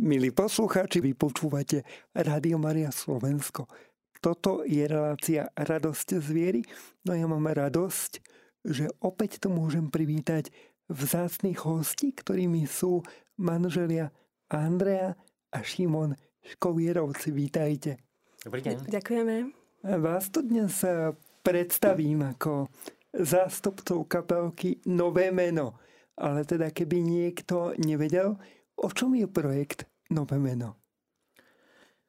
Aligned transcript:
Milí 0.00 0.32
poslucháči, 0.32 1.04
vy 1.04 1.12
počúvate 1.12 1.84
Rádio 2.16 2.56
Maria 2.56 2.88
Slovensko. 2.88 3.68
Toto 4.16 4.64
je 4.64 4.80
relácia 4.88 5.52
Radosť 5.52 6.24
z 6.24 6.28
viery. 6.32 6.60
No 7.04 7.12
ja 7.12 7.28
mám 7.28 7.44
radosť, 7.44 8.24
že 8.64 8.88
opäť 9.04 9.44
tu 9.44 9.52
môžem 9.52 9.92
privítať 9.92 10.48
vzácných 10.88 11.60
hostí, 11.68 12.16
ktorými 12.16 12.64
sú 12.64 13.04
manželia 13.36 14.08
Andrea 14.48 15.20
a 15.52 15.60
Šimon 15.60 16.16
Škovierovci. 16.48 17.28
Vítajte. 17.36 18.00
Dobrý 18.40 18.64
deň. 18.64 18.88
Ďakujeme. 18.88 19.52
Vás 20.00 20.32
tu 20.32 20.40
dnes 20.40 20.80
eh, 20.80 21.12
predstavím 21.44 22.24
ako 22.24 22.72
zástupcov 23.12 24.08
kapelky 24.08 24.80
Nové 24.88 25.28
meno. 25.28 25.76
Ale 26.16 26.48
teda 26.48 26.72
keby 26.72 27.04
niekto 27.04 27.76
nevedel, 27.76 28.40
o 28.80 28.88
čom 28.88 29.12
je 29.12 29.28
projekt 29.28 29.89
Nové 30.10 30.42
meno? 30.42 30.74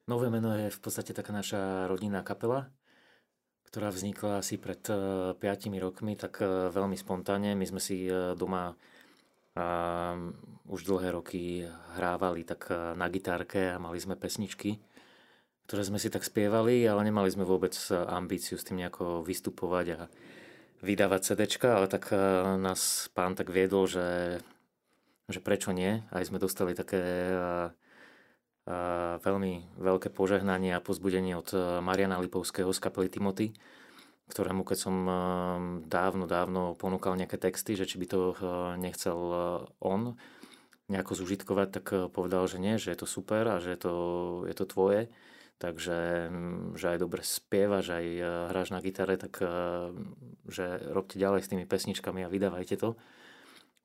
Nové 0.09 0.33
meno 0.33 0.57
je 0.57 0.73
v 0.73 0.79
podstate 0.81 1.13
taká 1.13 1.29
naša 1.29 1.85
rodinná 1.85 2.25
kapela, 2.25 2.73
ktorá 3.69 3.93
vznikla 3.93 4.41
asi 4.41 4.57
pred 4.57 4.81
5 4.81 5.37
eh, 5.37 5.77
rokmi, 5.77 6.17
tak 6.17 6.41
eh, 6.41 6.73
veľmi 6.73 6.97
spontánne. 6.97 7.53
My 7.53 7.65
sme 7.69 7.77
si 7.77 8.09
eh, 8.09 8.33
doma 8.33 8.73
už 10.71 10.87
dlhé 10.87 11.11
roky 11.11 11.67
hrávali 11.99 12.47
tak 12.47 12.71
na 12.71 13.03
gitárke 13.11 13.75
a 13.75 13.83
mali 13.83 13.99
sme 13.99 14.15
pesničky, 14.15 14.79
ktoré 15.67 15.83
sme 15.83 15.99
si 15.99 16.07
tak 16.07 16.23
spievali, 16.23 16.87
ale 16.87 17.03
nemali 17.03 17.27
sme 17.27 17.43
vôbec 17.43 17.75
ambíciu 17.91 18.55
s 18.55 18.63
tým 18.63 18.79
nejako 18.79 19.27
vystupovať 19.27 19.85
a 19.99 20.01
vydávať 20.79 21.35
CDčka, 21.35 21.83
ale 21.83 21.91
tak 21.91 22.15
nás 22.63 23.11
pán 23.11 23.35
tak 23.35 23.51
viedol, 23.51 23.91
že, 23.91 24.39
že 25.27 25.43
prečo 25.43 25.75
nie. 25.75 25.99
Aj 26.15 26.23
sme 26.23 26.39
dostali 26.39 26.71
také 26.71 27.03
veľmi 28.65 29.81
veľké 29.81 30.13
požehnanie 30.13 30.77
a 30.77 30.83
pozbudenie 30.83 31.33
od 31.33 31.49
eh, 31.53 31.59
Mariana 31.81 32.21
Lipovského 32.21 32.69
z 32.69 32.79
kapely 32.79 33.09
Timothy, 33.09 33.57
ktorému 34.29 34.61
keď 34.61 34.77
som 34.77 34.95
eh, 35.05 35.15
dávno, 35.89 36.29
dávno 36.29 36.77
ponúkal 36.77 37.17
nejaké 37.17 37.41
texty, 37.41 37.73
že 37.73 37.89
či 37.89 37.97
by 37.97 38.05
to 38.05 38.19
eh, 38.31 38.35
nechcel 38.77 39.17
on 39.81 40.13
nejako 40.91 41.15
zužitkovať, 41.23 41.67
tak 41.71 41.85
povedal, 42.11 42.51
že 42.51 42.59
nie, 42.59 42.75
že 42.75 42.91
je 42.91 42.99
to 42.99 43.07
super 43.07 43.47
a 43.47 43.63
že 43.63 43.79
je 43.79 43.79
to, 43.79 43.93
je 44.43 44.55
to 44.55 44.65
tvoje. 44.67 45.07
Takže 45.55 46.27
mm, 46.27 46.75
že 46.75 46.85
aj 46.91 46.99
dobre 46.99 47.21
spievaš, 47.23 47.95
aj 47.95 48.05
hráš 48.51 48.75
na 48.75 48.83
gitare, 48.83 49.15
tak 49.15 49.39
že 50.51 50.65
robte 50.91 51.15
ďalej 51.15 51.47
s 51.47 51.49
tými 51.53 51.63
pesničkami 51.63 52.27
a 52.27 52.33
vydávajte 52.33 52.75
to. 52.75 52.99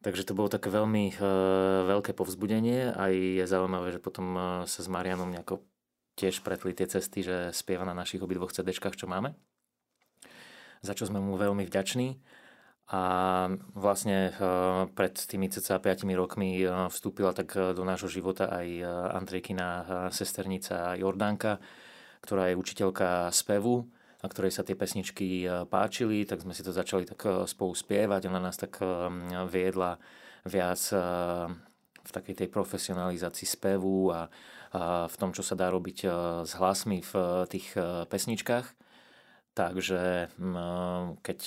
Takže 0.05 0.29
to 0.29 0.37
bolo 0.37 0.53
také 0.53 0.69
veľmi 0.69 1.17
uh, 1.17 1.89
veľké 1.89 2.13
povzbudenie. 2.13 2.93
Aj 2.93 3.13
je 3.13 3.45
zaujímavé, 3.49 3.97
že 3.97 4.01
potom 4.03 4.27
uh, 4.37 4.43
sa 4.69 4.81
s 4.85 4.89
Marianom 4.93 5.33
nejako 5.33 5.65
tiež 6.17 6.45
pretli 6.45 6.77
tie 6.77 6.89
cesty, 6.89 7.25
že 7.25 7.51
spieva 7.57 7.89
na 7.89 7.97
našich 7.97 8.21
obidvoch 8.21 8.53
CDčkách, 8.53 8.97
čo 8.97 9.09
máme. 9.09 9.35
Za 10.85 10.93
čo 10.93 11.09
sme 11.09 11.19
mu 11.19 11.41
veľmi 11.41 11.65
vďační. 11.65 12.21
A 12.87 13.03
vlastne 13.75 14.31
uh, 14.37 14.87
pred 14.95 15.17
tými 15.17 15.51
cca 15.51 15.83
5 15.83 16.07
rokmi 16.15 16.63
vstúpila 16.93 17.35
tak 17.35 17.57
do 17.75 17.83
nášho 17.83 18.07
života 18.07 18.47
aj 18.47 18.67
Andrejkina 19.17 19.69
sesternica 20.15 20.95
Jordánka, 20.95 21.59
ktorá 22.23 22.53
je 22.53 22.61
učiteľka 22.61 23.33
spevu 23.35 23.91
na 24.27 24.35
ktorej 24.35 24.59
sa 24.59 24.67
tie 24.67 24.75
pesničky 24.75 25.47
e, 25.47 25.71
páčili, 25.71 26.27
tak 26.27 26.43
sme 26.43 26.51
si 26.51 26.67
to 26.67 26.75
začali 26.75 27.07
tak 27.07 27.23
e, 27.23 27.47
spolu 27.47 27.79
spievať. 27.79 28.27
Ona 28.27 28.43
nás 28.43 28.59
tak 28.59 28.83
e, 28.83 28.87
viedla 29.47 30.03
viac 30.43 30.79
v 32.07 32.11
takej 32.11 32.35
tej 32.43 32.49
profesionalizácii 32.51 33.51
spevu 33.51 34.15
a 34.15 34.31
v 35.11 35.17
tom, 35.19 35.35
čo 35.35 35.43
sa 35.43 35.59
dá 35.59 35.75
robiť 35.75 36.07
s 36.47 36.55
hlasmi 36.55 37.03
v 37.03 37.13
tých 37.51 37.75
pesničkách. 38.07 38.67
Takže 39.59 40.31
keď 41.19 41.39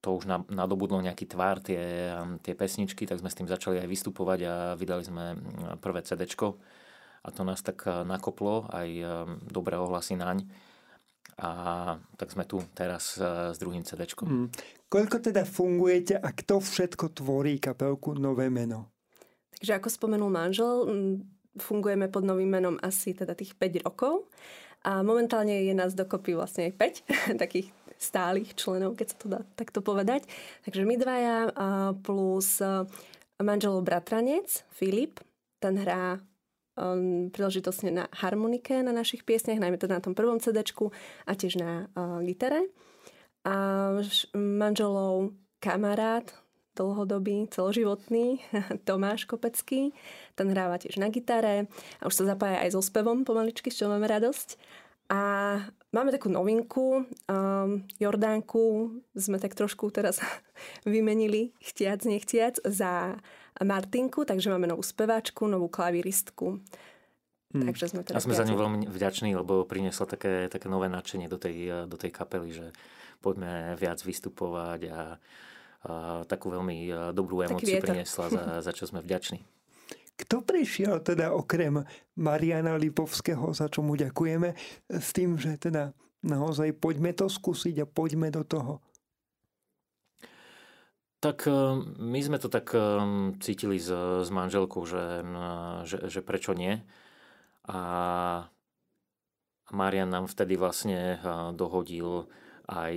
to 0.00 0.08
už 0.16 0.24
nadobudlo 0.48 0.96
nejaký 1.04 1.28
tvár 1.28 1.60
tie, 1.60 2.08
tie 2.40 2.56
pesničky, 2.56 3.04
tak 3.04 3.20
sme 3.20 3.28
s 3.28 3.36
tým 3.36 3.52
začali 3.52 3.84
aj 3.84 3.88
vystupovať 3.92 4.40
a 4.48 4.54
vydali 4.80 5.04
sme 5.04 5.36
prvé 5.84 6.00
CD. 6.08 6.24
A 6.24 7.28
to 7.28 7.44
nás 7.44 7.60
tak 7.60 7.84
nakoplo, 7.84 8.72
aj 8.72 8.88
dobré 9.44 9.76
ohlasy 9.76 10.16
naň 10.16 10.48
a 11.36 11.50
tak 12.16 12.32
sme 12.32 12.48
tu 12.48 12.64
teraz 12.72 13.20
e, 13.20 13.52
s 13.52 13.60
druhým 13.60 13.84
CD. 13.84 14.08
Mm. 14.08 14.48
Koľko 14.88 15.20
teda 15.20 15.44
fungujete 15.44 16.16
a 16.16 16.32
kto 16.32 16.64
všetko 16.64 17.12
tvorí 17.12 17.60
kapelku 17.60 18.16
Nové 18.16 18.48
meno? 18.48 18.96
Takže 19.56 19.76
ako 19.76 19.88
spomenul 19.88 20.32
manžel, 20.32 20.84
fungujeme 21.56 22.08
pod 22.12 22.24
novým 22.24 22.48
menom 22.60 22.76
asi 22.80 23.16
teda 23.16 23.32
tých 23.32 23.56
5 23.56 23.88
rokov 23.88 24.28
a 24.84 25.00
momentálne 25.00 25.64
je 25.64 25.72
nás 25.72 25.96
dokopy 25.96 26.36
vlastne 26.36 26.68
aj 26.68 26.72
5 27.36 27.38
takých 27.42 27.68
stálych 27.96 28.52
členov, 28.56 28.96
keď 28.96 29.06
sa 29.08 29.16
to 29.16 29.26
dá 29.32 29.40
takto 29.56 29.80
povedať. 29.80 30.28
Takže 30.68 30.84
my 30.84 30.94
dvaja 31.00 31.36
plus 32.04 32.60
e, 32.60 32.84
manželov 33.40 33.84
bratranec 33.84 34.48
Filip, 34.72 35.20
ten 35.60 35.80
hrá 35.80 36.20
um, 36.76 37.32
príležitosne 37.32 37.90
na 37.90 38.04
harmonike 38.12 38.84
na 38.84 38.92
našich 38.92 39.24
piesniach, 39.24 39.58
najmä 39.58 39.80
teda 39.80 39.98
na 39.98 40.04
tom 40.04 40.14
prvom 40.14 40.38
CD 40.38 40.62
a 41.26 41.32
tiež 41.32 41.58
na 41.58 41.90
uh, 41.96 42.20
gitare. 42.22 42.68
A 43.46 43.90
manželov 44.34 45.32
kamarát, 45.62 46.26
dlhodobý, 46.76 47.48
celoživotný, 47.48 48.44
Tomáš 48.86 49.24
Kopecký. 49.24 49.96
Ten 50.36 50.46
hráva 50.52 50.76
tiež 50.76 51.00
na 51.00 51.08
gitare 51.08 51.66
a 51.98 52.04
už 52.04 52.14
sa 52.22 52.24
zapája 52.28 52.60
aj 52.62 52.76
so 52.76 52.84
spevom 52.84 53.24
pomaličky, 53.24 53.72
z 53.72 53.82
čo 53.82 53.84
máme 53.88 54.04
radosť. 54.04 54.60
A 55.06 55.20
máme 55.94 56.10
takú 56.10 56.26
novinku, 56.26 57.06
um, 57.06 57.86
Jordánku 58.02 58.90
sme 59.14 59.38
tak 59.38 59.54
trošku 59.54 59.88
teraz 59.94 60.18
vymenili, 60.84 61.54
chtiac, 61.62 62.02
nechtiac, 62.04 62.58
za 62.66 63.16
Martinku, 63.64 64.28
takže 64.28 64.52
máme 64.52 64.68
novú 64.68 64.84
speváčku, 64.84 65.48
novú 65.48 65.72
klaviristku. 65.72 66.60
Hmm. 67.54 67.64
Takže 67.72 67.94
sme 67.94 68.02
teda 68.04 68.18
a 68.18 68.24
sme 68.24 68.36
za 68.36 68.44
ňu 68.44 68.58
veľmi 68.58 68.78
vďační, 68.90 69.32
lebo 69.38 69.64
priniesla 69.64 70.04
také, 70.04 70.50
také 70.50 70.66
nové 70.68 70.90
nadšenie 70.90 71.30
do 71.30 71.38
tej, 71.40 71.88
do 71.88 71.96
tej 71.96 72.10
kapely, 72.10 72.50
že 72.52 72.66
poďme 73.24 73.78
viac 73.78 74.02
vystupovať 74.02 74.80
a, 74.92 75.00
a 75.00 75.02
takú 76.28 76.52
veľmi 76.52 77.10
dobrú 77.14 77.46
emociu 77.46 77.80
priniesla, 77.80 78.28
za, 78.28 78.42
za 78.66 78.72
čo 78.74 78.84
sme 78.90 79.00
vďační. 79.00 79.40
Kto 80.16 80.40
prišiel 80.40 81.04
teda 81.04 81.36
okrem 81.36 81.84
Mariana 82.16 82.80
Lipovského, 82.80 83.52
za 83.52 83.68
čo 83.68 83.84
mu 83.84 84.00
ďakujeme, 84.00 84.56
s 84.88 85.08
tým, 85.12 85.36
že 85.36 85.60
teda 85.60 85.92
naozaj 86.24 86.72
poďme 86.80 87.12
to 87.12 87.28
skúsiť 87.28 87.84
a 87.84 87.86
poďme 87.86 88.32
do 88.32 88.40
toho? 88.42 88.80
Tak 91.26 91.50
eh, 91.50 91.54
my 91.98 92.20
sme 92.22 92.38
to 92.38 92.46
tak 92.46 92.70
eh, 92.70 92.82
cítili 93.42 93.82
s, 93.82 93.90
s 94.22 94.30
manželkou, 94.30 94.86
že, 94.86 95.26
eh, 95.26 95.78
že, 95.82 96.06
že 96.06 96.20
prečo 96.22 96.54
nie. 96.54 96.78
A 97.66 97.80
Marian 99.74 100.06
nám 100.06 100.30
vtedy 100.30 100.54
vlastne 100.54 101.18
dohodil 101.58 102.30
aj 102.70 102.94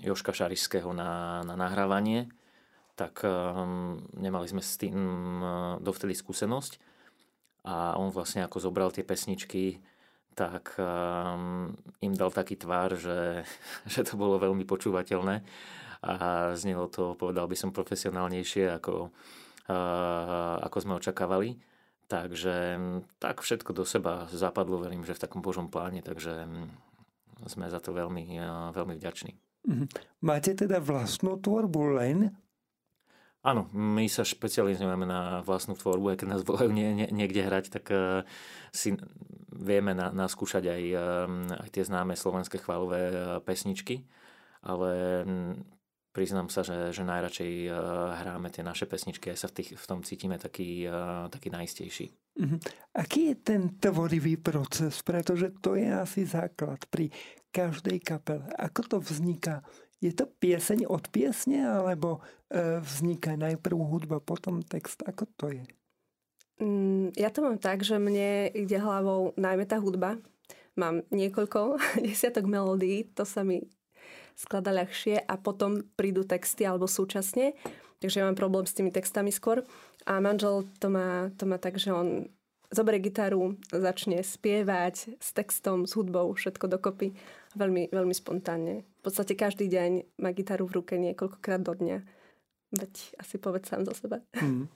Joška 0.00 0.32
Šarišského 0.32 0.96
na, 0.96 1.44
na 1.44 1.52
nahrávanie, 1.52 2.32
tak 2.96 3.20
nemali 4.16 4.48
sme 4.48 4.64
s 4.64 4.80
tým 4.80 4.96
dovtedy 5.84 6.16
skúsenosť. 6.16 6.80
A 7.68 8.00
on 8.00 8.08
vlastne 8.08 8.48
ako 8.48 8.64
zobral 8.64 8.88
tie 8.96 9.04
pesničky, 9.04 9.84
tak 10.32 10.80
im 12.00 12.14
dal 12.16 12.32
taký 12.32 12.56
tvár, 12.56 12.96
že, 12.96 13.44
že 13.92 14.00
to 14.08 14.16
bolo 14.16 14.40
veľmi 14.40 14.64
počúvateľné 14.64 15.44
a 16.04 16.52
znelo 16.52 16.92
to, 16.92 17.16
povedal 17.16 17.48
by 17.48 17.56
som, 17.56 17.72
profesionálnejšie, 17.72 18.68
ako, 18.76 19.08
ako 20.60 20.76
sme 20.76 21.00
očakávali. 21.00 21.56
Takže 22.04 22.76
tak 23.16 23.40
všetko 23.40 23.72
do 23.72 23.88
seba 23.88 24.28
zapadlo, 24.28 24.76
verím, 24.76 25.08
že 25.08 25.16
v 25.16 25.22
takom 25.24 25.40
Božom 25.40 25.72
pláne, 25.72 26.04
takže 26.04 26.44
sme 27.48 27.72
za 27.72 27.80
to 27.80 27.96
veľmi, 27.96 28.36
veľmi 28.76 28.94
vďační. 29.00 29.32
Mhm. 29.64 29.86
Máte 30.20 30.52
teda 30.52 30.76
vlastnú 30.84 31.40
tvorbu 31.40 31.96
len? 31.96 32.36
Áno, 33.44 33.68
my 33.76 34.08
sa 34.08 34.24
špecializujeme 34.24 35.04
na 35.04 35.44
vlastnú 35.44 35.76
tvorbu, 35.76 36.16
aj 36.16 36.18
keď 36.24 36.28
nás 36.32 36.42
volajú 36.48 36.72
nie, 36.72 36.96
nie, 36.96 37.08
niekde 37.12 37.44
hrať, 37.44 37.64
tak 37.76 37.92
uh, 37.92 38.24
si 38.72 38.96
vieme 39.52 39.92
na, 39.92 40.08
naskúšať 40.08 40.64
aj, 40.64 40.82
uh, 40.96 41.28
aj 41.60 41.68
tie 41.68 41.84
známe 41.84 42.16
slovenské 42.16 42.56
chválové 42.56 43.12
uh, 43.12 43.18
pesničky, 43.44 44.08
ale 44.64 44.92
priznám 46.14 46.46
sa, 46.46 46.62
že, 46.62 46.94
že 46.94 47.02
najradšej 47.02 47.52
uh, 47.66 47.74
hráme 48.22 48.46
tie 48.54 48.62
naše 48.62 48.86
pesničky, 48.86 49.34
aj 49.34 49.38
sa 49.42 49.48
v, 49.50 49.54
tých, 49.58 49.70
v 49.74 49.84
tom 49.90 50.00
cítime 50.06 50.38
taký, 50.38 50.86
uh, 50.86 51.26
taký 51.26 51.50
najistejší. 51.50 52.06
Uh-huh. 52.38 52.58
Aký 52.94 53.34
je 53.34 53.36
ten 53.42 53.74
tvorivý 53.82 54.38
proces? 54.38 55.02
Pretože 55.02 55.50
to 55.58 55.74
je 55.74 55.90
asi 55.90 56.22
základ 56.22 56.78
pri 56.86 57.10
každej 57.50 57.98
kapele. 57.98 58.46
Ako 58.54 58.86
to 58.86 58.96
vzniká? 59.02 59.66
Je 59.98 60.14
to 60.14 60.30
pieseň 60.30 60.86
od 60.86 61.10
piesne, 61.10 61.66
alebo 61.66 62.22
uh, 62.22 62.78
vzniká 62.78 63.34
najprv 63.34 63.74
hudba, 63.74 64.22
potom 64.22 64.62
text? 64.62 65.02
Ako 65.02 65.26
to 65.34 65.50
je? 65.50 65.66
Mm, 66.62 67.10
ja 67.18 67.34
to 67.34 67.42
mám 67.42 67.58
tak, 67.58 67.82
že 67.82 67.98
mne 67.98 68.54
ide 68.54 68.78
hlavou 68.78 69.34
najmä 69.34 69.66
tá 69.66 69.82
hudba. 69.82 70.22
Mám 70.78 71.02
niekoľko 71.10 71.78
desiatok 72.06 72.46
melódií, 72.46 73.10
to 73.10 73.26
sa 73.26 73.42
mi 73.42 73.66
sklada 74.34 74.74
ľahšie 74.74 75.22
a 75.24 75.34
potom 75.38 75.86
prídu 75.94 76.26
texty 76.26 76.66
alebo 76.66 76.90
súčasne. 76.90 77.54
Takže 78.02 78.20
ja 78.20 78.26
mám 78.28 78.36
problém 78.36 78.68
s 78.68 78.76
tými 78.76 78.92
textami 78.92 79.32
skôr. 79.32 79.64
A 80.04 80.20
manžel 80.20 80.68
to 80.76 80.92
má, 80.92 81.32
to 81.40 81.48
má 81.48 81.56
tak, 81.56 81.80
že 81.80 81.88
on 81.94 82.28
zoberie 82.74 83.00
gitaru, 83.00 83.56
začne 83.70 84.20
spievať 84.20 85.16
s 85.16 85.28
textom, 85.32 85.86
s 85.86 85.94
hudbou, 85.94 86.34
všetko 86.34 86.66
dokopy. 86.66 87.14
Veľmi, 87.54 87.88
veľmi 87.94 88.12
spontánne. 88.12 88.82
V 88.82 89.00
podstate 89.00 89.38
každý 89.38 89.70
deň 89.70 90.18
má 90.18 90.34
gitaru 90.34 90.66
v 90.66 90.82
ruke 90.82 90.98
niekoľkokrát 90.98 91.62
do 91.62 91.72
dňa. 91.78 92.02
Veď 92.74 92.92
asi 93.22 93.38
povedz 93.38 93.70
sám 93.70 93.86
za 93.86 93.94
seba. 93.94 94.18
Mm. 94.34 94.66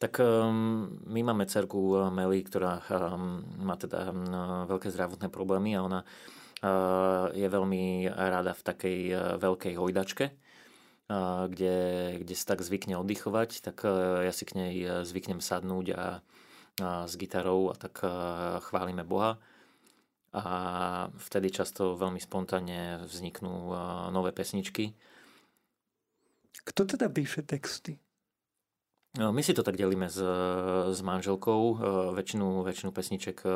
Tak 0.00 0.18
um, 0.18 0.98
my 1.06 1.20
máme 1.22 1.46
cerku 1.46 2.10
Meli, 2.10 2.42
ktorá 2.42 2.82
um, 2.90 3.46
má 3.62 3.78
teda 3.78 4.10
um, 4.10 4.66
veľké 4.66 4.90
zdravotné 4.90 5.30
problémy 5.30 5.78
a 5.78 5.84
ona 5.86 6.00
je 7.34 7.48
veľmi 7.50 8.06
rada 8.06 8.54
v 8.54 8.62
takej 8.62 8.98
uh, 9.10 9.18
veľkej 9.42 9.74
hojdačke, 9.74 10.24
uh, 10.30 11.50
kde, 11.50 11.76
kde 12.22 12.34
sa 12.38 12.54
tak 12.54 12.62
zvykne 12.62 12.94
oddychovať, 13.02 13.66
tak 13.66 13.82
ja 14.22 14.30
si 14.30 14.46
k 14.46 14.56
nej 14.56 14.74
zvyknem 15.02 15.42
sadnúť 15.42 15.86
a, 15.92 16.22
a 16.78 17.10
s 17.10 17.14
gitarou 17.18 17.70
a 17.70 17.74
tak 17.74 18.06
chválime 18.70 19.02
Boha. 19.02 19.42
A 20.32 21.12
vtedy 21.28 21.52
často 21.52 21.92
veľmi 21.92 22.16
spontánne 22.16 23.04
vzniknú 23.04 23.68
nové 24.08 24.32
pesničky. 24.32 24.96
Kto 26.64 26.88
teda 26.88 27.12
píše 27.12 27.44
texty? 27.44 28.00
No, 29.12 29.28
my 29.28 29.44
si 29.44 29.52
to 29.52 29.60
tak 29.60 29.76
delíme 29.76 30.08
s, 30.08 30.16
s 30.88 31.00
manželkou. 31.04 31.60
E, 31.60 31.74
väčšinu, 32.16 32.64
väčšinu 32.64 32.96
pesniček 32.96 33.44
e, 33.44 33.48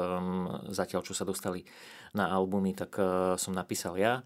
zatiaľ, 0.69 1.01
čo 1.01 1.17
sa 1.17 1.25
dostali 1.25 1.65
na 2.13 2.29
albumy, 2.29 2.77
tak 2.77 3.01
e, 3.01 3.05
som 3.41 3.57
napísal 3.57 3.97
ja. 3.97 4.21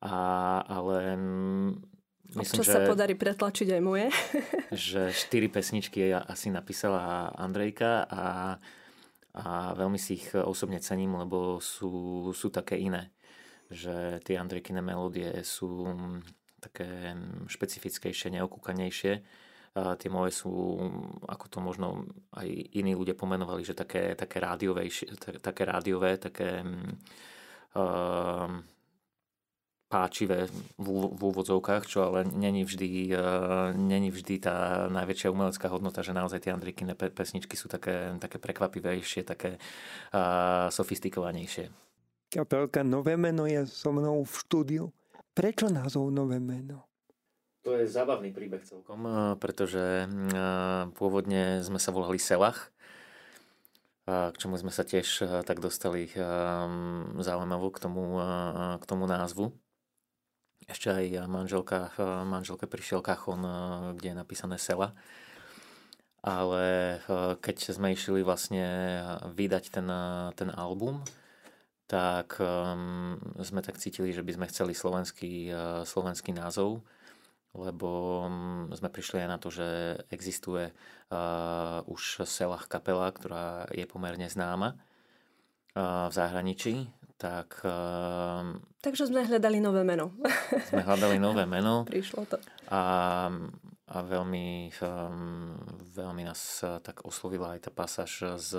A, 0.00 0.16
ale 0.64 1.20
myslím, 2.32 2.64
Občas 2.64 2.64
že, 2.64 2.72
sa 2.72 2.88
podarí 2.88 3.12
pretlačiť 3.12 3.76
aj 3.76 3.82
moje. 3.84 4.08
že 4.72 5.12
štyri 5.12 5.52
pesničky 5.52 6.00
ja 6.00 6.24
asi 6.24 6.48
napísala 6.48 7.28
Andrejka 7.36 8.08
a, 8.08 8.24
a 9.36 9.44
veľmi 9.76 10.00
si 10.00 10.16
ich 10.16 10.32
osobne 10.32 10.80
cením, 10.80 11.12
lebo 11.20 11.60
sú, 11.60 12.32
sú 12.32 12.48
také 12.48 12.80
iné. 12.80 13.12
Že 13.68 14.24
tie 14.24 14.40
Andrejkine 14.40 14.80
melódie 14.80 15.28
sú 15.44 15.92
také 16.64 17.12
špecifickejšie, 17.52 18.32
neokúkanejšie 18.32 19.44
tie 19.70 20.10
moje 20.10 20.34
sú, 20.34 20.50
ako 21.30 21.46
to 21.46 21.58
možno 21.62 22.10
aj 22.34 22.46
iní 22.74 22.98
ľudia 22.98 23.14
pomenovali, 23.14 23.62
že 23.62 23.78
také, 23.78 24.18
také, 24.18 24.42
také 25.38 25.62
rádiové, 25.62 26.18
také 26.18 26.66
uh, 27.78 28.50
páčivé 29.86 30.50
v, 30.74 30.86
úvodzovkách, 31.22 31.86
čo 31.86 32.02
ale 32.10 32.26
není 32.26 32.66
vždy, 32.66 33.14
uh, 33.14 33.70
není 33.78 34.10
vždy 34.10 34.42
tá 34.42 34.90
najväčšia 34.90 35.30
umelecká 35.30 35.70
hodnota, 35.70 36.02
že 36.02 36.18
naozaj 36.18 36.50
tie 36.50 36.54
Andrikine 36.54 36.98
pesničky 36.98 37.54
sú 37.54 37.70
také, 37.70 38.18
také 38.18 38.42
prekvapivejšie, 38.42 39.22
také 39.22 39.54
uh, 39.54 40.66
sofistikovanejšie. 40.66 41.70
Kapelka 42.30 42.82
Nové 42.82 43.14
meno 43.14 43.46
je 43.46 43.66
so 43.70 43.94
mnou 43.94 44.26
v 44.26 44.34
štúdiu. 44.34 44.84
Prečo 45.30 45.70
názov 45.70 46.10
Nové 46.10 46.42
meno? 46.42 46.89
To 47.60 47.76
je 47.76 47.84
zábavný 47.84 48.32
príbeh 48.32 48.64
celkom, 48.64 49.04
pretože 49.36 50.08
pôvodne 50.96 51.60
sme 51.60 51.76
sa 51.76 51.92
volali 51.92 52.16
Selach, 52.16 52.72
k 54.08 54.34
čomu 54.40 54.56
sme 54.56 54.72
sa 54.72 54.80
tiež 54.80 55.28
tak 55.44 55.60
dostali 55.60 56.08
zaujímavo 57.20 57.68
k 57.68 57.78
tomu, 57.78 58.16
k 58.80 58.84
tomu 58.88 59.04
názvu. 59.04 59.52
Ešte 60.64 60.88
aj 60.88 61.28
manželka, 61.28 61.92
manželke 62.24 62.64
prišiel 62.64 63.04
kachon, 63.04 63.44
kde 63.92 64.16
je 64.16 64.16
napísané 64.16 64.56
Sela. 64.56 64.96
Ale 66.24 66.96
keď 67.44 67.76
sme 67.76 67.92
išli 67.92 68.24
vlastne 68.24 68.64
vydať 69.36 69.64
ten, 69.68 69.88
ten 70.32 70.48
album, 70.48 71.04
tak 71.84 72.40
sme 73.40 73.60
tak 73.60 73.76
cítili, 73.76 74.16
že 74.16 74.24
by 74.24 74.32
sme 74.32 74.46
chceli 74.48 74.72
slovenský, 74.72 75.52
slovenský 75.84 76.32
názov 76.32 76.80
lebo 77.54 78.22
mm, 78.30 78.78
sme 78.78 78.88
prišli 78.90 79.26
aj 79.26 79.28
na 79.28 79.38
to, 79.42 79.50
že 79.50 79.98
existuje 80.14 80.70
uh, 80.70 81.82
už 81.90 82.22
Selach 82.22 82.70
kapela, 82.70 83.10
ktorá 83.10 83.66
je 83.74 83.82
pomerne 83.90 84.30
známa 84.30 84.78
uh, 85.74 86.06
v 86.06 86.12
zahraničí. 86.14 86.74
Tak, 87.18 87.66
uh, 87.66 88.54
Takže 88.80 89.10
sme 89.10 89.26
hľadali 89.26 89.58
nové 89.58 89.82
meno. 89.82 90.14
sme 90.70 90.86
hľadali 90.86 91.18
nové 91.18 91.44
meno. 91.44 91.82
Prišlo 91.84 92.22
to. 92.30 92.38
A, 92.70 92.82
a 93.90 93.96
veľmi, 93.98 94.70
um, 94.80 95.58
veľmi 95.90 96.22
nás 96.22 96.62
tak 96.86 97.02
oslovila 97.02 97.58
aj 97.58 97.66
tá 97.66 97.70
pasáž 97.74 98.38
z, 98.38 98.50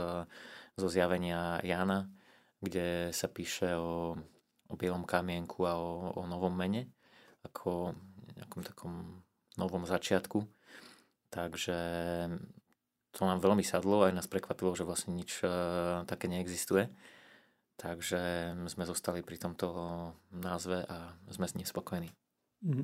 zo 0.76 0.88
zjavenia 0.92 1.64
Jana, 1.64 2.12
kde 2.60 3.10
sa 3.16 3.32
píše 3.32 3.74
o, 3.74 4.20
o 4.68 4.74
bielom 4.76 5.08
kamienku 5.08 5.64
a 5.64 5.80
o, 5.80 6.12
o 6.12 6.22
novom 6.28 6.54
mene, 6.54 6.92
ako 7.42 7.98
nejakom 8.42 8.62
takom 8.66 9.24
novom 9.56 9.86
začiatku. 9.86 10.44
Takže 11.32 11.78
to 13.12 13.22
nám 13.24 13.40
veľmi 13.40 13.64
sadlo, 13.64 14.04
aj 14.04 14.16
nás 14.16 14.28
prekvapilo, 14.28 14.76
že 14.76 14.88
vlastne 14.88 15.16
nič 15.16 15.44
uh, 15.44 16.04
také 16.08 16.28
neexistuje. 16.28 16.92
Takže 17.80 18.54
sme 18.70 18.84
zostali 18.86 19.26
pri 19.26 19.42
tomto 19.42 19.68
názve 20.30 20.86
a 20.86 21.18
sme 21.32 21.48
s 21.48 21.56
ním 21.56 21.68
spokojní. 21.68 22.10
Mhm. 22.62 22.84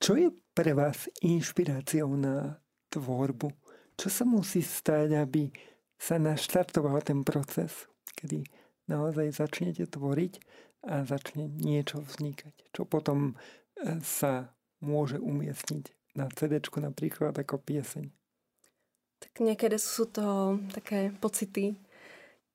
Čo 0.00 0.16
je 0.16 0.32
pre 0.56 0.72
vás 0.72 1.12
inšpiráciou 1.20 2.16
na 2.16 2.56
tvorbu? 2.88 3.52
Čo 4.00 4.08
sa 4.08 4.24
musí 4.24 4.64
stať, 4.64 5.12
aby 5.12 5.52
sa 6.00 6.16
naštartoval 6.16 7.04
ten 7.04 7.20
proces, 7.20 7.84
kedy 8.16 8.48
naozaj 8.88 9.36
začnete 9.36 9.84
tvoriť 9.84 10.40
a 10.88 11.04
začne 11.04 11.52
niečo 11.52 12.00
vznikať, 12.00 12.72
čo 12.72 12.88
potom 12.88 13.36
e, 13.76 14.00
sa 14.00 14.48
môže 14.80 15.20
umiestniť 15.20 16.16
na 16.18 16.26
CD 16.32 16.58
napríklad 16.60 17.36
ako 17.36 17.60
pieseň? 17.62 18.10
Tak 19.20 19.32
niekedy 19.44 19.76
sú 19.76 20.08
to 20.08 20.56
také 20.72 21.12
pocity, 21.20 21.76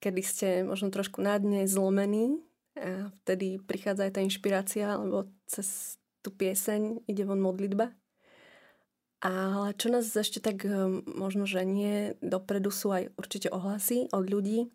kedy 0.02 0.22
ste 0.26 0.48
možno 0.66 0.90
trošku 0.90 1.22
na 1.22 1.38
dne 1.38 1.70
zlomení 1.70 2.42
a 2.76 3.08
vtedy 3.24 3.62
prichádza 3.64 4.10
aj 4.10 4.14
tá 4.18 4.22
inšpirácia, 4.26 4.98
alebo 4.98 5.30
cez 5.48 5.96
tú 6.20 6.34
pieseň 6.34 7.08
ide 7.08 7.24
von 7.24 7.40
modlitba. 7.40 7.94
Ale 9.24 9.74
čo 9.80 9.88
nás 9.90 10.12
ešte 10.12 10.44
tak 10.44 10.66
hm, 10.66 11.08
možno 11.18 11.48
ženie 11.48 12.20
dopredu 12.20 12.70
sú 12.70 12.92
aj 12.92 13.16
určite 13.16 13.48
ohlasy 13.50 14.12
od 14.12 14.28
ľudí, 14.28 14.70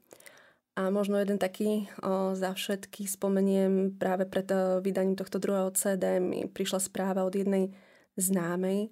a 0.81 0.89
možno 0.89 1.21
jeden 1.21 1.37
taký 1.37 1.93
o, 2.01 2.33
za 2.33 2.57
všetky 2.57 3.05
spomeniem 3.05 4.01
práve 4.01 4.25
pred 4.25 4.49
vydaním 4.81 5.13
tohto 5.13 5.37
druhého 5.37 5.69
CD 5.77 6.17
mi 6.17 6.49
prišla 6.49 6.81
správa 6.81 7.29
od 7.29 7.37
jednej 7.37 7.77
známej, 8.17 8.89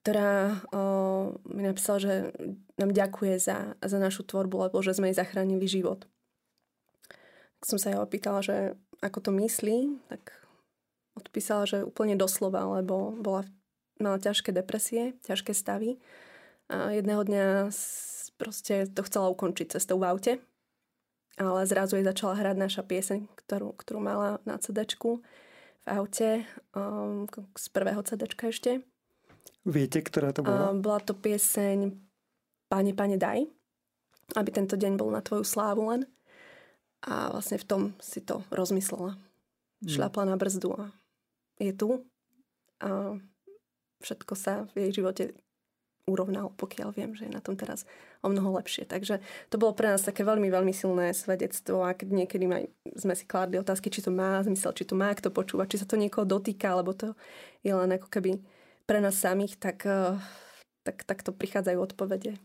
ktorá 0.00 0.64
o, 0.72 0.82
mi 1.44 1.60
napísala, 1.60 1.98
že 2.00 2.14
nám 2.80 2.96
ďakuje 2.96 3.36
za, 3.36 3.76
za 3.84 3.98
našu 4.00 4.24
tvorbu, 4.24 4.72
lebo 4.72 4.80
že 4.80 4.96
sme 4.96 5.12
jej 5.12 5.20
zachránili 5.20 5.68
život. 5.68 6.08
Tak 7.60 7.62
som 7.68 7.76
sa 7.76 7.92
jej 7.92 8.00
opýtala, 8.00 8.40
že 8.40 8.72
ako 9.04 9.28
to 9.28 9.30
myslí, 9.44 10.00
tak 10.08 10.32
odpísala, 11.20 11.68
že 11.68 11.84
úplne 11.84 12.16
doslova, 12.16 12.80
lebo 12.80 13.12
bola, 13.12 13.44
mala 14.00 14.16
ťažké 14.16 14.56
depresie, 14.56 15.20
ťažké 15.28 15.52
stavy. 15.52 16.00
A 16.72 16.96
jedného 16.96 17.20
dňa 17.28 17.68
proste 18.40 18.88
to 18.88 19.04
chcela 19.04 19.28
ukončiť 19.28 19.76
cestou 19.76 20.00
v 20.00 20.08
aute 20.08 20.34
ale 21.40 21.66
zrazu 21.66 21.98
jej 21.98 22.06
začala 22.06 22.38
hrať 22.38 22.56
naša 22.58 22.82
pieseň, 22.86 23.26
ktorú, 23.44 23.74
ktorú 23.74 23.98
mala 23.98 24.38
na 24.46 24.58
cd 24.58 24.86
v 25.84 25.86
aute 25.88 26.48
um, 26.72 27.28
z 27.52 27.66
prvého 27.68 28.00
cd 28.00 28.24
ešte. 28.30 28.80
Viete, 29.64 30.00
ktorá 30.00 30.32
to 30.32 30.44
bola? 30.44 30.72
Um, 30.72 30.80
bola 30.80 31.00
to 31.00 31.12
pieseň 31.12 32.04
Pane, 32.74 32.96
pane, 32.96 33.20
daj, 33.20 33.44
aby 34.34 34.50
tento 34.50 34.74
deň 34.74 34.96
bol 34.96 35.12
na 35.12 35.20
tvoju 35.20 35.44
slávu 35.44 35.94
len. 35.94 36.02
A 37.04 37.28
vlastne 37.30 37.60
v 37.60 37.68
tom 37.68 37.82
si 38.00 38.24
to 38.24 38.40
rozmyslela. 38.48 39.14
Hmm. 39.14 39.86
Šľapla 39.86 40.24
na 40.24 40.36
brzdu 40.40 40.72
a 40.72 40.88
je 41.60 41.70
tu. 41.76 42.02
A 42.80 43.20
všetko 44.00 44.32
sa 44.34 44.64
v 44.72 44.88
jej 44.88 44.90
živote 44.98 45.36
urovnal, 46.04 46.52
pokiaľ 46.60 46.88
viem, 46.92 47.16
že 47.16 47.24
je 47.24 47.32
na 47.32 47.40
tom 47.40 47.56
teraz 47.56 47.88
o 48.20 48.28
mnoho 48.28 48.60
lepšie. 48.60 48.84
Takže 48.84 49.24
to 49.48 49.56
bolo 49.56 49.72
pre 49.72 49.88
nás 49.88 50.04
také 50.04 50.20
veľmi, 50.20 50.52
veľmi 50.52 50.72
silné 50.76 51.16
svedectvo 51.16 51.80
a 51.80 51.96
niekedy 51.96 52.44
maj, 52.44 52.68
sme 52.92 53.16
si 53.16 53.24
kládli 53.24 53.56
otázky, 53.56 53.88
či 53.88 54.04
to 54.04 54.12
má 54.12 54.44
zmysel, 54.44 54.76
či 54.76 54.84
to 54.84 54.94
má 54.94 55.12
kto 55.16 55.32
počúvať, 55.32 55.76
či 55.76 55.80
sa 55.80 55.88
to 55.88 55.96
niekoho 55.96 56.28
dotýka, 56.28 56.76
alebo 56.76 56.92
to 56.92 57.16
je 57.64 57.72
len 57.72 57.96
ako 57.96 58.12
keby 58.12 58.36
pre 58.84 59.00
nás 59.00 59.16
samých, 59.16 59.56
tak, 59.56 59.88
eh, 59.88 60.20
tak, 60.84 61.08
tak 61.08 61.24
to 61.24 61.32
prichádzajú 61.32 61.78
odpovede. 61.80 62.36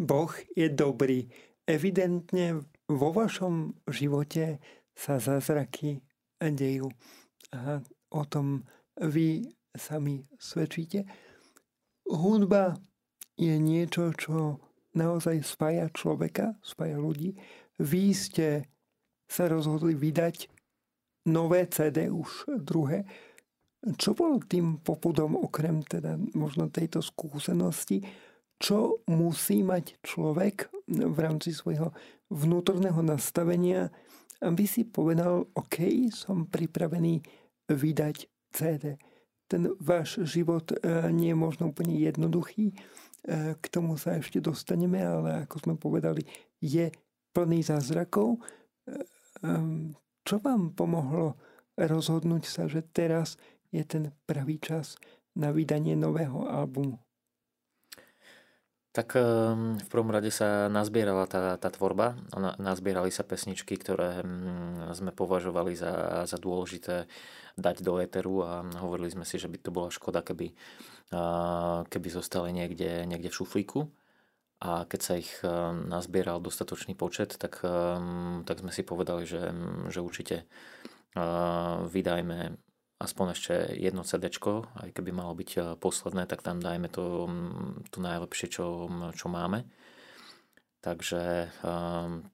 Boh 0.00 0.32
je 0.56 0.68
dobrý. 0.72 1.28
Evidentne 1.68 2.64
vo 2.88 3.10
vašom 3.12 3.76
živote 3.90 4.60
sa 4.96 5.20
zázraky 5.20 6.00
dejú. 6.40 6.88
A 7.52 7.80
o 8.12 8.22
tom 8.24 8.64
vy 9.00 9.44
sami 9.76 10.24
svedčíte. 10.40 11.04
Hudba 12.06 12.78
je 13.36 13.54
niečo, 13.60 14.12
čo 14.16 14.60
naozaj 14.96 15.44
spája 15.44 15.92
človeka, 15.92 16.56
spája 16.64 16.96
ľudí. 16.96 17.36
Vy 17.76 18.04
ste 18.16 18.48
sa 19.28 19.46
rozhodli 19.52 19.92
vydať 19.92 20.48
nové 21.28 21.68
CD, 21.68 22.08
už 22.08 22.48
druhé. 22.64 23.04
Čo 24.00 24.16
bol 24.16 24.40
tým 24.42 24.80
popudom, 24.80 25.36
okrem 25.36 25.84
teda 25.84 26.16
možno 26.34 26.72
tejto 26.72 27.04
skúsenosti, 27.04 28.02
čo 28.56 29.04
musí 29.06 29.60
mať 29.60 30.00
človek 30.00 30.72
v 30.88 31.18
rámci 31.20 31.52
svojho 31.52 31.92
vnútorného 32.32 33.04
nastavenia, 33.04 33.92
aby 34.40 34.64
si 34.64 34.88
povedal, 34.88 35.44
OK, 35.52 36.08
som 36.08 36.48
pripravený 36.48 37.20
vydať 37.68 38.16
CD. 38.50 38.96
Ten 39.46 39.70
váš 39.78 40.18
život 40.26 40.74
e, 40.74 40.76
nie 41.14 41.30
je 41.30 41.38
možno 41.38 41.70
úplne 41.70 41.94
jednoduchý, 41.94 42.74
k 43.34 43.66
tomu 43.74 43.98
sa 43.98 44.14
ešte 44.14 44.38
dostaneme, 44.38 45.02
ale 45.02 45.46
ako 45.46 45.56
sme 45.66 45.74
povedali, 45.74 46.22
je 46.62 46.94
plný 47.34 47.66
zázrakov. 47.66 48.38
E, 48.38 48.40
čo 50.22 50.36
vám 50.38 50.74
pomohlo 50.74 51.34
rozhodnúť 51.74 52.44
sa, 52.46 52.70
že 52.70 52.86
teraz 52.86 53.34
je 53.74 53.82
ten 53.82 54.14
pravý 54.24 54.62
čas 54.62 54.94
na 55.34 55.50
vydanie 55.50 55.98
nového 55.98 56.46
albumu? 56.46 57.05
Tak 58.96 59.12
v 59.76 59.88
prvom 59.92 60.08
rade 60.08 60.32
sa 60.32 60.72
nazbierala 60.72 61.28
tá, 61.28 61.60
tá 61.60 61.68
tvorba, 61.68 62.16
nazbierali 62.56 63.12
sa 63.12 63.28
pesničky, 63.28 63.76
ktoré 63.76 64.24
sme 64.96 65.12
považovali 65.12 65.76
za, 65.76 66.24
za 66.24 66.40
dôležité 66.40 67.04
dať 67.60 67.84
do 67.84 68.00
éteru 68.00 68.40
a 68.40 68.64
hovorili 68.80 69.12
sme 69.12 69.28
si, 69.28 69.36
že 69.36 69.52
by 69.52 69.58
to 69.60 69.68
bola 69.68 69.92
škoda, 69.92 70.24
keby 70.24 70.56
keby 71.86 72.08
zostali 72.10 72.50
niekde, 72.50 73.06
niekde 73.06 73.30
v 73.30 73.38
šuflíku. 73.38 73.86
A 74.56 74.88
keď 74.88 75.00
sa 75.04 75.14
ich 75.20 75.30
e, 75.44 75.48
nazbieral 75.84 76.40
dostatočný 76.40 76.96
počet, 76.96 77.36
tak, 77.36 77.60
e, 77.60 77.76
tak 78.48 78.56
sme 78.64 78.72
si 78.72 78.82
povedali, 78.82 79.28
že, 79.28 79.52
že 79.92 80.00
určite 80.00 80.48
vydajme 81.86 82.60
aspoň 82.96 83.26
ešte 83.36 83.54
jedno 83.76 84.02
CD, 84.02 84.32
aj 84.32 84.90
keby 84.96 85.10
malo 85.12 85.36
byť 85.36 85.80
posledné, 85.80 86.24
tak 86.24 86.40
tam 86.40 86.60
dajme 86.64 86.88
to, 86.88 87.28
to 87.92 87.98
najlepšie, 88.00 88.48
čo, 88.48 88.88
čo 89.12 89.26
máme. 89.28 89.68
Takže 90.80 91.50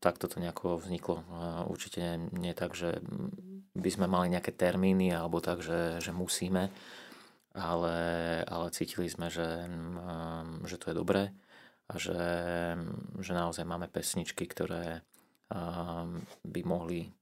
takto 0.05 0.29
to 0.29 0.37
nejako 0.37 0.77
vzniklo. 0.77 1.25
Určite 1.73 2.21
nie 2.37 2.53
tak, 2.53 2.77
že 2.77 3.01
by 3.73 3.89
sme 3.89 4.05
mali 4.05 4.29
nejaké 4.29 4.53
termíny 4.53 5.09
alebo 5.09 5.41
tak, 5.41 5.65
že, 5.65 6.05
že 6.05 6.13
musíme 6.13 6.69
ale, 7.57 7.97
ale 8.49 8.67
cítili 8.73 9.09
sme, 9.09 9.29
že, 9.29 9.69
mm, 9.69 10.65
že 10.69 10.77
to 10.81 10.93
je 10.93 10.97
dobré 10.97 11.33
a 11.89 11.95
že, 12.01 12.23
že 13.21 13.33
naozaj 13.37 13.65
máme 13.69 13.89
pesničky, 13.93 14.49
ktoré 14.49 15.05
by 16.45 16.61
mohli, 16.65 17.13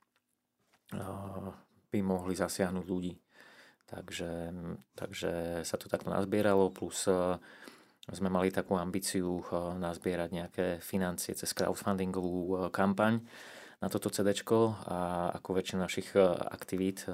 by 1.90 1.98
mohli 1.98 2.34
zasiahnuť 2.38 2.86
ľudí. 2.86 3.18
Takže, 3.90 4.54
takže 4.94 5.62
sa 5.66 5.74
to 5.74 5.90
takto 5.90 6.14
nazbieralo, 6.14 6.70
plus 6.70 7.10
sme 8.10 8.28
mali 8.30 8.54
takú 8.54 8.78
ambíciu 8.78 9.42
nazbierať 9.82 10.30
nejaké 10.30 10.66
financie 10.78 11.34
cez 11.34 11.50
crowdfundingovú 11.50 12.70
kampaň, 12.70 13.18
na 13.80 13.88
toto 13.88 14.12
CD 14.12 14.36
a 14.44 15.32
ako 15.40 15.56
väčšina 15.56 15.88
našich 15.88 16.12
e, 16.12 16.20
aktivít 16.52 17.08
e, 17.08 17.12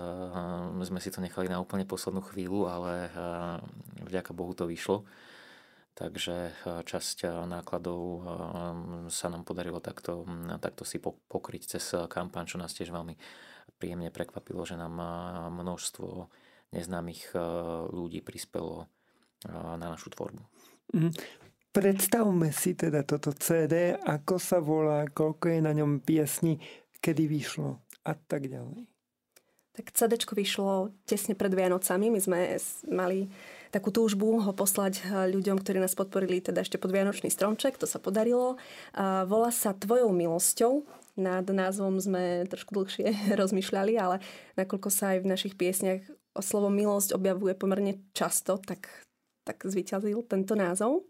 sme 0.83 0.99
si 0.99 1.15
to 1.15 1.23
nechali 1.23 1.47
na 1.47 1.63
úplne 1.63 1.87
poslednú 1.87 2.27
chvíľu, 2.27 2.67
ale 2.67 3.07
e, 3.07 3.11
vďaka 4.11 4.35
Bohu 4.35 4.51
to 4.51 4.67
vyšlo. 4.67 5.07
Takže 5.97 6.53
časť 6.85 7.49
nákladov 7.49 8.21
sa 9.09 9.33
nám 9.33 9.49
podarilo 9.49 9.81
takto, 9.81 10.29
takto 10.61 10.85
si 10.85 11.01
pokryť 11.01 11.63
cez 11.73 11.97
kampaň, 12.13 12.45
čo 12.45 12.61
nás 12.61 12.77
tiež 12.77 12.93
veľmi 12.93 13.17
príjemne 13.81 14.13
prekvapilo, 14.13 14.61
že 14.69 14.77
nám 14.77 14.93
množstvo 15.57 16.29
neznámych 16.75 17.35
ľudí 17.91 18.23
prispelo 18.25 18.91
na 19.47 19.77
našu 19.79 20.11
tvorbu. 20.11 20.43
Mhm. 20.95 21.11
Predstavme 21.77 22.57
si 22.57 22.73
teda 22.73 23.05
toto 23.05 23.37
CD, 23.37 23.93
ako 23.93 24.41
sa 24.41 24.65
volá, 24.65 25.05
koľko 25.13 25.53
je 25.53 25.61
na 25.61 25.77
ňom 25.77 26.01
piesni, 26.01 26.57
kedy 27.05 27.29
vyšlo 27.29 27.85
a 28.01 28.17
tak 28.17 28.49
ďalej. 28.49 28.89
Tak 29.77 29.93
CD 29.93 30.17
vyšlo 30.17 30.97
tesne 31.05 31.37
pred 31.37 31.53
Vianocami. 31.53 32.09
My 32.09 32.17
sme 32.17 32.57
mali 32.89 33.29
takú 33.69 33.93
túžbu 33.93 34.41
ho 34.41 34.53
poslať 34.57 35.05
eh, 35.05 35.29
ľuďom, 35.29 35.61
ktorí 35.61 35.77
nás 35.77 35.93
podporili 35.93 36.41
teda 36.41 36.65
ešte 36.65 36.81
pod 36.81 36.97
Vianočný 36.97 37.29
stromček. 37.29 37.77
To 37.77 37.85
sa 37.85 38.01
podarilo. 38.01 38.57
A 38.97 39.29
volá 39.29 39.53
sa 39.53 39.77
Tvojou 39.77 40.17
milosťou. 40.17 40.81
Nad 41.21 41.45
názvom 41.45 42.01
sme 42.01 42.49
trošku 42.49 42.73
dlhšie 42.73 43.13
rozmýšľali, 43.41 44.01
ale 44.01 44.25
nakoľko 44.57 44.89
sa 44.89 45.13
aj 45.13 45.19
v 45.21 45.29
našich 45.29 45.55
piesniach 45.61 46.09
slovo 46.41 46.73
milosť 46.73 47.15
objavuje 47.15 47.55
pomerne 47.57 48.01
často, 48.17 48.59
tak, 48.61 48.89
tak 49.45 49.63
zvyťazil 49.63 50.25
tento 50.27 50.57
názov 50.57 51.07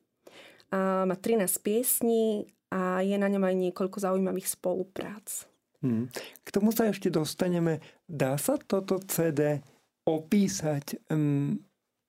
a 0.71 1.07
má 1.07 1.15
13 1.15 1.47
piesní 1.63 2.51
a 2.75 3.01
je 3.01 3.15
na 3.15 3.31
ňom 3.31 3.47
aj 3.47 3.55
niekoľko 3.55 3.99
zaujímavých 4.03 4.51
spoluprác. 4.51 5.47
Hmm. 5.85 6.11
K 6.43 6.49
tomu 6.51 6.75
sa 6.75 6.91
ešte 6.91 7.13
dostaneme. 7.13 7.79
Dá 8.11 8.35
sa 8.41 8.59
toto 8.59 8.99
CD 9.07 9.63
opísať 10.03 10.99
um, 11.11 11.63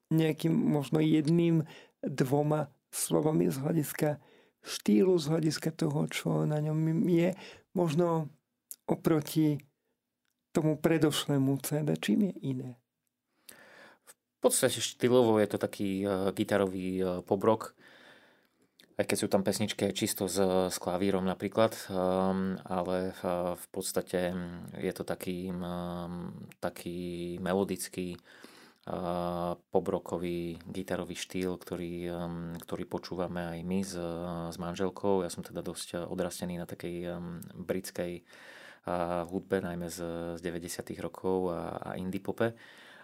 nejakým 0.10 0.54
možno 0.54 0.98
jedným, 1.04 1.66
dvoma 2.02 2.70
slovami 2.94 3.50
z 3.52 3.58
hľadiska 3.62 4.10
štýlu, 4.64 5.18
z 5.18 5.26
hľadiska 5.34 5.70
toho, 5.76 6.08
čo 6.08 6.46
na 6.48 6.62
ňom 6.62 7.06
je, 7.10 7.34
možno 7.74 8.32
oproti 8.88 9.60
tomu 10.56 10.80
predošlému 10.80 11.60
CD, 11.62 11.94
čím 12.00 12.32
je 12.32 12.34
iné? 12.42 12.70
V 14.38 14.40
podstate 14.46 14.78
štýlovo 14.78 15.42
je 15.42 15.50
to 15.50 15.58
taký 15.58 16.06
uh, 16.06 16.30
gitarový 16.30 17.02
uh, 17.02 17.08
pobrok, 17.26 17.74
aj 18.98 19.06
keď 19.06 19.18
sú 19.18 19.28
tam 19.30 19.46
pesničky 19.46 19.94
čisto 19.94 20.26
s, 20.26 20.42
s 20.74 20.78
klavírom 20.82 21.22
napríklad, 21.22 21.78
um, 21.94 22.58
ale 22.66 23.14
uh, 23.22 23.54
v 23.54 23.66
podstate 23.70 24.34
mm, 24.34 24.82
je 24.82 24.92
to 24.94 25.06
taký, 25.06 25.54
um, 25.54 26.34
taký 26.58 27.38
melodický 27.38 28.18
uh, 28.90 29.54
pobrokový 29.70 30.58
gitarový 30.66 31.14
štýl, 31.14 31.62
ktorý, 31.62 32.10
um, 32.10 32.58
ktorý 32.58 32.90
počúvame 32.90 33.58
aj 33.58 33.60
my 33.62 33.80
s, 33.86 33.94
s 34.50 34.58
manželkou. 34.58 35.22
Ja 35.22 35.30
som 35.30 35.46
teda 35.46 35.62
dosť 35.62 36.10
odrastený 36.10 36.58
na 36.58 36.66
takej 36.66 36.96
um, 37.14 37.38
britskej 37.54 38.26
uh, 38.90 39.30
hudbe, 39.30 39.62
najmä 39.62 39.94
z, 39.94 40.02
z 40.38 40.40
90. 40.42 40.90
rokov 41.06 41.54
a, 41.54 41.94
a 41.94 42.02
indie 42.02 42.18
pope. 42.18 42.58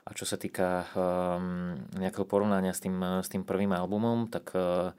A 0.03 0.11
čo 0.11 0.27
sa 0.27 0.35
týka 0.35 0.83
um, 0.91 1.79
nejakého 1.95 2.27
porovnania 2.27 2.75
s 2.75 2.83
tým, 2.83 2.99
s 3.23 3.31
tým 3.31 3.47
prvým 3.47 3.71
albumom, 3.71 4.27
tak 4.27 4.51
uh, 4.51 4.91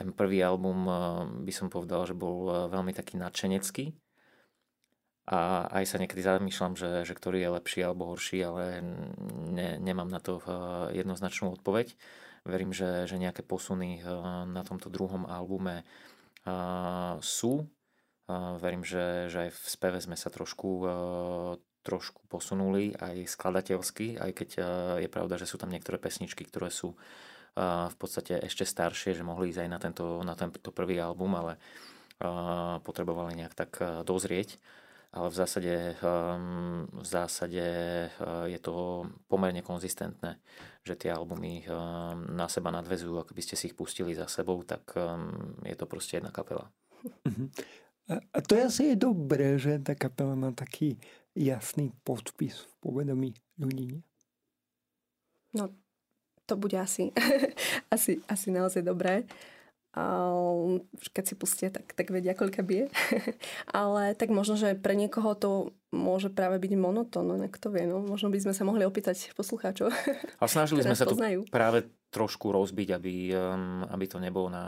ten 0.00 0.16
prvý 0.16 0.40
album 0.40 0.88
eh, 0.88 0.96
by 1.44 1.52
som 1.52 1.68
povedal, 1.68 2.08
že 2.08 2.16
bol 2.16 2.48
eh, 2.48 2.54
veľmi 2.72 2.96
taký 2.96 3.20
nadšenecký. 3.20 3.92
A 5.30 5.70
aj 5.70 5.84
sa 5.86 6.00
niekedy 6.00 6.26
zamýšľam, 6.26 6.74
že, 6.74 7.06
že 7.06 7.14
ktorý 7.14 7.38
je 7.38 7.54
lepší 7.54 7.80
alebo 7.86 8.10
horší, 8.10 8.42
ale 8.42 8.82
ne, 9.46 9.78
nemám 9.78 10.08
na 10.08 10.18
to 10.18 10.40
eh, 10.40 11.04
jednoznačnú 11.04 11.52
odpoveď. 11.60 11.92
Verím, 12.48 12.72
že, 12.72 13.04
že 13.04 13.20
nejaké 13.20 13.44
posuny 13.44 14.00
na 14.48 14.64
tomto 14.64 14.88
druhom 14.88 15.28
albume 15.28 15.84
sú. 17.20 17.68
Verím, 18.32 18.80
že, 18.80 19.28
že 19.28 19.44
aj 19.44 19.50
v 19.52 19.60
speve 19.68 20.00
sme 20.00 20.16
sa 20.16 20.32
trošku, 20.32 20.88
trošku 21.80 22.24
posunuli 22.28 22.92
aj 22.96 23.24
skladateľsky, 23.28 24.20
aj 24.20 24.30
keď 24.36 24.50
je 25.00 25.08
pravda, 25.08 25.40
že 25.40 25.48
sú 25.48 25.56
tam 25.56 25.72
niektoré 25.72 25.96
pesničky, 25.96 26.44
ktoré 26.44 26.68
sú 26.68 26.94
v 27.56 27.96
podstate 27.98 28.38
ešte 28.46 28.62
staršie, 28.62 29.16
že 29.16 29.26
mohli 29.26 29.50
ísť 29.50 29.60
aj 29.64 29.70
na 29.70 29.78
tento, 29.82 30.06
na 30.22 30.38
tento 30.38 30.70
prvý 30.70 31.00
album, 31.02 31.34
ale 31.34 31.58
potrebovali 32.84 33.34
nejak 33.40 33.54
tak 33.56 33.72
dozrieť. 34.06 34.60
Ale 35.10 35.26
v 35.26 35.34
zásade, 35.34 35.74
v 36.86 37.06
zásade 37.06 37.66
je 38.46 38.58
to 38.62 39.02
pomerne 39.26 39.58
konzistentné, 39.58 40.38
že 40.86 40.94
tie 40.94 41.10
albumy 41.10 41.66
na 42.30 42.46
seba 42.46 42.70
nadvezujú, 42.70 43.18
ak 43.18 43.34
by 43.34 43.42
ste 43.42 43.58
si 43.58 43.74
ich 43.74 43.74
pustili 43.74 44.14
za 44.14 44.30
sebou, 44.30 44.62
tak 44.62 44.94
je 45.66 45.74
to 45.74 45.90
proste 45.90 46.22
jedna 46.22 46.30
kapela. 46.30 46.70
Mhm. 47.26 47.50
A 48.10 48.38
to 48.42 48.58
asi 48.58 48.94
je 48.94 48.96
dobré, 48.98 49.58
že 49.58 49.82
tá 49.82 49.94
kapela 49.94 50.34
má 50.34 50.50
taký 50.50 50.98
jasný 51.40 51.96
podpis 52.04 52.68
v 52.68 52.72
povedomí 52.84 53.30
ľudí. 53.56 54.04
No 55.56 55.72
to 56.44 56.54
bude 56.60 56.76
asi, 56.76 57.16
asi, 57.94 58.20
asi 58.28 58.48
naozaj 58.52 58.84
dobré. 58.84 59.24
keď 61.10 61.24
si 61.24 61.34
pustia, 61.34 61.72
tak, 61.72 61.96
tak 61.96 62.12
vedia, 62.12 62.36
koľka 62.36 62.60
bije. 62.62 62.92
Ale 63.74 64.12
tak 64.14 64.30
možno, 64.30 64.60
že 64.60 64.76
pre 64.76 64.92
niekoho 64.94 65.32
to 65.34 65.50
môže 65.90 66.30
práve 66.30 66.62
byť 66.62 66.72
monotónne, 66.78 67.50
kto 67.50 67.74
vie, 67.74 67.88
no. 67.88 67.98
Možno 67.98 68.30
by 68.30 68.38
sme 68.38 68.54
sa 68.54 68.62
mohli 68.62 68.86
opýtať 68.86 69.34
poslucháčov. 69.34 69.90
A 70.38 70.44
snažili 70.46 70.86
sme 70.86 70.94
sa 70.94 71.08
tu 71.08 71.18
práve 71.50 71.90
trošku 72.10 72.54
rozbiť, 72.54 72.88
aby, 72.94 73.14
um, 73.34 73.82
aby 73.90 74.06
to 74.06 74.22
nebolo 74.22 74.50
na, 74.50 74.66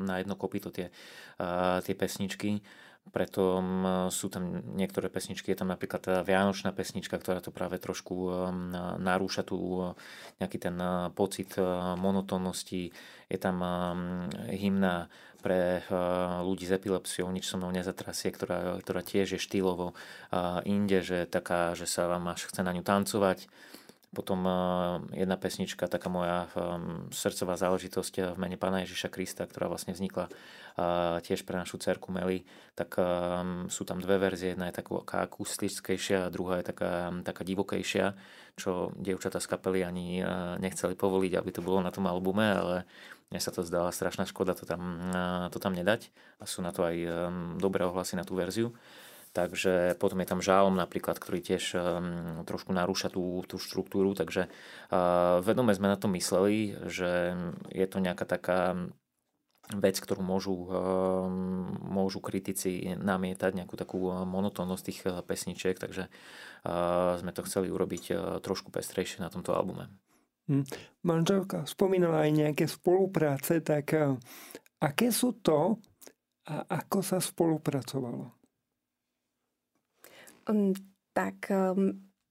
na 0.00 0.20
jedno 0.20 0.36
kopito 0.36 0.68
tie, 0.72 0.92
uh, 1.40 1.80
tie 1.84 1.92
pesničky 1.96 2.60
preto 3.10 3.58
sú 4.14 4.30
tam 4.30 4.62
niektoré 4.78 5.10
pesničky, 5.10 5.50
je 5.50 5.58
tam 5.58 5.70
napríklad 5.70 6.00
tá 6.00 6.14
Vianočná 6.22 6.70
pesnička, 6.70 7.18
ktorá 7.18 7.42
to 7.42 7.50
práve 7.50 7.82
trošku 7.82 8.14
um, 8.14 8.70
narúša 9.02 9.42
tu 9.42 9.58
uh, 9.58 9.98
nejaký 10.38 10.58
ten 10.62 10.76
uh, 10.78 11.10
pocit 11.10 11.58
monotónnosti. 11.98 12.94
Je 13.30 13.38
tam 13.38 13.62
um, 13.62 13.70
hymna 14.50 15.10
pre 15.40 15.80
ľudí 16.44 16.68
s 16.68 16.76
epilepsiou, 16.76 17.32
nič 17.32 17.48
so 17.48 17.56
mnou 17.56 17.72
nezatrasie, 17.72 18.28
ktorá, 18.28 18.76
ktorá 18.84 19.00
tiež 19.00 19.36
je 19.36 19.40
štýlovo 19.40 19.96
inde, 20.68 21.00
že 21.00 21.24
taká, 21.24 21.72
že 21.72 21.88
sa 21.88 22.12
vám 22.12 22.28
až 22.28 22.44
chce 22.52 22.60
na 22.60 22.76
ňu 22.76 22.84
tancovať. 22.84 23.48
Potom 24.10 24.42
jedna 25.14 25.38
pesnička, 25.38 25.86
taká 25.86 26.10
moja 26.10 26.50
um, 26.58 27.06
srdcová 27.14 27.54
záležitosť 27.54 28.34
v 28.34 28.38
mene 28.42 28.58
Pána 28.58 28.82
Ježiša 28.82 29.06
Krista, 29.06 29.46
ktorá 29.46 29.70
vlastne 29.70 29.94
vznikla 29.94 30.26
tiež 31.22 31.46
pre 31.46 31.60
našu 31.60 31.76
cerku 31.78 32.10
Meli, 32.10 32.42
tak 32.72 32.96
sú 33.68 33.82
tam 33.84 34.00
dve 34.00 34.16
verzie. 34.16 34.56
Jedna 34.56 34.72
je 34.72 34.80
taká 34.80 35.28
akustickejšia 35.28 36.26
a 36.26 36.32
druhá 36.32 36.58
je 36.58 36.72
taká, 36.72 37.12
taká 37.20 37.42
divokejšia, 37.44 38.16
čo 38.56 38.90
dievčata 38.96 39.38
z 39.38 39.50
kapely 39.50 39.84
ani 39.84 40.24
nechceli 40.58 40.96
povoliť, 40.96 41.36
aby 41.36 41.50
to 41.52 41.60
bolo 41.60 41.84
na 41.84 41.92
tom 41.92 42.08
albume, 42.08 42.48
ale 42.48 42.76
mne 43.28 43.40
sa 43.42 43.52
to 43.52 43.62
zdala 43.62 43.92
strašná 43.92 44.24
škoda 44.26 44.56
to 44.56 44.64
tam, 44.64 45.12
to 45.52 45.58
tam 45.60 45.76
nedať 45.76 46.08
a 46.40 46.48
sú 46.48 46.64
na 46.64 46.72
to 46.72 46.82
aj 46.82 46.96
dobré 47.60 47.84
ohlasy 47.84 48.16
na 48.16 48.24
tú 48.24 48.34
verziu. 48.34 48.72
Takže 49.30 49.94
potom 50.02 50.18
je 50.18 50.26
tam 50.26 50.42
žálom 50.42 50.74
napríklad, 50.74 51.14
ktorý 51.22 51.38
tiež 51.38 51.78
um, 51.78 52.42
trošku 52.42 52.74
narúša 52.74 53.14
tú, 53.14 53.46
tú 53.46 53.62
štruktúru, 53.62 54.18
takže 54.18 54.50
uh, 54.50 55.38
vedome 55.46 55.70
sme 55.70 55.86
na 55.86 55.94
to 55.94 56.10
mysleli, 56.10 56.74
že 56.90 57.38
je 57.70 57.86
to 57.86 58.02
nejaká 58.02 58.26
taká 58.26 58.90
vec, 59.70 60.02
ktorú 60.02 60.26
môžu, 60.26 60.66
um, 60.66 61.70
môžu 61.78 62.18
kritici 62.18 62.98
namietať, 62.98 63.54
nejakú 63.54 63.78
takú 63.78 64.02
monotónnosť 64.26 64.82
tých 64.82 65.00
uh, 65.06 65.22
pesničiek, 65.22 65.78
takže 65.78 66.10
uh, 66.10 67.14
sme 67.22 67.30
to 67.30 67.46
chceli 67.46 67.70
urobiť 67.70 68.34
trošku 68.42 68.74
pestrejšie 68.74 69.22
na 69.22 69.30
tomto 69.30 69.54
albume. 69.54 69.94
Hm. 70.50 70.66
Manželka 71.06 71.70
spomínala 71.70 72.26
aj 72.26 72.30
nejaké 72.34 72.66
spolupráce, 72.66 73.62
tak 73.62 73.94
aké 74.82 75.14
sú 75.14 75.38
to 75.38 75.78
a 76.50 76.66
ako 76.66 76.98
sa 76.98 77.22
spolupracovalo? 77.22 78.39
Tak 81.10 81.36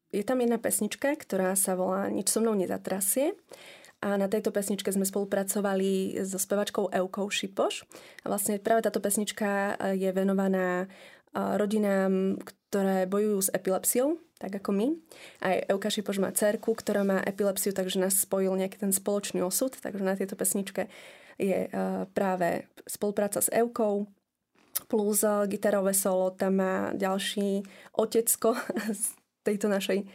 je 0.09 0.23
tam 0.25 0.37
jedna 0.41 0.57
pesnička, 0.57 1.13
ktorá 1.19 1.53
sa 1.53 1.77
volá 1.77 2.09
Nič 2.09 2.33
so 2.33 2.41
mnou 2.41 2.57
nezatrasie. 2.57 3.37
A 3.99 4.15
na 4.15 4.31
tejto 4.31 4.55
pesničke 4.55 4.87
sme 4.95 5.03
spolupracovali 5.03 6.23
so 6.23 6.39
spevačkou 6.39 6.87
Eukou 6.87 7.27
Šipoš. 7.27 7.83
A 8.23 8.31
vlastne 8.31 8.55
práve 8.55 8.87
táto 8.87 9.03
pesnička 9.03 9.75
je 9.91 10.07
venovaná 10.15 10.87
rodinám, 11.35 12.39
ktoré 12.41 13.05
bojujú 13.05 13.39
s 13.43 13.53
epilepsiou, 13.53 14.17
tak 14.39 14.55
ako 14.55 14.71
my. 14.71 14.87
Aj 15.43 15.67
Euka 15.67 15.91
Šipoš 15.91 16.23
má 16.23 16.31
cerku, 16.31 16.71
ktorá 16.73 17.03
má 17.03 17.19
epilepsiu, 17.21 17.75
takže 17.75 17.99
nás 17.99 18.23
spojil 18.23 18.55
nejaký 18.55 18.79
ten 18.79 18.95
spoločný 18.95 19.43
osud. 19.43 19.75
Takže 19.75 20.01
na 20.01 20.15
tejto 20.15 20.39
pesničke 20.39 20.87
je 21.35 21.67
práve 22.15 22.71
spolupráca 22.87 23.43
s 23.43 23.51
Eukou, 23.51 24.07
plus 24.87 25.25
gitarové 25.49 25.91
solo 25.91 26.31
tam 26.31 26.61
má 26.61 26.91
ďalší 26.95 27.63
otecko 27.97 28.55
z 29.01 29.03
tejto 29.43 29.67
našej 29.67 30.05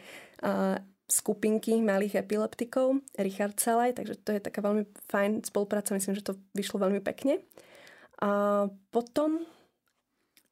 skupinky 1.05 1.79
malých 1.85 2.25
epileptikov, 2.25 3.05
Richard 3.21 3.61
Salaj, 3.61 3.97
takže 4.01 4.17
to 4.25 4.33
je 4.33 4.41
taká 4.41 4.65
veľmi 4.65 4.89
fajn 5.13 5.45
spolupráca, 5.45 5.97
myslím, 5.97 6.17
že 6.17 6.25
to 6.25 6.41
vyšlo 6.57 6.81
veľmi 6.81 7.01
pekne. 7.05 7.45
A 8.25 8.65
potom... 8.89 9.45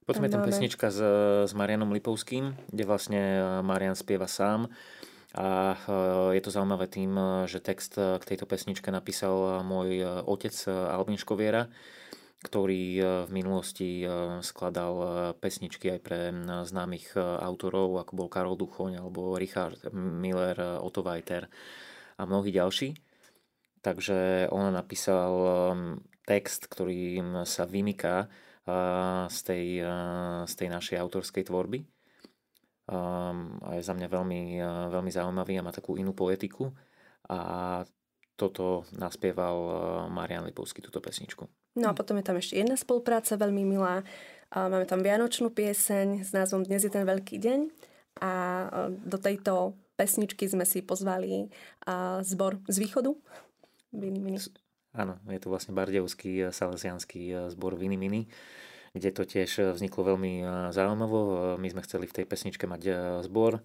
Potom 0.05 0.22
je 0.27 0.33
tam 0.35 0.44
máme... 0.44 0.51
pesnička 0.51 0.92
s, 0.92 1.01
s 1.48 1.53
Marianom 1.57 1.94
Lipovským, 1.94 2.53
kde 2.68 2.85
vlastne 2.85 3.22
eh, 3.22 3.44
Marian 3.64 3.96
spieva 3.96 4.29
sám. 4.29 4.68
A 5.33 5.81
je 6.37 6.42
to 6.44 6.53
zaujímavé 6.53 6.92
tým, 6.92 7.16
že 7.48 7.64
text 7.64 7.96
k 7.96 8.20
tejto 8.20 8.44
pesničke 8.44 8.92
napísal 8.92 9.64
môj 9.64 10.05
otec 10.29 10.53
Albin 10.68 11.16
Škoviera 11.16 11.72
ktorý 12.42 12.83
e, 12.98 13.02
v 13.24 13.31
minulosti 13.31 14.02
e, 14.02 14.07
skladal 14.42 14.94
e, 14.98 15.07
pesničky 15.38 15.94
aj 15.94 16.00
pre 16.02 16.20
známych 16.66 17.14
autorov, 17.16 18.02
ako 18.02 18.12
bol 18.18 18.28
Karol 18.28 18.59
Duchoň 18.59 18.98
alebo 18.98 19.38
Richard 19.38 19.78
Miller, 19.94 20.59
Otto 20.83 21.07
Weiter 21.07 21.46
a 22.18 22.22
mnohí 22.26 22.50
ďalší. 22.50 22.98
Takže 23.83 24.46
on 24.55 24.70
napísal 24.70 25.35
text, 26.22 26.70
ktorým 26.70 27.42
sa 27.42 27.66
vymyká 27.66 28.31
z 29.26 29.38
tej, 29.42 29.83
z 30.46 30.55
tej 30.55 30.68
našej 30.70 31.02
autorskej 31.02 31.50
tvorby. 31.50 31.83
A 32.87 33.68
je 33.74 33.83
za 33.83 33.90
mňa 33.90 34.07
veľmi, 34.07 34.62
veľmi 34.87 35.11
zaujímavý 35.11 35.59
a 35.59 35.66
má 35.66 35.74
takú 35.74 35.98
inú 35.98 36.14
poetiku. 36.14 36.70
A 37.26 37.83
toto 38.38 38.87
naspieval 38.94 39.59
Marian 40.14 40.46
Lipovský, 40.46 40.78
túto 40.78 41.02
pesničku. 41.02 41.62
No 41.72 41.88
a 41.88 41.96
potom 41.96 42.20
je 42.20 42.26
tam 42.28 42.37
ešte 42.37 42.61
jedna 42.61 42.76
spolupráca 42.76 43.32
veľmi 43.40 43.64
milá. 43.64 44.04
Máme 44.52 44.85
tam 44.85 45.00
Vianočnú 45.00 45.48
pieseň 45.48 46.20
s 46.20 46.30
názvom 46.37 46.68
Dnes 46.68 46.85
je 46.85 46.92
ten 46.92 47.08
veľký 47.08 47.40
deň 47.40 47.61
a 48.20 48.32
do 48.92 49.16
tejto 49.16 49.72
pesničky 49.96 50.44
sme 50.44 50.68
si 50.68 50.85
pozvali 50.85 51.48
zbor 52.20 52.61
z 52.68 52.76
východu. 52.76 53.16
Vini 53.96 54.20
Mini. 54.20 54.37
Áno, 54.92 55.16
je 55.24 55.40
to 55.40 55.48
vlastne 55.48 55.72
bardevský 55.72 56.52
salesianský 56.52 57.48
zbor 57.56 57.80
Vini 57.80 57.96
Mini, 57.96 58.28
kde 58.92 59.08
to 59.08 59.24
tiež 59.24 59.72
vzniklo 59.72 60.12
veľmi 60.12 60.44
zaujímavo. 60.76 61.56
My 61.56 61.68
sme 61.72 61.80
chceli 61.88 62.04
v 62.04 62.20
tej 62.20 62.28
pesničke 62.28 62.68
mať 62.68 62.82
zbor 63.24 63.64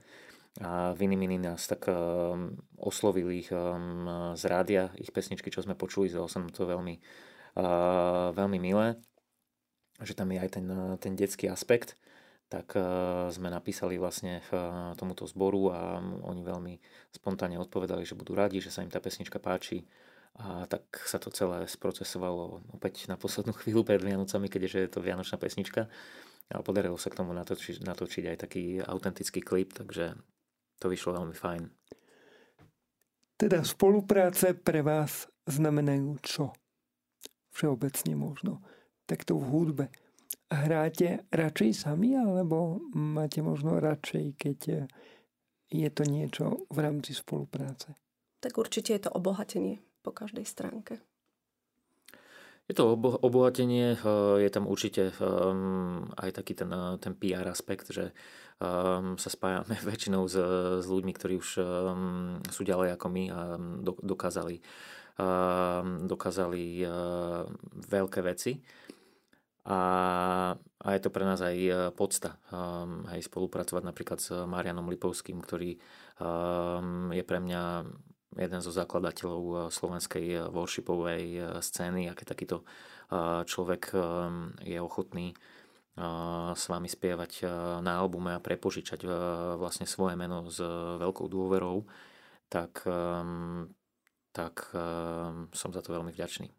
a 0.64 0.96
Vini 0.96 1.20
Mini 1.20 1.44
nás 1.44 1.68
tak 1.68 1.92
oslovili 2.80 3.44
ich 3.44 3.52
z 3.52 4.44
rádia, 4.48 4.96
ich 4.96 5.12
pesničky, 5.12 5.52
čo 5.52 5.60
sme 5.60 5.76
počuli, 5.76 6.08
zdalo 6.08 6.32
sa 6.32 6.40
nám 6.40 6.56
to 6.56 6.64
veľmi 6.64 6.96
veľmi 8.34 8.60
milé, 8.62 9.00
že 10.02 10.14
tam 10.14 10.30
je 10.30 10.40
aj 10.42 10.50
ten, 10.54 10.66
ten 11.02 11.14
detský 11.18 11.50
aspekt, 11.50 11.98
tak 12.48 12.78
sme 13.34 13.52
napísali 13.52 14.00
vlastne 14.00 14.40
tomuto 14.96 15.28
zboru 15.28 15.74
a 15.74 16.00
oni 16.00 16.42
veľmi 16.46 16.74
spontánne 17.12 17.60
odpovedali, 17.60 18.08
že 18.08 18.16
budú 18.16 18.38
radi, 18.38 18.64
že 18.64 18.72
sa 18.72 18.86
im 18.86 18.94
tá 18.94 19.04
pesnička 19.04 19.42
páči 19.42 19.84
a 20.38 20.70
tak 20.70 20.86
sa 21.10 21.18
to 21.18 21.34
celé 21.34 21.66
sprocesovalo 21.66 22.62
opäť 22.78 23.10
na 23.10 23.18
poslednú 23.18 23.58
chvíľu 23.62 23.82
pred 23.82 24.02
Vianocami, 24.02 24.48
keďže 24.48 24.80
je 24.86 24.90
to 24.94 25.02
Vianočná 25.02 25.42
pesnička. 25.42 25.90
Ale 26.48 26.64
podarilo 26.64 26.96
sa 26.96 27.12
k 27.12 27.20
tomu 27.20 27.36
natočiť, 27.36 27.84
natočiť 27.84 28.24
aj 28.32 28.38
taký 28.40 28.80
autentický 28.80 29.44
klip, 29.44 29.76
takže 29.76 30.16
to 30.80 30.88
vyšlo 30.88 31.20
veľmi 31.20 31.36
fajn. 31.36 31.68
Teda 33.36 33.68
spolupráce 33.68 34.56
pre 34.56 34.80
vás 34.80 35.28
znamenajú 35.44 36.16
čo? 36.24 36.56
Všeobecne 37.58 38.14
možno, 38.14 38.62
takto 39.10 39.34
v 39.34 39.46
hudbe. 39.50 39.86
Hráte 40.48 41.26
radšej 41.34 41.90
sami, 41.90 42.14
alebo 42.14 42.78
máte 42.94 43.42
možno 43.42 43.82
radšej, 43.82 44.26
keď 44.38 44.60
je 45.68 45.90
to 45.92 46.04
niečo 46.08 46.70
v 46.70 46.78
rámci 46.80 47.12
spolupráce? 47.18 47.98
Tak 48.40 48.56
určite 48.62 48.94
je 48.94 49.10
to 49.10 49.12
obohatenie 49.12 49.82
po 50.06 50.14
každej 50.14 50.46
stránke. 50.46 51.02
Je 52.68 52.76
to 52.76 53.00
obo- 53.00 53.16
obohatenie, 53.20 53.96
eh, 53.96 54.00
je 54.44 54.50
tam 54.52 54.68
určite 54.68 55.16
um, 55.24 56.04
aj 56.20 56.36
taký 56.36 56.54
ten, 56.56 56.68
eh, 56.68 57.00
ten 57.00 57.16
PR 57.16 57.48
aspekt, 57.48 57.90
že 57.90 58.14
sa 58.58 59.30
spájame 59.30 59.78
väčšinou 59.86 60.26
s, 60.26 60.34
s 60.82 60.88
ľuďmi, 60.90 61.14
ktorí 61.14 61.38
už 61.38 61.62
sú 62.50 62.62
ďalej 62.66 62.98
ako 62.98 63.06
my 63.06 63.24
a 63.30 63.54
do, 63.86 63.94
dokázali 64.02 64.66
dokázali 66.06 66.86
ehm, 66.86 67.50
veľké 67.90 68.20
veci. 68.22 68.62
A, 69.68 69.80
a 70.56 70.88
je 70.96 71.02
to 71.04 71.12
pre 71.12 71.28
nás 71.28 71.44
aj 71.44 71.58
e, 71.60 71.72
podsta 71.92 72.40
aj 73.12 73.20
spolupracovať 73.28 73.84
napríklad 73.84 74.20
s 74.24 74.32
Marianom 74.32 74.88
Lipovským, 74.88 75.44
ktorý 75.44 75.76
je 77.12 77.24
pre 77.28 77.38
mňa 77.38 77.62
jeden 78.38 78.60
zo 78.62 78.72
zakladateľov 78.74 79.70
slovenskej 79.70 80.50
worshipovej 80.50 81.62
scény, 81.62 82.10
aké 82.10 82.26
takýto 82.26 82.66
uh, 82.66 83.46
človek 83.46 83.94
je 84.66 84.80
ochotný 84.82 85.38
s 86.54 86.64
vami 86.70 86.86
spievať 86.86 87.50
na 87.82 87.98
albume 87.98 88.38
a 88.38 88.44
prepožičať 88.44 89.02
vlastne 89.58 89.90
svoje 89.90 90.14
meno 90.14 90.46
s 90.46 90.62
veľkou 91.02 91.26
dôverou, 91.26 91.90
tak 92.54 92.86
tak 94.38 94.70
uh, 94.78 95.50
som 95.50 95.74
za 95.74 95.82
to 95.82 95.98
veľmi 95.98 96.14
vďačný. 96.14 96.54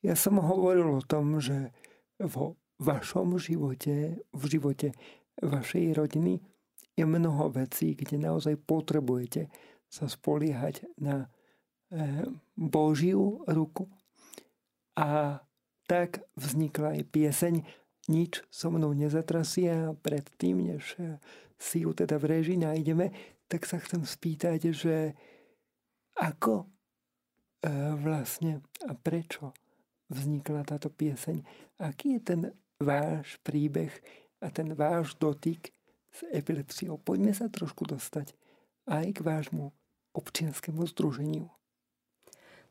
Ja 0.00 0.16
som 0.16 0.40
hovoril 0.40 0.88
o 0.88 1.04
tom, 1.04 1.36
že 1.44 1.76
vo 2.16 2.56
vašom 2.80 3.36
živote, 3.36 4.24
v 4.32 4.42
živote 4.48 4.96
vašej 5.44 5.92
rodiny 5.92 6.40
je 6.96 7.04
mnoho 7.04 7.52
vecí, 7.52 7.92
kde 7.92 8.20
naozaj 8.20 8.56
potrebujete 8.64 9.52
sa 9.88 10.06
spoliehať 10.10 10.84
na 10.98 11.30
eh, 11.90 12.26
Božiu 12.58 13.42
ruku. 13.48 13.86
A 14.94 15.40
tak 15.88 16.22
vznikla 16.38 17.00
aj 17.00 17.02
pieseň 17.10 17.54
Nič 18.04 18.44
so 18.52 18.68
mnou 18.68 18.92
nezatrasie 18.92 19.72
a 19.72 19.96
predtým, 19.96 20.60
než 20.60 21.00
si 21.56 21.88
ju 21.88 21.96
teda 21.96 22.20
v 22.20 22.36
režii 22.36 22.60
nájdeme, 22.60 23.08
tak 23.48 23.64
sa 23.64 23.80
chcem 23.80 24.04
spýtať, 24.04 24.60
že 24.76 25.16
ako 26.18 26.66
eh, 27.62 27.94
vlastne 27.98 28.62
a 28.86 28.92
prečo 28.94 29.54
vznikla 30.10 30.66
táto 30.66 30.90
pieseň? 30.90 31.42
Aký 31.82 32.18
je 32.18 32.20
ten 32.22 32.40
váš 32.78 33.38
príbeh 33.42 33.90
a 34.42 34.50
ten 34.50 34.74
váš 34.74 35.18
dotyk 35.18 35.74
s 36.14 36.22
epilepsiou? 36.30 37.00
Poďme 37.00 37.34
sa 37.34 37.50
trošku 37.50 37.88
dostať 37.88 38.34
aj 38.86 39.06
k 39.16 39.20
vášmu 39.24 39.72
občianskému 40.14 40.86
združeniu. 40.94 41.50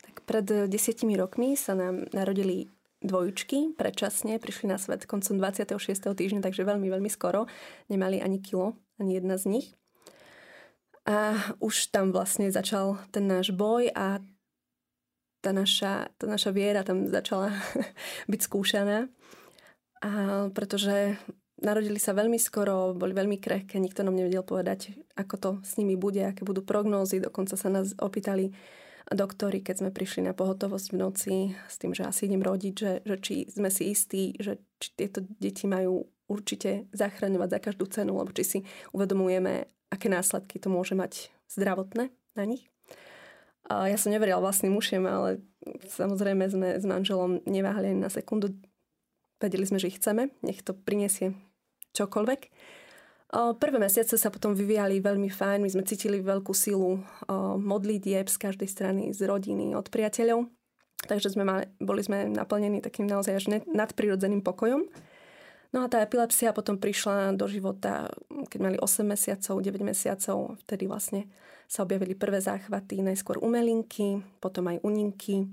Tak 0.04 0.24
pred 0.24 0.46
desiatimi 0.70 1.18
rokmi 1.18 1.58
sa 1.58 1.76
nám 1.76 2.08
narodili 2.14 2.70
dvojučky 3.04 3.76
predčasne, 3.76 4.40
prišli 4.40 4.72
na 4.72 4.80
svet 4.80 5.04
koncom 5.04 5.36
26. 5.36 5.76
týždňa, 6.00 6.40
takže 6.40 6.64
veľmi, 6.64 6.88
veľmi 6.88 7.12
skoro. 7.12 7.52
Nemali 7.92 8.24
ani 8.24 8.40
kilo, 8.40 8.80
ani 8.96 9.20
jedna 9.20 9.36
z 9.36 9.52
nich. 9.52 9.68
A 11.04 11.36
už 11.60 11.92
tam 11.92 12.16
vlastne 12.16 12.48
začal 12.48 12.96
ten 13.12 13.28
náš 13.28 13.52
boj 13.52 13.92
a 13.92 14.24
tá 15.44 15.52
naša, 15.52 16.08
tá 16.16 16.24
naša 16.24 16.56
viera 16.56 16.88
tam 16.88 17.12
začala 17.12 17.52
byť 18.32 18.40
skúšaná. 18.40 19.12
A 20.00 20.10
pretože 20.56 21.20
narodili 21.60 22.00
sa 22.00 22.16
veľmi 22.16 22.40
skoro, 22.40 22.96
boli 22.96 23.12
veľmi 23.12 23.40
krehké, 23.40 23.80
nikto 23.80 24.04
nám 24.04 24.16
nevedel 24.16 24.44
povedať, 24.48 24.96
ako 25.20 25.36
to 25.36 25.50
s 25.64 25.76
nimi 25.76 26.00
bude, 26.00 26.24
aké 26.24 26.48
budú 26.48 26.64
prognózy. 26.64 27.20
Dokonca 27.20 27.60
sa 27.60 27.68
nás 27.68 27.96
opýtali 28.00 28.56
doktori, 29.12 29.60
keď 29.60 29.84
sme 29.84 29.92
prišli 29.92 30.24
na 30.24 30.32
pohotovosť 30.32 30.88
v 30.92 31.00
noci 31.00 31.36
s 31.68 31.76
tým, 31.76 31.92
že 31.92 32.08
asi 32.08 32.32
idem 32.32 32.40
rodiť, 32.40 32.74
že, 32.76 32.92
že 33.04 33.16
či 33.20 33.36
sme 33.52 33.68
si 33.68 33.92
istí, 33.92 34.36
že 34.40 34.64
či 34.80 34.96
tieto 34.96 35.20
deti 35.40 35.68
majú 35.68 36.08
určite 36.32 36.88
zachraňovať 36.96 37.50
za 37.52 37.60
každú 37.60 37.86
cenu, 37.92 38.16
lebo 38.16 38.32
či 38.32 38.44
si 38.48 38.60
uvedomujeme, 38.96 39.68
aké 39.94 40.10
následky 40.10 40.58
to 40.58 40.74
môže 40.74 40.98
mať 40.98 41.30
zdravotné 41.54 42.10
na 42.34 42.44
nich. 42.50 42.66
A 43.70 43.88
ja 43.88 43.96
som 43.96 44.10
neverila 44.10 44.42
vlastným 44.42 44.74
ušiem, 44.74 45.06
ale 45.06 45.40
samozrejme 45.88 46.50
sme 46.50 46.70
s 46.82 46.84
manželom 46.84 47.46
neváhali 47.46 47.94
ani 47.94 48.02
na 48.02 48.10
sekundu. 48.10 48.58
Vedeli 49.38 49.64
sme, 49.64 49.78
že 49.78 49.94
ich 49.94 50.02
chceme, 50.02 50.34
nech 50.42 50.66
to 50.66 50.76
prinesie 50.76 51.38
čokoľvek. 51.94 52.42
Prvé 53.34 53.78
mesiace 53.82 54.14
sa 54.20 54.30
potom 54.30 54.54
vyvíjali 54.54 55.02
veľmi 55.02 55.26
fajn, 55.32 55.64
my 55.64 55.70
sme 55.72 55.88
cítili 55.88 56.22
veľkú 56.22 56.54
silu 56.54 57.02
modlitieb 57.58 58.30
z 58.30 58.38
každej 58.38 58.70
strany, 58.70 59.04
z 59.10 59.26
rodiny, 59.26 59.74
od 59.74 59.90
priateľov. 59.90 60.50
Takže 61.04 61.36
sme 61.36 61.44
mali, 61.44 61.66
boli 61.82 62.00
sme 62.06 62.30
naplnení 62.30 62.80
takým 62.80 63.10
naozaj 63.10 63.34
až 63.36 63.46
nadprirodzeným 63.68 64.46
pokojom. 64.46 64.86
No 65.74 65.82
a 65.82 65.90
tá 65.90 66.06
epilepsia 66.06 66.54
potom 66.54 66.78
prišla 66.78 67.34
do 67.34 67.50
života, 67.50 68.14
keď 68.30 68.60
mali 68.62 68.78
8 68.78 69.02
mesiacov, 69.02 69.58
9 69.58 69.82
mesiacov, 69.82 70.54
vtedy 70.64 70.86
vlastne 70.86 71.26
sa 71.66 71.82
objavili 71.82 72.14
prvé 72.14 72.38
záchvaty, 72.38 73.02
najskôr 73.02 73.42
umelinky, 73.42 74.22
potom 74.38 74.70
aj 74.70 74.78
uninky. 74.86 75.50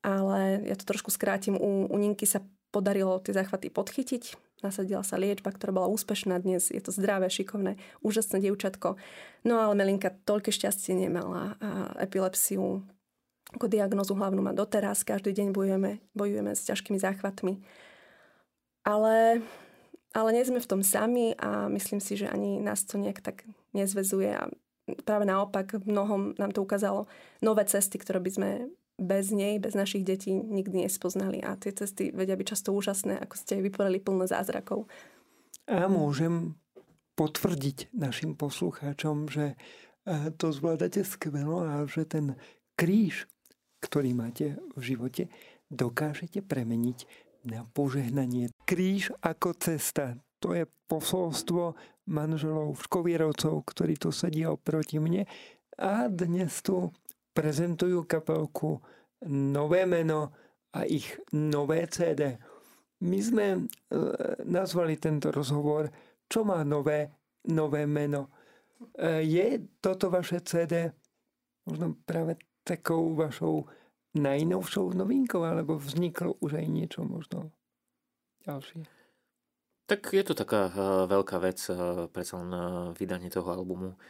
Ale 0.00 0.64
ja 0.64 0.72
to 0.80 0.88
trošku 0.88 1.12
skrátim, 1.12 1.60
u 1.60 1.84
uninky 1.92 2.24
sa 2.24 2.40
podarilo 2.72 3.20
tie 3.20 3.36
záchvaty 3.36 3.68
podchytiť, 3.68 4.40
nasadila 4.64 5.04
sa 5.04 5.20
liečba, 5.20 5.52
ktorá 5.52 5.76
bola 5.76 5.92
úspešná 5.92 6.40
dnes, 6.40 6.72
je 6.72 6.80
to 6.80 6.88
zdravé, 6.88 7.28
šikovné, 7.28 7.76
úžasné 8.00 8.40
dievčatko. 8.40 8.96
No 9.44 9.60
ale 9.60 9.76
Melinka 9.76 10.08
toľké 10.24 10.56
šťastie 10.56 10.96
nemala 10.96 11.60
a 11.60 12.00
epilepsiu 12.00 12.80
ako 13.54 13.70
diagnozu 13.70 14.18
hlavnú 14.18 14.42
má 14.42 14.50
doteraz, 14.50 15.06
každý 15.06 15.30
deň 15.30 15.54
bojujeme, 15.54 16.02
bojujeme 16.16 16.56
s 16.56 16.66
ťažkými 16.66 16.98
záchvatmi. 16.98 17.62
Ale, 18.84 19.40
ale 20.12 20.28
nie 20.32 20.44
sme 20.44 20.60
v 20.60 20.70
tom 20.70 20.82
sami 20.84 21.32
a 21.40 21.72
myslím 21.72 22.00
si, 22.04 22.20
že 22.20 22.28
ani 22.28 22.60
nás 22.60 22.84
to 22.84 23.00
nejak 23.00 23.24
tak 23.24 23.48
nezvezuje 23.72 24.28
a 24.36 24.48
práve 25.08 25.24
naopak 25.24 25.80
mnohom 25.88 26.36
nám 26.36 26.52
to 26.52 26.60
ukázalo 26.60 27.08
nové 27.40 27.64
cesty, 27.64 27.96
ktoré 27.96 28.20
by 28.20 28.30
sme 28.30 28.50
bez 29.00 29.34
nej, 29.34 29.58
bez 29.58 29.74
našich 29.74 30.06
detí 30.06 30.30
nikdy 30.30 30.86
nespoznali. 30.86 31.42
A 31.42 31.58
tie 31.58 31.74
cesty 31.74 32.14
vedia 32.14 32.38
byť 32.38 32.46
často 32.46 32.70
úžasné, 32.70 33.18
ako 33.18 33.34
ste 33.34 33.58
vyporali 33.58 33.98
plné 33.98 34.30
zázrakov. 34.30 34.86
A 35.66 35.88
môžem 35.90 36.54
potvrdiť 37.18 37.94
našim 37.94 38.38
poslucháčom, 38.38 39.30
že 39.32 39.54
eh, 39.54 40.30
to 40.36 40.54
zvládate 40.54 41.02
skvelo 41.02 41.64
a 41.64 41.72
že 41.90 42.06
ten 42.06 42.38
kríž, 42.78 43.26
ktorý 43.82 44.14
máte 44.14 44.58
v 44.78 44.94
živote, 44.94 45.22
dokážete 45.70 46.44
premeniť 46.44 47.06
na 47.46 47.66
požehnanie. 47.74 48.53
Kríž 48.74 49.14
ako 49.22 49.54
cesta. 49.54 50.18
To 50.42 50.50
je 50.50 50.66
posolstvo 50.90 51.78
manželov 52.10 52.74
škovierovcov, 52.82 53.62
ktorí 53.70 53.94
tu 53.94 54.10
sedia 54.10 54.50
oproti 54.50 54.98
mne 54.98 55.30
a 55.78 56.10
dnes 56.10 56.58
tu 56.58 56.90
prezentujú 57.38 58.02
kapelku 58.02 58.82
Nové 59.30 59.86
meno 59.86 60.34
a 60.74 60.90
ich 60.90 61.06
nové 61.30 61.86
CD. 61.86 62.34
My 63.06 63.18
sme 63.22 63.46
e, 63.54 63.60
nazvali 64.42 64.98
tento 64.98 65.30
rozhovor 65.30 65.86
Čo 66.26 66.42
má 66.42 66.66
nové, 66.66 67.14
nové 67.54 67.86
meno. 67.86 68.26
E, 68.90 69.22
je 69.22 69.70
toto 69.78 70.10
vaše 70.10 70.42
CD 70.42 70.90
možno 71.62 71.94
práve 72.02 72.42
takou 72.66 73.14
vašou 73.14 73.70
najnovšou 74.18 74.98
novinkou, 74.98 75.46
alebo 75.46 75.78
vzniklo 75.78 76.42
už 76.42 76.58
aj 76.58 76.66
niečo 76.66 77.06
možno 77.06 77.54
ďalšie? 78.44 78.84
Tak 79.84 80.16
je 80.16 80.24
to 80.24 80.32
taká 80.32 80.72
uh, 80.72 81.04
veľká 81.04 81.36
vec, 81.44 81.60
uh, 81.68 82.08
predsa 82.08 82.40
len 82.40 82.50
uh, 82.52 82.64
vydanie 82.96 83.28
toho 83.28 83.52
albumu 83.52 84.00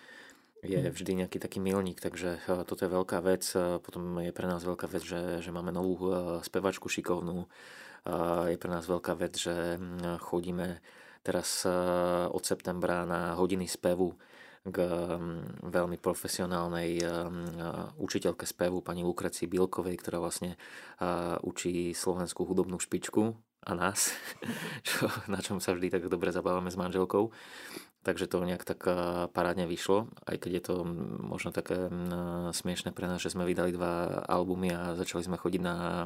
je 0.64 0.81
mhm. 0.81 0.92
vždy 0.97 1.12
nejaký 1.20 1.38
taký 1.44 1.61
milník, 1.61 2.01
takže 2.01 2.40
toto 2.64 2.88
je 2.88 2.90
veľká 2.90 3.20
vec. 3.20 3.44
Potom 3.85 4.16
je 4.25 4.33
pre 4.33 4.49
nás 4.49 4.64
veľká 4.64 4.88
vec, 4.88 5.05
že, 5.05 5.44
že 5.44 5.53
máme 5.53 5.68
novú 5.68 6.09
spevačku 6.40 6.88
šikovnú. 6.88 7.44
Je 8.49 8.57
pre 8.57 8.70
nás 8.73 8.88
veľká 8.88 9.12
vec, 9.12 9.37
že 9.37 9.77
uh, 9.77 10.16
chodíme 10.16 10.81
teraz 11.20 11.68
od 12.29 12.42
septembra 12.44 13.09
na 13.09 13.37
hodiny 13.37 13.64
spevu 13.64 14.12
k 14.64 14.77
mm, 14.81 15.68
veľmi 15.73 15.97
profesionálnej 15.97 17.01
mm, 17.01 17.97
učiteľke 17.97 18.44
spevu 18.44 18.85
pani 18.85 19.01
Lukreci 19.05 19.49
Bilkovej, 19.49 19.97
ktorá 20.01 20.20
vlastne 20.20 20.61
učí 21.40 21.97
slovenskú 21.97 22.44
hudobnú 22.44 22.77
špičku 22.77 23.33
a 23.64 23.72
nás, 23.74 24.12
čo, 24.87 25.09
na 25.27 25.40
čom 25.40 25.59
sa 25.59 25.72
vždy 25.72 25.88
tak 25.88 26.12
dobre 26.12 26.31
zabávame 26.31 26.68
s 26.68 26.79
manželkou. 26.79 27.33
Takže 28.05 28.29
to 28.29 28.44
nejak 28.44 28.68
tak 28.68 28.85
parádne 29.33 29.64
vyšlo, 29.64 30.12
aj 30.29 30.37
keď 30.44 30.50
je 30.61 30.62
to 30.68 30.74
možno 31.24 31.57
také 31.57 31.88
smiešne 32.53 32.92
pre 32.92 33.09
nás, 33.09 33.16
že 33.16 33.33
sme 33.33 33.48
vydali 33.48 33.72
dva 33.72 34.20
albumy 34.29 34.77
a 34.77 34.92
začali 34.92 35.24
sme 35.24 35.40
chodiť 35.40 35.62
na 35.64 36.05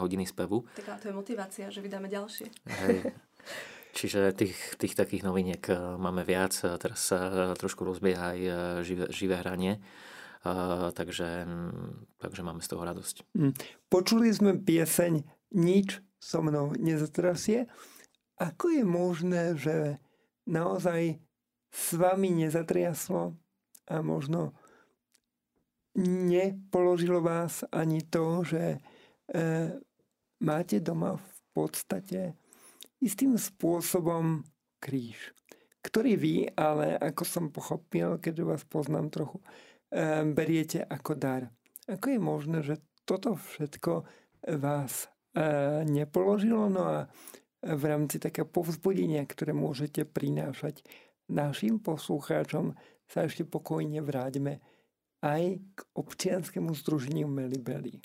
hodiny 0.00 0.24
spevu. 0.24 0.64
Tak 0.72 1.04
to 1.04 1.12
je 1.12 1.14
motivácia, 1.14 1.68
že 1.68 1.84
vydáme 1.84 2.08
ďalšie. 2.08 2.48
Hej. 2.48 3.12
Čiže 4.00 4.32
tých, 4.32 4.56
tých 4.80 4.96
takých 4.96 5.20
noviniek 5.20 5.60
máme 6.00 6.24
viac. 6.24 6.56
Teraz 6.80 7.12
sa 7.12 7.52
trošku 7.60 7.84
rozbieha 7.84 8.32
aj 8.32 8.40
živé, 8.80 9.04
živé 9.12 9.36
hranie. 9.36 9.84
Uh, 10.44 10.92
takže, 10.92 11.48
takže 12.20 12.44
máme 12.44 12.60
z 12.60 12.68
toho 12.68 12.84
radosť. 12.84 13.16
Mm. 13.32 13.56
Počuli 13.88 14.28
sme 14.28 14.52
pieseň 14.60 15.24
Nič 15.56 16.04
so 16.24 16.40
mnou 16.40 16.72
nezatrasie. 16.80 17.68
Ako 18.40 18.72
je 18.72 18.84
možné, 18.88 19.52
že 19.60 20.00
naozaj 20.48 21.20
s 21.68 21.86
vami 21.92 22.32
nezatriaslo 22.32 23.36
a 23.92 24.00
možno 24.00 24.56
nepoložilo 26.00 27.20
vás 27.20 27.62
ani 27.68 28.00
to, 28.08 28.40
že 28.42 28.64
e, 28.74 28.78
máte 30.40 30.80
doma 30.80 31.20
v 31.20 31.38
podstate 31.52 32.34
istým 33.04 33.36
spôsobom 33.36 34.42
kríž, 34.80 35.36
ktorý 35.84 36.12
vy, 36.16 36.34
ale 36.56 36.96
ako 36.96 37.22
som 37.24 37.44
pochopil, 37.52 38.16
keďže 38.16 38.44
vás 38.44 38.62
poznám 38.64 39.12
trochu, 39.12 39.38
eh, 39.92 40.24
beriete 40.24 40.80
ako 40.84 41.12
dar. 41.16 41.42
Ako 41.84 42.16
je 42.16 42.20
možné, 42.20 42.58
že 42.64 42.80
toto 43.04 43.36
všetko 43.36 44.08
vás 44.56 45.12
nepoložilo? 45.84 46.70
No 46.70 46.82
a 46.86 46.98
v 47.64 47.82
rámci 47.84 48.20
takého 48.20 48.46
povzbudenia, 48.46 49.24
ktoré 49.26 49.56
môžete 49.56 50.04
prinášať 50.04 50.84
našim 51.26 51.80
poslucháčom, 51.80 52.76
sa 53.08 53.24
ešte 53.24 53.44
pokojne 53.44 54.04
vráťme 54.04 54.60
aj 55.24 55.60
k 55.72 55.78
občianskému 55.96 56.76
združeniu 56.76 57.24
Melibeli. 57.24 58.04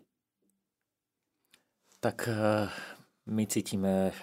Tak 1.99 2.31
my 3.27 3.43
cítime 3.43 4.15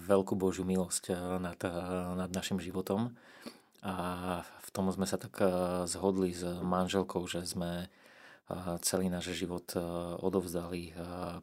veľkú 0.00 0.32
Božiu 0.32 0.64
milosť 0.64 1.12
nad, 1.36 1.60
nad 2.16 2.30
našim 2.32 2.56
životom 2.56 3.12
a 3.84 3.94
v 4.40 4.68
tom 4.72 4.88
sme 4.88 5.04
sa 5.04 5.20
tak 5.20 5.36
zhodli 5.84 6.32
s 6.32 6.40
manželkou, 6.64 7.28
že 7.28 7.44
sme 7.44 7.92
celý 8.80 9.12
náš 9.12 9.36
život 9.36 9.76
odovzdali 10.24 10.96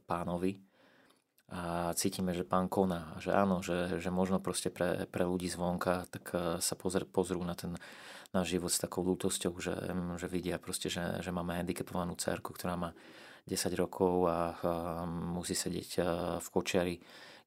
pánovi 0.10 0.58
a 1.52 1.92
cítime, 2.00 2.32
že 2.32 2.48
pán 2.48 2.72
koná, 2.72 3.12
že 3.20 3.36
áno, 3.36 3.60
že, 3.60 4.00
že 4.00 4.08
možno 4.08 4.40
proste 4.40 4.72
pre, 4.72 5.04
pre 5.12 5.28
ľudí 5.28 5.52
zvonka 5.52 6.08
tak 6.08 6.32
e, 6.32 6.64
sa 6.64 6.80
pozr, 6.80 7.04
pozrú 7.04 7.44
na 7.44 7.60
ten 7.60 7.76
náš 8.32 8.56
život 8.56 8.72
s 8.72 8.80
takou 8.80 9.04
lútosťou, 9.04 9.52
že, 9.60 9.76
že 10.16 10.28
vidia 10.32 10.56
proste, 10.64 10.88
že, 10.88 11.20
že 11.20 11.36
máme 11.36 11.60
handicapovanú 11.60 12.16
cerku, 12.16 12.56
ktorá 12.56 12.80
má 12.80 12.96
10 13.52 13.68
rokov 13.76 14.32
a, 14.32 14.56
a 14.64 14.74
musí 15.12 15.52
sedieť 15.52 15.90
e, 16.00 16.02
v 16.40 16.48
kočiari, 16.48 16.96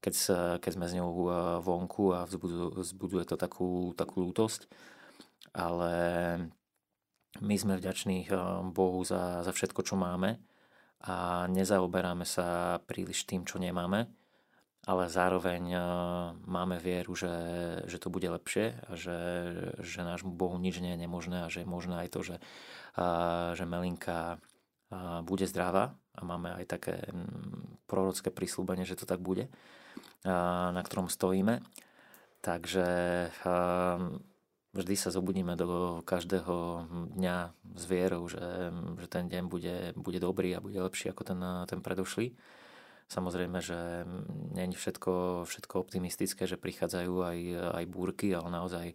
keď, 0.05 0.15
keď 0.61 0.71
sme 0.77 0.85
s 0.85 0.97
ňou 1.01 1.09
e, 1.09 1.29
vonku 1.65 2.13
a 2.13 2.29
vzbuduje, 2.29 2.85
vzbuduje 2.85 3.25
to 3.25 3.41
takú, 3.41 3.97
takú 3.97 4.21
lútosť. 4.21 4.69
Ale 5.57 5.93
my 7.41 7.57
sme 7.57 7.81
vďační 7.81 8.29
Bohu 8.69 9.01
za, 9.01 9.41
za 9.41 9.53
všetko, 9.57 9.81
čo 9.81 9.97
máme 9.97 10.37
a 11.05 11.45
nezaoberáme 11.53 12.25
sa 12.25 12.81
príliš 12.89 13.29
tým, 13.29 13.45
čo 13.45 13.61
nemáme, 13.61 14.09
ale 14.89 15.05
zároveň 15.09 15.63
e, 15.73 15.79
máme 16.49 16.81
vieru, 16.81 17.13
že, 17.13 17.33
že 17.85 18.01
to 18.01 18.09
bude 18.09 18.25
lepšie 18.25 18.73
a 18.89 18.93
že, 18.97 19.19
že 19.85 20.01
nášmu 20.01 20.33
Bohu 20.33 20.57
nič 20.57 20.81
nie 20.81 20.97
je 20.97 21.03
nemožné 21.05 21.45
a 21.45 21.53
že 21.53 21.65
je 21.65 21.69
možné 21.69 22.05
aj 22.05 22.09
to, 22.13 22.21
že, 22.25 22.37
že 23.57 23.65
Melinka 23.65 24.41
bude 25.25 25.49
zdravá 25.49 25.97
a 26.15 26.21
máme 26.23 26.55
aj 26.55 26.65
také 26.69 26.97
prorocké 27.91 28.31
prísľubenie, 28.31 28.87
že 28.87 28.95
to 28.95 29.09
tak 29.09 29.19
bude, 29.19 29.51
na 30.25 30.83
ktorom 30.85 31.11
stojíme. 31.11 31.65
Takže 32.45 32.87
vždy 34.75 34.95
sa 34.99 35.15
zobudíme 35.15 35.55
do 35.55 36.03
každého 36.03 36.87
dňa 37.15 37.37
s 37.79 37.85
vierou, 37.87 38.27
že, 38.27 38.75
že 38.99 39.07
ten 39.07 39.31
deň 39.31 39.43
bude, 39.47 39.77
bude 39.95 40.19
dobrý 40.19 40.53
a 40.59 40.65
bude 40.65 40.77
lepší 40.83 41.15
ako 41.15 41.23
ten, 41.23 41.41
ten 41.71 41.81
predošlý. 41.81 42.35
Samozrejme, 43.07 43.63
že 43.63 44.09
nie 44.57 44.65
je 44.69 44.81
všetko, 44.81 45.45
všetko 45.47 45.75
optimistické, 45.79 46.51
že 46.51 46.59
prichádzajú 46.59 47.15
aj, 47.23 47.39
aj 47.79 47.85
búrky, 47.87 48.35
ale 48.35 48.49
naozaj 48.51 48.87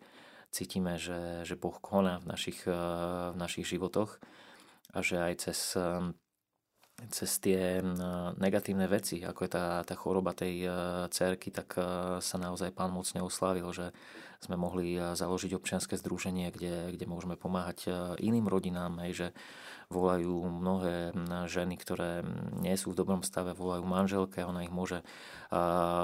cítime, 0.52 1.00
že, 1.00 1.46
že 1.48 1.56
Boh 1.56 1.78
koná 1.80 2.20
v 2.20 2.28
našich, 2.28 2.66
v 2.66 3.38
našich 3.38 3.70
životoch 3.70 4.20
a 4.92 5.00
že 5.06 5.22
aj 5.22 5.34
cez, 5.46 5.78
cez 7.08 7.32
tie 7.40 7.80
negatívne 8.38 8.86
veci, 8.92 9.24
ako 9.24 9.40
je 9.48 9.52
tá, 9.52 9.82
tá 9.88 9.96
choroba 9.96 10.36
tej 10.36 10.68
cerky, 11.10 11.50
tak 11.50 11.80
sa 12.20 12.36
naozaj 12.36 12.76
Pán 12.76 12.92
mocne 12.92 13.24
oslavil, 13.24 13.72
že 13.72 13.96
sme 14.40 14.56
mohli 14.56 14.96
eh, 14.96 15.16
založiť 15.16 15.56
občianske 15.56 15.96
združenie, 16.00 16.52
kde, 16.52 16.96
kde 16.96 17.06
môžeme 17.08 17.36
pomáhať 17.36 17.92
iným 18.20 18.48
rodinám, 18.48 19.00
aj 19.04 19.12
že 19.12 19.28
volajú 19.90 20.46
mnohé 20.46 21.18
ženy, 21.50 21.74
ktoré 21.82 22.22
nie 22.62 22.78
sú 22.78 22.94
v 22.94 23.00
dobrom 23.02 23.26
stave, 23.26 23.58
volajú 23.58 23.90
manželke, 23.90 24.46
ona 24.46 24.62
ich 24.62 24.70
môže 24.70 25.02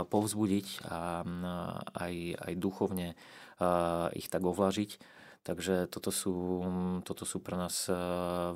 povzbudiť 0.10 0.89
a 0.89 1.21
aj, 1.93 2.13
aj 2.49 2.53
duchovne 2.58 3.13
ich 4.17 4.27
tak 4.34 4.41
ovlažiť. 4.41 4.97
Takže 5.45 5.86
toto 5.93 6.10
sú, 6.10 6.65
toto 7.05 7.21
sú 7.21 7.38
pre 7.38 7.53
nás 7.53 7.86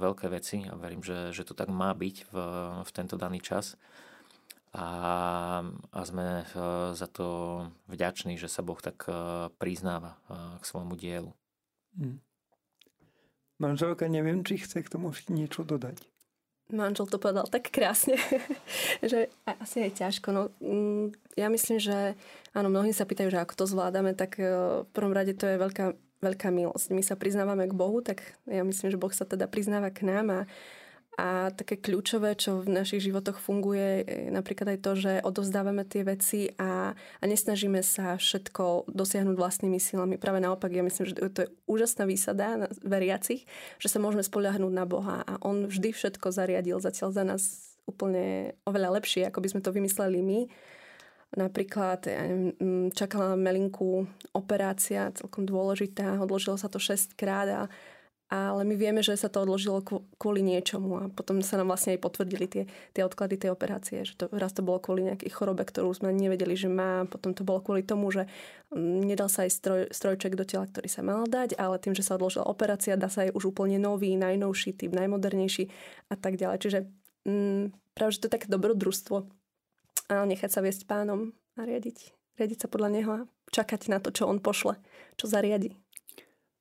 veľké 0.01 0.25
veci 0.25 0.65
a 0.65 0.73
verím, 0.73 1.05
že, 1.05 1.29
že 1.29 1.45
to 1.45 1.53
tak 1.53 1.69
má 1.69 1.93
byť 1.93 2.33
v, 2.33 2.35
v 2.81 2.89
tento 2.89 3.13
daný 3.13 3.45
čas 3.45 3.77
a, 4.73 4.89
a 5.65 5.99
sme 6.05 6.45
e, 6.45 6.93
za 6.93 7.07
to 7.09 7.25
vďační, 7.89 8.37
že 8.37 8.45
sa 8.45 8.61
Boh 8.61 8.77
tak 8.77 9.09
e, 9.09 9.13
priznáva 9.57 10.21
k 10.61 10.63
svojmu 10.63 10.93
dielu. 10.93 11.33
Hmm. 11.97 12.21
Manželka, 13.57 14.05
neviem, 14.05 14.45
či 14.45 14.61
chce 14.61 14.85
k 14.85 14.91
tomu 14.93 15.11
niečo 15.27 15.65
dodať. 15.65 16.05
Manžel 16.69 17.09
to 17.09 17.17
povedal 17.17 17.49
tak 17.49 17.73
krásne, 17.73 18.13
že 19.01 19.33
asi 19.41 19.89
je 19.89 20.05
ťažko. 20.05 20.27
No, 20.29 20.41
mm, 20.61 21.17
ja 21.33 21.49
myslím, 21.49 21.81
že 21.81 22.13
áno, 22.53 22.69
mnohí 22.69 22.93
sa 22.93 23.09
pýtajú, 23.09 23.33
že 23.33 23.41
ako 23.41 23.53
to 23.57 23.65
zvládame, 23.65 24.13
tak 24.13 24.37
v 24.37 24.85
prvom 24.93 25.17
rade 25.17 25.33
to 25.33 25.49
je 25.49 25.57
veľká, 25.57 25.97
veľká 26.19 26.51
milosť. 26.51 26.91
My 26.91 27.03
sa 27.03 27.15
priznávame 27.19 27.67
k 27.67 27.75
Bohu, 27.75 28.03
tak 28.03 28.21
ja 28.47 28.63
myslím, 28.63 28.91
že 28.91 29.01
Boh 29.01 29.11
sa 29.11 29.23
teda 29.23 29.47
priznáva 29.47 29.91
k 29.91 30.07
nám 30.07 30.27
a 30.31 30.41
a 31.19 31.51
také 31.51 31.75
kľúčové, 31.75 32.39
čo 32.39 32.63
v 32.63 32.71
našich 32.71 33.03
životoch 33.03 33.43
funguje, 33.43 34.07
je 34.07 34.31
napríklad 34.31 34.71
aj 34.71 34.79
to, 34.79 34.91
že 34.95 35.11
odovzdávame 35.19 35.83
tie 35.83 36.07
veci 36.07 36.55
a, 36.55 36.95
a 36.95 37.23
nesnažíme 37.27 37.83
sa 37.83 38.15
všetko 38.15 38.87
dosiahnuť 38.87 39.35
vlastnými 39.35 39.83
silami. 39.83 40.15
Práve 40.15 40.39
naopak, 40.39 40.71
ja 40.71 40.79
myslím, 40.79 41.11
že 41.11 41.19
to 41.19 41.43
je 41.43 41.51
úžasná 41.67 42.07
výsada 42.07 42.55
na 42.55 42.67
veriacich, 42.87 43.43
že 43.83 43.91
sa 43.91 43.99
môžeme 43.99 44.23
spoľahnúť 44.23 44.71
na 44.71 44.87
Boha 44.87 45.27
a 45.27 45.35
On 45.43 45.67
vždy 45.67 45.91
všetko 45.91 46.31
zariadil 46.31 46.79
zatiaľ 46.79 47.11
za 47.11 47.23
nás 47.27 47.75
úplne 47.83 48.55
oveľa 48.63 49.01
lepšie, 49.01 49.27
ako 49.27 49.43
by 49.43 49.47
sme 49.51 49.61
to 49.65 49.75
vymysleli 49.75 50.23
my. 50.23 50.39
Napríklad 51.29 52.09
ja 52.09 52.25
neviem, 52.25 52.89
čakala 52.89 53.37
Melinku 53.37 54.09
operácia, 54.33 55.13
celkom 55.13 55.45
dôležitá, 55.45 56.17
odložilo 56.17 56.57
sa 56.57 56.71
to 56.71 56.81
6 56.81 57.13
krát 57.13 57.69
ale 58.29 58.61
my 58.61 58.77
vieme, 58.77 59.01
že 59.01 59.17
sa 59.17 59.25
to 59.25 59.41
odložilo 59.41 59.81
kvôli 60.21 60.45
niečomu 60.45 61.01
a 61.01 61.03
potom 61.09 61.41
sa 61.41 61.57
nám 61.57 61.73
vlastne 61.73 61.97
aj 61.97 62.01
potvrdili 62.05 62.45
tie, 62.45 62.63
tie 62.93 63.01
odklady 63.01 63.41
tej 63.41 63.49
operácie, 63.49 64.05
že 64.05 64.13
to, 64.13 64.29
raz 64.29 64.53
to 64.53 64.61
bolo 64.61 64.77
kvôli 64.77 65.01
nejakej 65.01 65.33
chorobe, 65.33 65.65
ktorú 65.65 65.89
sme 65.97 66.13
nevedeli, 66.13 66.53
že 66.53 66.69
má, 66.69 67.09
potom 67.09 67.33
to 67.33 67.41
bolo 67.41 67.57
kvôli 67.65 67.81
tomu, 67.81 68.13
že 68.13 68.29
nedal 68.77 69.33
sa 69.33 69.49
aj 69.49 69.51
stroj, 69.51 69.81
strojček 69.89 70.37
do 70.37 70.45
tela, 70.45 70.69
ktorý 70.69 70.85
sa 70.85 71.01
mal 71.01 71.25
dať, 71.25 71.57
ale 71.57 71.81
tým, 71.81 71.97
že 71.97 72.05
sa 72.05 72.21
odložila 72.21 72.45
operácia, 72.45 73.01
dá 73.01 73.09
sa 73.09 73.25
aj 73.25 73.33
už 73.33 73.49
úplne 73.49 73.81
nový, 73.81 74.13
najnovší 74.13 74.77
typ, 74.77 74.93
najmodernejší 74.93 75.65
a 76.13 76.15
tak 76.15 76.37
ďalej. 76.37 76.57
Čiže 76.61 76.79
mm, 77.25 77.63
práve, 77.97 78.13
že 78.13 78.21
to 78.21 78.27
je 78.29 78.35
také 78.37 78.45
dobrodružstvo 78.45 79.38
a 80.09 80.25
nechať 80.25 80.49
sa 80.49 80.65
viesť 80.65 80.89
pánom 80.89 81.31
a 81.55 81.63
riadiť. 81.63 82.13
Riadiť 82.41 82.65
sa 82.65 82.67
podľa 82.67 82.89
neho 82.89 83.11
a 83.13 83.27
čakať 83.53 83.93
na 83.93 84.01
to, 84.01 84.09
čo 84.09 84.25
on 84.25 84.41
pošle, 84.41 84.75
čo 85.15 85.29
zariadi. 85.29 85.77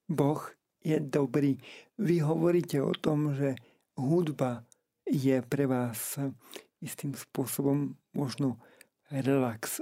Boh 0.09 0.41
je 0.85 1.01
dobrý. 1.01 1.57
Vy 1.97 2.23
hovoríte 2.23 2.79
o 2.85 2.93
tom, 2.93 3.35
že 3.35 3.57
hudba 3.97 4.65
je 5.09 5.41
pre 5.43 5.65
vás 5.65 6.21
istým 6.79 7.17
spôsobom 7.17 7.97
možno 8.13 8.61
relax. 9.09 9.81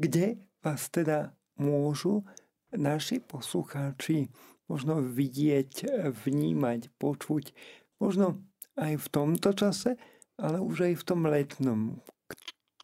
Kde 0.00 0.40
vás 0.64 0.88
teda 0.88 1.36
môžu 1.60 2.24
naši 2.72 3.20
poslucháči 3.20 4.32
možno 4.66 5.04
vidieť, 5.04 5.84
vnímať, 6.24 6.88
počuť, 6.96 7.52
možno 8.00 8.40
aj 8.80 8.96
v 8.96 9.06
tomto 9.12 9.52
čase, 9.52 10.00
ale 10.40 10.64
už 10.64 10.88
aj 10.88 10.94
v 10.96 11.04
tom 11.04 11.20
letnom, 11.28 12.00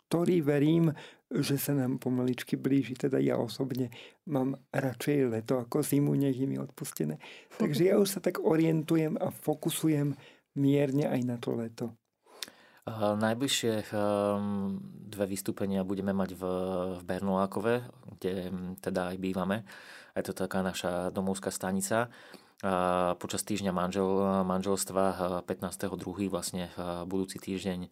ktorý 0.09 0.41
verím, 0.41 0.97
že 1.29 1.61
sa 1.61 1.77
nám 1.77 2.01
pomaličky 2.01 2.57
blíži. 2.57 2.97
Teda 2.97 3.21
ja 3.21 3.37
osobne 3.37 3.93
mám 4.25 4.57
radšej 4.73 5.29
leto 5.29 5.61
ako 5.61 5.85
zimu, 5.85 6.17
nech 6.17 6.35
je 6.35 6.49
mi 6.49 6.57
odpustené. 6.57 7.21
Takže 7.61 7.93
ja 7.93 8.01
už 8.01 8.09
sa 8.09 8.21
tak 8.25 8.41
orientujem 8.41 9.21
a 9.21 9.29
fokusujem 9.29 10.17
mierne 10.57 11.05
aj 11.05 11.21
na 11.29 11.37
to 11.37 11.53
leto. 11.53 11.93
Najbližšie 12.97 13.93
ehm, 13.93 14.81
dve 15.13 15.25
vystúpenia 15.29 15.85
budeme 15.85 16.17
mať 16.17 16.33
v, 16.33 16.43
v 16.97 17.03
kde 18.17 18.33
teda 18.81 19.13
aj 19.13 19.17
bývame. 19.21 19.69
Je 20.17 20.25
to 20.25 20.33
taká 20.33 20.65
naša 20.65 21.13
domovská 21.13 21.53
stanica. 21.53 22.09
Počas 23.23 23.47
týždňa 23.47 23.71
manžel, 23.71 24.43
manželstva 24.43 25.05
15.2. 25.47 26.27
vlastne 26.27 26.67
budúci 27.07 27.39
týždeň 27.39 27.87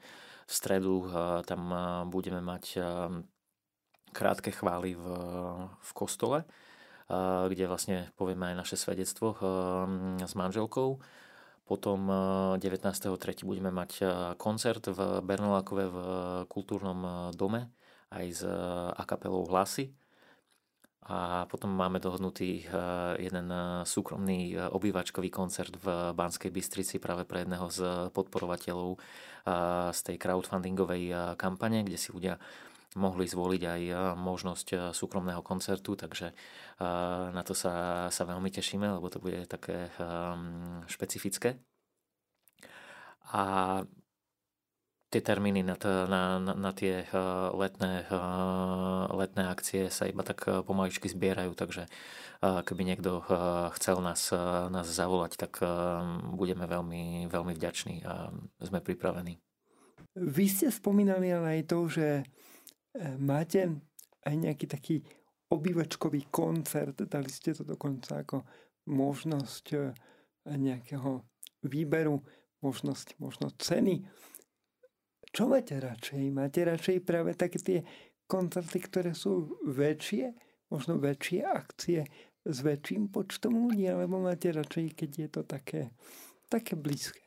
v 0.47 0.53
stredu 0.55 1.11
tam 1.43 1.75
budeme 2.07 2.39
mať 2.39 2.79
krátke 4.15 4.55
chvály 4.55 4.95
v, 4.95 5.05
v 5.77 5.91
kostole, 5.93 6.47
kde 7.51 7.67
vlastne 7.67 8.09
povieme 8.15 8.55
aj 8.55 8.57
naše 8.57 8.77
svedectvo 8.79 9.35
s 10.23 10.33
manželkou. 10.39 11.03
Potom 11.67 12.07
19.3. 12.63 13.43
budeme 13.43 13.75
mať 13.75 14.07
koncert 14.39 14.87
v 14.87 15.19
Bernolákove 15.21 15.85
v 15.91 15.99
kultúrnom 16.47 17.35
dome 17.35 17.75
aj 18.15 18.27
s 18.31 18.43
akapelou 18.95 19.51
Hlasy. 19.51 19.91
A 21.07 21.47
potom 21.47 21.71
máme 21.71 22.03
dohodnutý 22.03 22.67
jeden 23.23 23.47
súkromný 23.87 24.59
obývačkový 24.59 25.31
koncert 25.31 25.71
v 25.79 26.11
Banskej 26.11 26.51
Bystrici 26.51 26.99
práve 26.99 27.23
pre 27.23 27.47
jedného 27.47 27.71
z 27.71 28.11
podporovateľov 28.11 28.99
z 29.95 30.01
tej 30.03 30.17
crowdfundingovej 30.19 31.15
kampane, 31.39 31.87
kde 31.87 31.95
si 31.95 32.11
ľudia 32.11 32.43
mohli 32.99 33.31
zvoliť 33.31 33.63
aj 33.63 33.83
možnosť 34.19 34.91
súkromného 34.91 35.47
koncertu, 35.47 35.95
takže 35.95 36.35
na 37.31 37.43
to 37.47 37.55
sa, 37.55 38.09
sa 38.11 38.27
veľmi 38.27 38.51
tešíme, 38.51 38.99
lebo 38.99 39.07
to 39.07 39.23
bude 39.23 39.47
také 39.47 39.87
špecifické. 40.91 41.63
A 43.31 43.43
tie 45.11 45.23
termíny 45.23 45.63
na, 45.63 45.79
na, 45.83 46.23
na, 46.43 46.53
na 46.55 46.71
tie 46.75 47.07
letné, 47.55 48.07
letné 49.15 49.43
akcie 49.47 49.87
sa 49.89 50.11
iba 50.11 50.27
tak 50.27 50.45
pomaličky 50.67 51.07
zbierajú, 51.07 51.55
takže 51.55 51.87
keby 52.43 52.83
niekto 52.83 53.23
chcel 53.79 54.03
nás, 54.03 54.35
nás 54.69 54.87
zavolať, 54.87 55.39
tak 55.39 55.63
budeme 56.35 56.67
veľmi, 56.67 57.31
veľmi 57.31 57.53
vďační 57.55 58.03
a 58.03 58.35
sme 58.61 58.83
pripravení. 58.83 59.39
Vy 60.17 60.45
ste 60.49 60.69
spomínali 60.73 61.31
ale 61.31 61.61
aj 61.61 61.63
to, 61.69 61.79
že 61.89 62.09
máte 63.21 63.79
aj 64.27 64.35
nejaký 64.35 64.67
taký 64.67 64.97
obývačkový 65.53 66.27
koncert, 66.33 66.99
dali 67.07 67.31
ste 67.31 67.55
to 67.55 67.63
dokonca 67.63 68.27
ako 68.27 68.43
možnosť 68.91 69.95
nejakého 70.47 71.23
výberu, 71.63 72.23
možnosť, 72.63 73.19
možno 73.23 73.55
ceny. 73.55 74.03
Čo 75.31 75.51
máte 75.51 75.79
radšej? 75.79 76.23
Máte 76.33 76.61
radšej 76.67 76.97
práve 77.03 77.35
také 77.35 77.59
tie 77.59 77.79
koncerty, 78.27 78.79
ktoré 78.83 79.13
sú 79.15 79.59
väčšie, 79.67 80.35
možno 80.71 80.99
väčšie 80.99 81.41
akcie 81.47 82.07
s 82.47 82.59
väčším 82.63 83.11
počtom 83.11 83.55
ľudí, 83.67 83.91
alebo 83.91 84.23
máte 84.23 84.55
radšej, 84.55 84.95
keď 84.95 85.11
je 85.19 85.29
to 85.31 85.43
také, 85.43 85.91
také 86.47 86.79
blízke? 86.79 87.27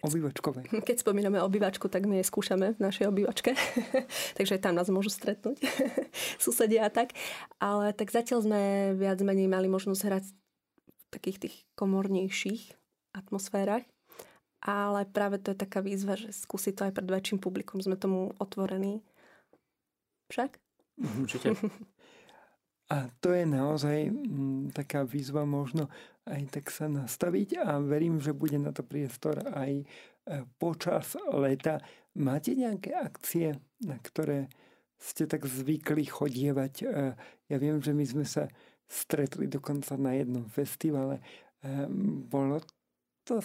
Obývačkové. 0.00 0.64
Keď 0.88 1.04
spomíname 1.04 1.44
obývačku, 1.44 1.84
tak 1.92 2.08
my 2.08 2.24
je 2.24 2.24
skúšame 2.24 2.72
v 2.72 2.80
našej 2.80 3.04
obývačke. 3.12 3.52
Takže 4.38 4.56
tam 4.56 4.72
nás 4.72 4.88
môžu 4.88 5.12
stretnúť 5.12 5.60
susedia 6.44 6.88
a 6.88 6.90
tak. 6.90 7.12
Ale 7.60 7.92
tak 7.92 8.08
zatiaľ 8.08 8.48
sme 8.48 8.60
viac 8.96 9.20
menej 9.20 9.52
mali 9.52 9.68
možnosť 9.68 10.02
hrať 10.08 10.24
v 10.24 11.04
takých 11.12 11.38
tých 11.44 11.56
komornejších 11.76 12.72
atmosférach. 13.12 13.84
Ale 14.60 15.08
práve 15.08 15.40
to 15.40 15.56
je 15.56 15.58
taká 15.58 15.80
výzva, 15.80 16.20
že 16.20 16.36
skúsiť 16.36 16.74
to 16.76 16.82
aj 16.88 16.92
pred 16.92 17.08
väčším 17.08 17.40
publikom. 17.40 17.80
Sme 17.80 17.96
tomu 17.96 18.36
otvorení. 18.36 19.00
Však? 20.28 20.60
Určite. 21.00 21.56
A 22.90 23.06
to 23.22 23.30
je 23.30 23.46
naozaj 23.46 24.10
mm, 24.10 24.74
taká 24.74 25.06
výzva 25.06 25.46
možno 25.46 25.86
aj 26.26 26.42
tak 26.50 26.74
sa 26.74 26.90
nastaviť 26.90 27.62
a 27.62 27.78
verím, 27.78 28.18
že 28.18 28.34
bude 28.34 28.58
na 28.58 28.74
to 28.74 28.82
priestor 28.82 29.38
aj 29.54 29.82
e, 29.82 29.84
počas 30.58 31.14
leta. 31.30 31.78
Máte 32.18 32.58
nejaké 32.58 32.90
akcie, 32.92 33.56
na 33.86 33.94
ktoré 34.02 34.50
ste 34.98 35.30
tak 35.30 35.46
zvykli 35.46 36.02
chodievať? 36.06 36.74
E, 36.82 36.86
ja 37.46 37.56
viem, 37.62 37.78
že 37.78 37.94
my 37.94 38.04
sme 38.04 38.26
sa 38.26 38.50
stretli 38.90 39.46
dokonca 39.46 39.94
na 39.94 40.18
jednom 40.18 40.50
festivale. 40.50 41.22
E, 41.62 41.86
bolo 42.26 42.58
to 43.24 43.44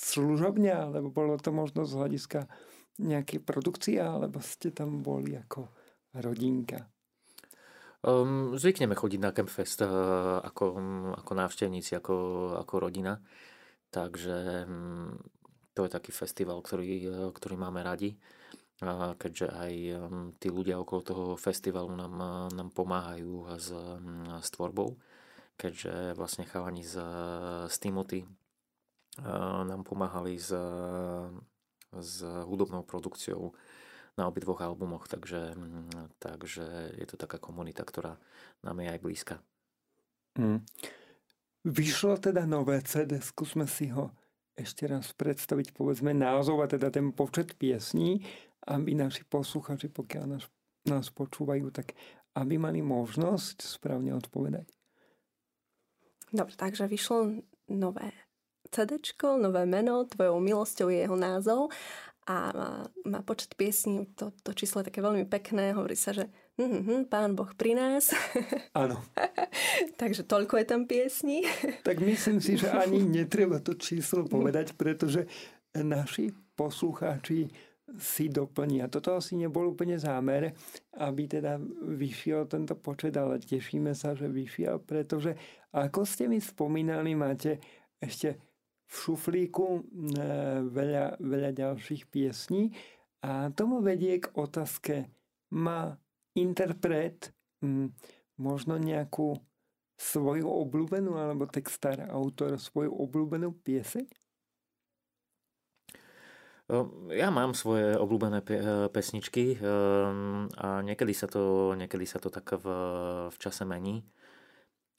služobne, 0.00 0.72
alebo 0.72 1.12
bolo 1.12 1.36
to 1.36 1.52
možno 1.54 1.84
z 1.84 1.92
hľadiska 1.94 2.40
nejakej 3.00 3.40
produkcie, 3.40 4.00
alebo 4.00 4.42
ste 4.44 4.72
tam 4.72 5.00
boli 5.00 5.36
ako 5.36 5.70
rodinka? 6.16 6.88
Um, 8.00 8.56
zvykneme 8.56 8.96
chodiť 8.96 9.20
na 9.20 9.28
Campfest 9.28 9.84
uh, 9.84 10.40
ako, 10.40 10.64
um, 10.72 11.12
ako 11.12 11.32
návštevníci, 11.36 11.92
ako, 12.00 12.16
ako 12.64 12.74
rodina. 12.80 13.20
Takže 13.92 14.64
um, 14.64 15.20
to 15.76 15.84
je 15.84 15.90
taký 15.92 16.08
festival, 16.08 16.64
ktorý, 16.64 16.88
uh, 17.04 17.28
ktorý 17.28 17.60
máme 17.60 17.84
radi. 17.84 18.16
Uh, 18.80 19.12
keďže 19.20 19.52
aj 19.52 19.72
um, 20.00 20.32
tí 20.40 20.48
ľudia 20.48 20.80
okolo 20.80 21.00
toho 21.04 21.24
festivalu 21.36 21.92
nám, 21.92 22.14
uh, 22.16 22.48
nám 22.56 22.72
pomáhajú 22.72 23.52
s, 23.60 23.68
s 24.40 24.48
tvorbou. 24.48 24.96
Keďže 25.60 26.16
vlastne 26.16 26.48
chalani 26.48 26.80
z, 26.80 26.96
z 27.68 27.76
Timothy 27.84 28.24
nám 29.66 29.82
pomáhali 29.82 30.38
s, 30.38 30.54
s 31.90 32.14
hudobnou 32.22 32.86
produkciou 32.86 33.50
na 34.14 34.28
obidvoch 34.28 34.60
albumoch, 34.60 35.08
takže, 35.08 35.54
takže 36.20 36.94
je 36.98 37.06
to 37.08 37.16
taká 37.16 37.40
komunita, 37.42 37.82
ktorá 37.82 38.20
nám 38.62 38.76
je 38.84 38.88
aj 38.92 39.00
blízka. 39.00 39.34
Mm. 40.38 40.62
Vyšlo 41.66 42.16
teda 42.16 42.46
nové 42.48 42.80
CD, 42.86 43.20
skúsme 43.20 43.68
si 43.68 43.92
ho 43.92 44.14
ešte 44.56 44.84
raz 44.88 45.12
predstaviť, 45.16 45.72
povedzme 45.72 46.12
názov 46.12 46.60
a 46.64 46.70
teda 46.70 46.92
ten 46.92 47.12
počet 47.16 47.56
piesní, 47.56 48.24
aby 48.68 48.92
naši 48.92 49.24
posluchači, 49.24 49.88
pokiaľ 49.88 50.24
nás, 50.36 50.44
nás 50.84 51.08
počúvajú, 51.08 51.72
tak 51.72 51.96
aby 52.36 52.60
mali 52.60 52.84
možnosť 52.84 53.64
správne 53.64 54.14
odpovedať. 54.16 54.68
Dobre, 56.30 56.54
takže 56.54 56.86
vyšlo 56.86 57.42
nové 57.72 58.14
CD, 58.70 59.02
nové 59.38 59.66
meno, 59.66 60.06
tvojou 60.06 60.38
milosťou 60.40 60.88
je 60.88 60.98
jeho 61.02 61.16
názov 61.18 61.74
a 62.30 62.54
má, 62.54 62.70
má 63.06 63.20
počet 63.26 63.58
piesní, 63.58 64.06
to, 64.14 64.30
to 64.46 64.54
číslo 64.54 64.80
je 64.80 64.88
také 64.92 65.02
veľmi 65.02 65.26
pekné, 65.26 65.74
hovorí 65.74 65.98
sa, 65.98 66.14
že 66.14 66.30
hm, 66.60 66.70
hm, 66.70 66.82
hm, 66.86 67.02
pán 67.10 67.34
Boh 67.34 67.50
pri 67.58 67.74
nás. 67.74 68.14
Áno. 68.78 69.02
Takže 69.98 70.22
toľko 70.28 70.62
je 70.62 70.66
tam 70.66 70.86
piesní. 70.86 71.42
tak 71.88 71.98
myslím 71.98 72.38
si, 72.38 72.54
že 72.54 72.70
ani 72.70 73.02
netreba 73.02 73.58
to 73.58 73.74
číslo 73.74 74.28
povedať, 74.30 74.78
pretože 74.78 75.26
naši 75.74 76.30
poslucháči 76.54 77.50
si 77.98 78.30
doplnia. 78.30 78.86
Toto 78.86 79.18
asi 79.18 79.34
nebol 79.34 79.74
úplne 79.74 79.98
zámer, 79.98 80.54
aby 81.02 81.26
teda 81.26 81.58
vyšiel 81.90 82.46
tento 82.46 82.78
počet, 82.78 83.18
ale 83.18 83.42
tešíme 83.42 83.90
sa, 83.98 84.14
že 84.14 84.30
vyšiel, 84.30 84.78
pretože 84.86 85.34
ako 85.74 86.06
ste 86.06 86.30
mi 86.30 86.38
spomínali, 86.38 87.18
máte 87.18 87.58
ešte 87.98 88.49
v 88.90 88.94
šuflíku 88.98 89.66
e, 89.78 89.82
veľa, 90.66 91.22
veľa 91.22 91.50
ďalších 91.54 92.10
piesní 92.10 92.74
a 93.22 93.54
tomu 93.54 93.78
vedie 93.78 94.18
k 94.18 94.26
otázke, 94.34 95.06
má 95.54 95.94
interpret 96.34 97.30
možno 98.40 98.80
nejakú 98.80 99.36
svoju 100.00 100.48
obľúbenú 100.48 101.20
alebo 101.20 101.44
textár, 101.44 102.08
autor 102.08 102.56
svoju 102.56 102.88
obľúbenú 102.88 103.52
pieseň? 103.60 104.08
Ja 107.10 107.34
mám 107.34 107.58
svoje 107.58 107.98
obľúbené 107.98 108.46
pesničky 108.94 109.58
a 110.54 110.68
niekedy 110.86 111.10
sa 111.10 111.26
to, 111.26 111.74
niekedy 111.74 112.06
sa 112.06 112.22
to 112.22 112.30
tak 112.30 112.46
v, 112.62 112.66
v 113.26 113.36
čase 113.42 113.66
mení 113.66 114.06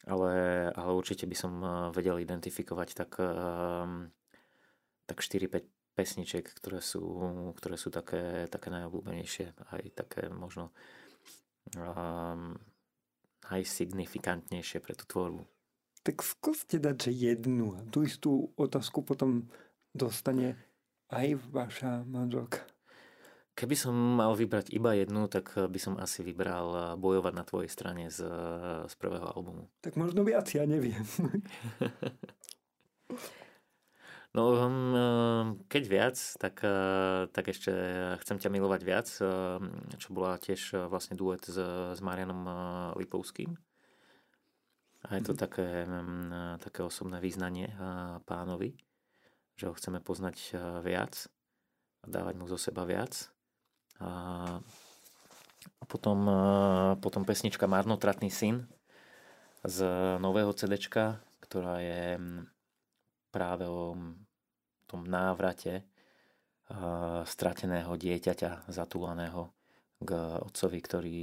ale, 0.08 0.34
ale 0.74 0.92
určite 0.94 1.30
by 1.30 1.36
som 1.38 1.54
eh, 1.62 1.72
vedel 1.94 2.22
identifikovať 2.24 2.90
tak, 2.98 3.12
ehm, 3.22 4.10
tak 5.06 5.22
4-5 5.22 5.68
pesničiek, 5.94 6.46
ktoré 6.48 6.80
sú, 6.80 7.04
ktoré 7.60 7.76
sú 7.76 7.92
také, 7.92 8.48
také 8.48 8.72
najobľúbenejšie, 8.72 9.76
aj 9.76 9.82
také 9.92 10.32
možno 10.32 10.72
um, 11.76 12.56
najsignifikantnejšie 13.52 14.80
pre 14.80 14.96
tú 14.96 15.04
tvorbu. 15.04 15.44
Tak 16.02 16.24
skúste 16.24 16.80
dať, 16.80 17.12
že 17.12 17.36
jednu 17.36 17.76
tú 17.92 18.08
istú 18.08 18.56
otázku 18.56 19.04
potom 19.04 19.52
dostane 19.92 20.56
aj 21.12 21.38
vaša 21.52 22.08
manželka. 22.08 22.71
Keby 23.52 23.76
som 23.76 23.92
mal 23.92 24.32
vybrať 24.32 24.72
iba 24.72 24.96
jednu, 24.96 25.28
tak 25.28 25.52
by 25.52 25.76
som 25.76 26.00
asi 26.00 26.24
vybral 26.24 26.96
bojovať 26.96 27.34
na 27.36 27.44
tvojej 27.44 27.68
strane 27.68 28.08
z, 28.08 28.24
z 28.88 28.94
prvého 28.96 29.28
albumu. 29.28 29.68
Tak 29.84 30.00
možno 30.00 30.24
viac, 30.24 30.48
ja 30.56 30.64
neviem. 30.64 31.04
no, 34.38 34.56
um, 34.56 35.60
keď 35.68 35.84
viac, 35.84 36.16
tak, 36.40 36.64
tak 37.36 37.46
ešte 37.52 37.72
chcem 38.24 38.40
ťa 38.40 38.56
milovať 38.56 38.82
viac, 38.88 39.08
čo 40.00 40.08
bola 40.16 40.40
tiež 40.40 40.88
vlastne 40.88 41.20
duet 41.20 41.44
s, 41.44 41.60
s 41.92 42.00
Marianom 42.00 42.48
Lipovským. 42.96 43.52
A 45.12 45.20
je 45.20 45.28
to 45.28 45.36
mm. 45.36 45.40
také, 45.44 45.68
um, 45.92 46.56
také 46.64 46.88
osobné 46.88 47.20
význanie 47.20 47.68
pánovi, 48.24 48.80
že 49.60 49.68
ho 49.68 49.76
chceme 49.76 50.00
poznať 50.00 50.56
viac 50.88 51.28
a 52.02 52.06
dávať 52.08 52.34
mu 52.40 52.48
zo 52.48 52.56
seba 52.56 52.88
viac. 52.88 53.28
A 54.00 55.84
potom, 55.90 56.24
potom 57.04 57.28
pesnička 57.28 57.68
Marnotratný 57.68 58.32
syn 58.32 58.64
z 59.68 59.84
nového 60.24 60.56
CD, 60.56 60.80
ktorá 61.44 61.84
je 61.84 62.18
práve 63.30 63.68
o 63.68 63.98
tom 64.88 65.02
návrate 65.04 65.84
strateného 67.28 67.92
dieťaťa 68.00 68.72
zatúlaného 68.72 69.52
k 70.02 70.12
otcovi, 70.42 70.80
ktorý 70.80 71.22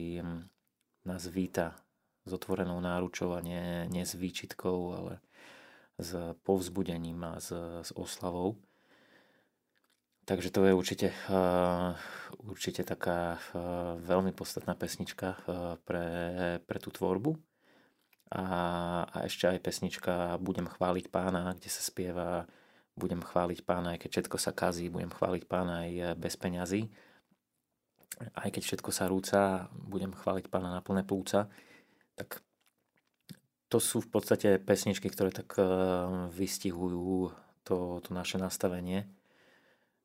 nás 1.09 1.25
víta 1.33 1.75
s 2.29 2.31
otvorenou 2.37 2.79
náručou 2.85 3.33
a 3.33 3.41
nie, 3.41 3.89
nie 3.89 4.05
s 4.05 4.13
výčitkou, 4.13 4.79
ale 4.93 5.15
s 5.97 6.37
povzbudením 6.45 7.25
a 7.25 7.41
s, 7.41 7.51
s 7.83 7.91
oslavou. 7.97 8.61
Takže 10.29 10.53
to 10.53 10.61
je 10.69 10.77
určite, 10.77 11.09
uh, 11.33 11.97
určite 12.45 12.85
taká 12.85 13.41
uh, 13.41 13.97
veľmi 13.97 14.37
podstatná 14.37 14.77
pesnička 14.77 15.41
uh, 15.41 15.81
pre, 15.89 16.05
pre 16.69 16.79
tú 16.85 16.93
tvorbu. 16.93 17.33
A, 18.29 18.45
a 19.09 19.25
ešte 19.25 19.49
aj 19.49 19.65
pesnička 19.65 20.37
Budem 20.37 20.69
chváliť 20.69 21.09
pána, 21.09 21.57
kde 21.57 21.73
sa 21.73 21.81
spieva 21.81 22.45
budem 22.99 23.23
chváliť 23.25 23.63
pána, 23.65 23.97
aj 23.97 24.05
keď 24.05 24.11
všetko 24.11 24.37
sa 24.37 24.53
kazí, 24.53 24.91
budem 24.91 25.09
chváliť 25.09 25.47
pána 25.47 25.87
aj 25.87 26.19
bez 26.19 26.35
peňazí. 26.35 26.91
Aj 28.35 28.51
keď 28.51 28.63
všetko 28.67 28.91
sa 28.91 29.07
rúca, 29.07 29.71
budem 29.73 30.11
chváliť 30.11 30.51
pána 30.51 30.75
na 30.75 30.83
plné 30.83 31.07
plúca. 31.07 31.47
Tak 32.19 32.43
to 33.71 33.79
sú 33.79 34.03
v 34.03 34.11
podstate 34.11 34.59
pesničky, 34.59 35.07
ktoré 35.09 35.31
tak 35.31 35.55
eh, 35.57 35.65
vystihujú 36.35 37.31
to, 37.63 38.03
to 38.03 38.11
naše 38.11 38.37
nastavenie 38.37 39.07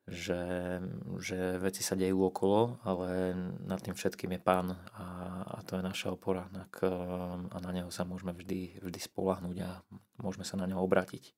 že, 0.03 0.83
že 1.23 1.55
veci 1.63 1.79
sa 1.79 1.95
dejú 1.95 2.27
okolo, 2.27 2.83
ale 2.83 3.31
nad 3.63 3.79
tým 3.79 3.95
všetkým 3.95 4.35
je 4.35 4.41
pán 4.43 4.75
a, 4.99 5.07
a 5.47 5.57
to 5.63 5.79
je 5.79 5.83
naša 5.83 6.11
opora 6.11 6.51
tak, 6.51 6.83
a 6.83 7.57
na 7.63 7.71
neho 7.71 7.87
sa 7.87 8.03
môžeme 8.03 8.35
vždy, 8.35 8.83
vždy 8.83 8.99
spolahnuť 8.99 9.57
a 9.63 9.79
môžeme 10.19 10.43
sa 10.43 10.59
na 10.59 10.67
neho 10.67 10.83
obrátiť. 10.83 11.31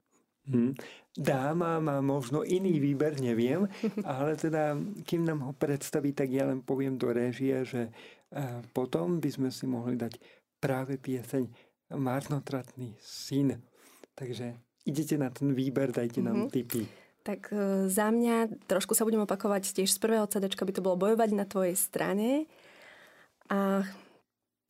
Hmm. 0.45 0.77
Dáma 1.17 1.81
má 1.81 2.01
možno 2.05 2.45
iný 2.45 2.77
výber, 2.77 3.17
neviem, 3.17 3.69
ale 4.05 4.37
teda, 4.37 4.77
kým 5.05 5.25
nám 5.25 5.45
ho 5.45 5.53
predstaví, 5.53 6.13
tak 6.13 6.33
ja 6.33 6.49
len 6.49 6.61
poviem 6.65 6.97
do 6.97 7.13
réžie, 7.13 7.65
že 7.65 7.93
potom 8.73 9.21
by 9.21 9.29
sme 9.29 9.49
si 9.53 9.65
mohli 9.69 9.97
dať 9.97 10.17
práve 10.57 10.97
pieseň 10.97 11.49
Marnotratný 11.93 12.97
syn. 12.97 13.61
Takže 14.17 14.57
idete 14.89 15.21
na 15.21 15.29
ten 15.29 15.53
výber, 15.53 15.93
dajte 15.93 16.21
nám 16.21 16.49
mm-hmm. 16.49 16.53
tipy. 16.53 16.83
Tak 17.25 17.49
e, 17.49 17.89
za 17.89 18.13
mňa 18.13 18.69
trošku 18.69 18.93
sa 18.93 19.01
budem 19.01 19.25
opakovať 19.25 19.73
tiež 19.81 19.89
z 19.89 19.97
prvého 19.97 20.29
CD 20.29 20.45
by 20.45 20.73
to 20.77 20.85
bolo 20.85 20.93
bojovať 20.93 21.29
na 21.33 21.49
tvojej 21.49 21.73
strane. 21.73 22.45
A 23.49 23.81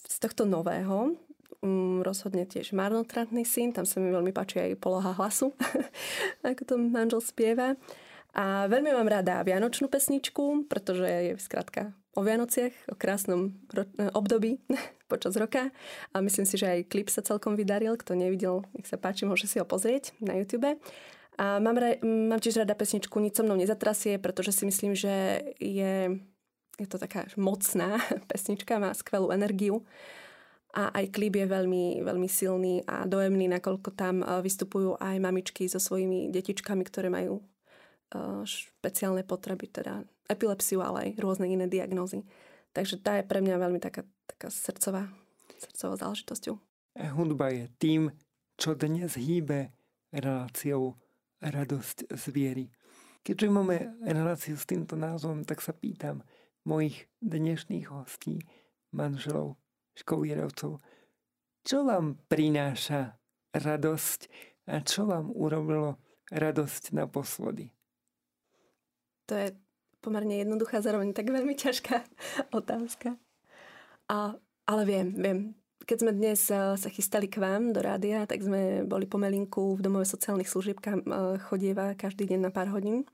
z 0.07 0.15
tohto 0.23 0.47
nového 0.47 1.19
um, 1.59 1.99
rozhodne 1.99 2.47
tiež 2.47 2.71
marnotratný 2.71 3.43
syn, 3.43 3.75
tam 3.75 3.83
sa 3.83 3.99
mi 3.99 4.13
veľmi 4.13 4.31
páči 4.31 4.61
aj 4.61 4.79
poloha 4.79 5.11
hlasu, 5.17 5.51
ako 6.47 6.61
to 6.63 6.75
manžel 6.79 7.19
spieva. 7.19 7.75
A 8.35 8.67
veľmi 8.67 8.91
mám 8.91 9.07
rada 9.07 9.39
Vianočnú 9.47 9.87
pesničku, 9.87 10.67
pretože 10.67 11.07
je 11.07 11.33
skrátka 11.39 11.95
o 12.15 12.23
Vianociach, 12.23 12.91
o 12.91 12.95
krásnom 12.95 13.55
ro- 13.71 13.87
období 14.11 14.59
počas 15.11 15.39
roka. 15.39 15.71
A 16.11 16.19
myslím 16.19 16.43
si, 16.43 16.59
že 16.59 16.67
aj 16.67 16.87
klip 16.91 17.07
sa 17.07 17.23
celkom 17.23 17.55
vydaril. 17.55 17.95
Kto 17.95 18.11
nevidel, 18.15 18.67
nech 18.75 18.87
sa 18.87 18.99
páči, 18.99 19.23
môže 19.23 19.47
si 19.47 19.55
ho 19.59 19.67
pozrieť 19.67 20.15
na 20.19 20.35
YouTube. 20.35 20.67
A 21.35 21.59
mám, 21.59 21.75
ra- 21.75 21.99
mám 22.03 22.39
tiež 22.39 22.63
rada 22.63 22.75
pesničku 22.75 23.19
Nic 23.19 23.35
so 23.35 23.43
mnou 23.43 23.59
nezatrasie, 23.59 24.15
pretože 24.19 24.55
si 24.55 24.63
myslím, 24.63 24.95
že 24.95 25.43
je, 25.59 26.15
je 26.79 26.87
to 26.87 26.95
taká 26.95 27.27
mocná 27.35 27.99
pesnička, 28.31 28.79
má 28.79 28.95
skvelú 28.95 29.35
energiu. 29.35 29.83
A 30.75 30.91
aj 30.91 31.15
klip 31.15 31.39
je 31.39 31.47
veľmi, 31.47 32.03
veľmi 32.03 32.27
silný 32.27 32.83
a 32.83 33.07
dojemný, 33.07 33.47
nakoľko 33.47 33.95
tam 33.95 34.19
e, 34.19 34.27
vystupujú 34.43 34.99
aj 34.99 35.23
mamičky 35.23 35.71
so 35.71 35.79
svojimi 35.79 36.27
detičkami, 36.35 36.83
ktoré 36.83 37.07
majú 37.07 37.39
e, 37.39 37.43
špeciálne 38.43 39.23
potreby, 39.23 39.71
teda 39.71 40.03
epilepsiu, 40.27 40.83
ale 40.83 40.97
aj 40.99 41.09
rôzne 41.23 41.47
iné 41.47 41.71
diagnózy. 41.71 42.27
Takže 42.75 42.99
tá 42.99 43.15
je 43.15 43.23
pre 43.23 43.39
mňa 43.39 43.55
veľmi 43.55 43.79
taká, 43.79 44.03
taká 44.27 44.51
srdcová, 44.51 45.07
srdcová 45.55 45.95
záležitosťou. 45.95 46.59
Hudba 47.15 47.55
je 47.55 47.71
tým, 47.79 48.11
čo 48.59 48.75
dnes 48.75 49.15
hýbe 49.15 49.71
reláciou 50.11 50.99
radosť 51.41 52.11
z 52.11 52.23
viery. 52.31 52.65
Keďže 53.25 53.47
máme 53.49 53.97
reláciu 54.05 54.53
s 54.53 54.69
týmto 54.69 54.93
názvom, 54.93 55.41
tak 55.43 55.59
sa 55.59 55.73
pýtam 55.73 56.21
mojich 56.65 57.09
dnešných 57.21 57.89
hostí, 57.89 58.41
manželov, 58.93 59.57
škovierovcov, 59.97 60.77
čo 61.65 61.77
vám 61.81 62.21
prináša 62.29 63.17
radosť 63.57 64.29
a 64.69 64.85
čo 64.85 65.09
vám 65.09 65.33
urobilo 65.33 65.97
radosť 66.29 66.93
naposledy? 66.93 67.73
To 69.25 69.33
je 69.33 69.57
pomerne 70.05 70.37
jednoduchá, 70.37 70.85
zároveň 70.85 71.17
tak 71.17 71.33
veľmi 71.33 71.57
ťažká 71.57 72.05
otázka. 72.59 73.17
A, 74.05 74.37
ale 74.69 74.81
viem, 74.85 75.17
viem, 75.17 75.39
keď 75.85 75.97
sme 76.01 76.11
dnes 76.11 76.41
eh, 76.49 76.75
sa 76.75 76.89
chystali 76.89 77.29
k 77.29 77.37
vám 77.37 77.71
do 77.71 77.79
rádia, 77.79 78.25
tak 78.25 78.41
sme 78.41 78.83
boli 78.83 79.05
pomelinku 79.05 79.77
v 79.77 79.83
domove 79.85 80.09
sociálnych 80.09 80.49
služieb, 80.49 80.81
kam 80.81 81.05
eh, 81.05 81.37
chodieva 81.45 81.93
každý 81.93 82.25
deň 82.25 82.49
na 82.49 82.51
pár 82.51 82.73
hodín 82.73 83.05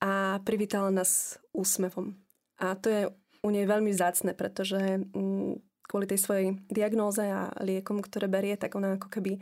a 0.00 0.40
privítala 0.42 0.88
nás 0.88 1.36
úsmevom. 1.52 2.16
A 2.56 2.76
to 2.76 2.88
je 2.88 3.02
u 3.44 3.48
nej 3.52 3.64
veľmi 3.68 3.92
vzácne, 3.92 4.32
pretože 4.32 5.04
mm, 5.12 5.84
kvôli 5.84 6.08
tej 6.08 6.20
svojej 6.20 6.46
diagnóze 6.72 7.24
a 7.24 7.52
liekom, 7.60 8.00
ktoré 8.04 8.28
berie, 8.28 8.56
tak 8.56 8.76
ona 8.76 8.96
ako 9.00 9.08
keby 9.08 9.40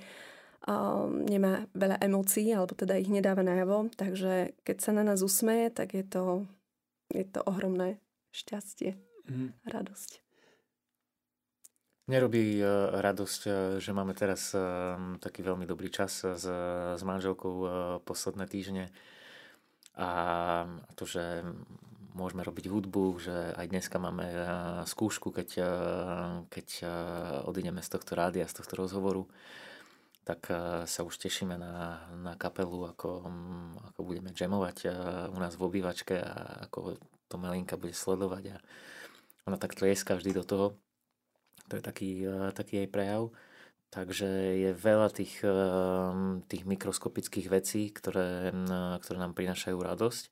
um, 0.66 1.26
nemá 1.26 1.66
veľa 1.74 1.98
emócií, 1.98 2.54
alebo 2.54 2.78
teda 2.78 2.94
ich 2.94 3.11
nedáva 3.11 3.42
najavo. 3.42 3.90
Takže 3.94 4.54
keď 4.62 4.76
sa 4.78 4.90
na 4.94 5.02
nás 5.02 5.22
usmeje, 5.22 5.74
tak 5.74 5.98
je 5.98 6.06
to, 6.06 6.46
je 7.11 7.26
to 7.26 7.42
ohromné 7.42 7.98
šťastie, 8.30 8.94
mm. 9.26 9.66
radosť. 9.66 10.28
Nerobí 12.09 12.56
e, 12.56 12.64
radosť, 13.04 13.42
e, 13.44 13.50
že 13.84 13.92
máme 13.92 14.16
teraz 14.16 14.56
e, 14.56 14.61
taký 15.20 15.44
veľmi 15.44 15.68
dobrý 15.68 15.92
čas 15.92 16.24
s, 16.24 16.46
s 16.96 17.02
manželkou 17.04 17.68
posledné 18.09 18.48
týždne 18.48 18.88
a 19.92 20.11
to, 20.96 21.04
že 21.04 21.44
môžeme 22.16 22.40
robiť 22.40 22.72
hudbu, 22.72 23.04
že 23.20 23.52
aj 23.61 23.66
dneska 23.68 24.00
máme 24.00 24.24
skúšku, 24.88 25.34
keď, 25.34 25.48
keď 26.46 26.68
odídeme 27.46 27.82
z 27.82 27.90
tohto 27.98 28.14
rádia, 28.14 28.46
z 28.46 28.62
tohto 28.62 28.78
rozhovoru, 28.78 29.26
tak 30.22 30.46
sa 30.86 31.00
už 31.02 31.18
tešíme 31.18 31.59
na, 31.59 31.98
na 32.14 32.38
kapelu, 32.38 32.94
ako, 32.94 33.26
ako 33.90 34.00
budeme 34.06 34.30
jamovať 34.30 34.86
u 35.34 35.38
nás 35.42 35.59
v 35.59 35.66
obývačke 35.66 36.14
a 36.14 36.66
ako 36.70 36.94
to 37.26 37.34
Melinka 37.42 37.74
bude 37.74 37.94
sledovať 37.94 38.54
a 38.54 38.56
ona 39.50 39.59
tak 39.59 39.74
tlieska 39.74 40.14
vždy 40.14 40.38
do 40.38 40.46
toho. 40.46 40.66
To 41.69 41.77
je 41.77 41.83
taký, 41.85 42.11
eh, 42.25 42.51
taký 42.53 42.85
jej 42.85 42.89
prejav. 42.89 43.31
Takže 43.89 44.29
je 44.69 44.71
veľa 44.77 45.09
tých, 45.12 45.41
eh, 45.45 45.53
tých 46.49 46.64
mikroskopických 46.69 47.49
vecí, 47.49 47.89
ktoré, 47.93 48.53
eh, 48.53 48.97
ktoré 49.01 49.16
nám 49.21 49.33
prinášajú 49.37 49.79
radosť. 49.81 50.25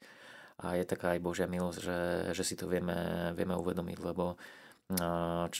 A 0.57 0.81
je 0.81 0.85
taká 0.89 1.13
aj 1.13 1.21
Božia 1.21 1.45
milosť, 1.45 1.79
že, 1.85 1.99
že 2.33 2.45
si 2.45 2.57
to 2.57 2.65
vieme, 2.65 2.97
vieme 3.37 3.53
uvedomiť, 3.61 3.99
lebo 4.01 4.41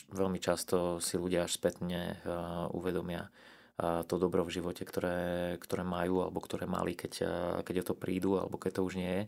veľmi 0.09 0.39
často 0.39 1.03
si 1.03 1.19
ľudia 1.19 1.45
až 1.45 1.59
spätne 1.59 2.15
uvedomia 2.71 3.27
to 4.07 4.15
dobro 4.17 4.47
v 4.47 4.55
živote, 4.55 4.87
ktoré, 4.87 5.53
ktoré 5.59 5.83
majú 5.83 6.23
alebo 6.23 6.39
ktoré 6.39 6.63
mali, 6.63 6.95
keď, 6.95 7.13
keď 7.61 7.75
o 7.83 7.87
to 7.91 7.93
prídu 7.93 8.39
alebo 8.39 8.55
keď 8.57 8.79
to 8.79 8.87
už 8.87 8.95
nie 8.95 9.11
je. 9.11 9.23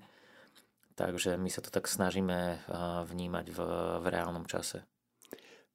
Takže 0.95 1.35
my 1.37 1.49
sa 1.51 1.61
to 1.61 1.69
tak 1.69 1.85
snažíme 1.85 2.63
vnímať 3.11 3.45
v, 3.51 3.59
v 3.99 4.05
reálnom 4.07 4.47
čase 4.47 4.87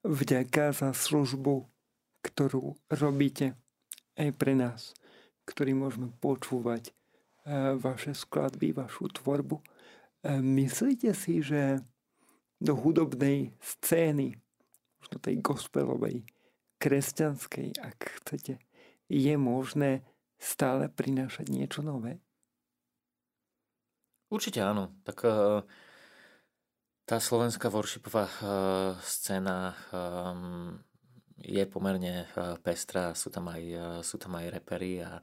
vďaka 0.05 0.76
za 0.76 0.92
službu, 0.92 1.64
ktorú 2.20 2.76
robíte 2.92 3.57
aj 4.20 4.30
pre 4.36 4.52
nás, 4.52 4.92
ktorí 5.48 5.72
môžeme 5.72 6.12
počúvať 6.20 6.92
eh, 6.92 7.74
vaše 7.80 8.12
skladby, 8.12 8.76
vašu 8.76 9.09
tvorbu. 9.11 9.59
Eh, 9.61 10.38
myslíte 10.38 11.16
si, 11.16 11.40
že 11.40 11.80
do 12.61 12.76
hudobnej 12.76 13.57
scény, 13.61 14.36
do 15.11 15.18
tej 15.20 15.40
gospelovej, 15.40 16.24
kresťanskej, 16.80 17.76
ak 17.80 17.98
chcete, 18.22 18.61
je 19.09 19.34
možné 19.36 20.05
stále 20.40 20.88
prinášať 20.88 21.48
niečo 21.52 21.80
nové? 21.84 22.20
Určite 24.32 24.64
áno. 24.64 24.96
Tak 25.05 25.18
uh 25.24 25.64
tá 27.05 27.20
slovenská 27.20 27.68
worshipová 27.68 28.24
uh, 28.24 28.96
scéna 29.05 29.76
um, 29.92 30.80
je 31.36 31.61
pomerne 31.68 32.24
uh, 32.32 32.57
pestrá, 32.64 33.12
sú 33.12 33.28
tam, 33.28 33.52
aj, 33.52 33.62
sú 34.00 34.16
aj 34.16 34.46
repery 34.48 35.05
a 35.05 35.20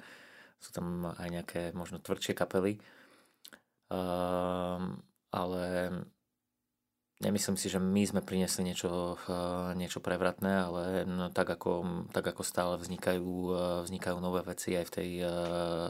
sú 0.62 0.70
tam 0.70 1.10
aj 1.10 1.28
nejaké 1.30 1.62
možno 1.74 1.98
tvrdšie 1.98 2.38
kapely. 2.38 2.78
Uh, 3.90 4.94
ale 5.34 5.64
nemyslím 7.18 7.58
si, 7.58 7.66
že 7.66 7.82
my 7.82 8.04
sme 8.06 8.22
priniesli 8.22 8.66
niečo, 8.66 9.16
niečo 9.78 10.04
prevratné, 10.04 10.54
ale 10.68 10.84
no, 11.08 11.30
tak, 11.32 11.54
ako, 11.54 12.06
tak 12.12 12.26
ako 12.28 12.44
stále 12.44 12.76
vznikajú, 12.82 13.32
vznikajú 13.88 14.18
nové 14.20 14.44
veci 14.44 14.76
aj 14.76 14.86
v 14.90 14.96
tej 14.96 15.10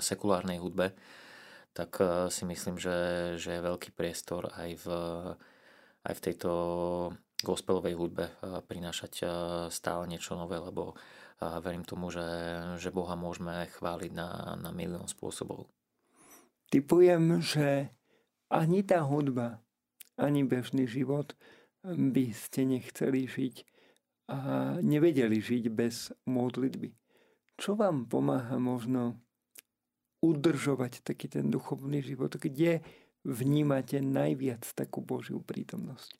sekulárnej 0.03 0.61
hudbe, 0.61 0.93
tak 1.73 1.97
si 2.29 2.43
myslím, 2.45 2.77
že, 2.77 2.97
že 3.41 3.57
je 3.57 3.65
veľký 3.65 3.95
priestor 3.95 4.53
aj 4.53 4.69
v 4.83 4.87
aj 6.05 6.13
v 6.17 6.23
tejto 6.31 6.51
gospelovej 7.41 7.97
hudbe 7.97 8.29
eh, 8.29 8.61
prinášať 8.61 9.13
eh, 9.21 9.29
stále 9.73 10.05
niečo 10.05 10.37
nové, 10.37 10.61
lebo 10.61 10.93
eh, 10.93 11.59
verím 11.59 11.85
tomu, 11.85 12.13
že, 12.13 12.25
že 12.77 12.93
Boha 12.93 13.17
môžeme 13.17 13.65
chváliť 13.69 14.11
na, 14.13 14.57
na 14.57 14.69
milión 14.69 15.09
spôsobov. 15.09 15.67
Typujem, 16.71 17.43
že 17.43 17.91
ani 18.47 18.79
tá 18.87 19.03
hudba, 19.03 19.59
ani 20.15 20.47
bežný 20.47 20.87
život 20.87 21.35
by 21.83 22.31
ste 22.31 22.63
nechceli 22.63 23.27
žiť 23.27 23.55
a 24.31 24.37
nevedeli 24.79 25.43
žiť 25.43 25.67
bez 25.67 26.15
modlitby. 26.23 26.95
Čo 27.59 27.75
vám 27.75 28.07
pomáha 28.07 28.55
možno 28.55 29.19
udržovať 30.23 31.03
taký 31.03 31.27
ten 31.27 31.51
duchovný 31.51 31.99
život, 32.05 32.37
kde 32.39 32.79
vnímate 33.25 34.01
najviac 34.01 34.65
takú 34.73 35.01
Božiu 35.01 35.41
prítomnosť. 35.41 36.17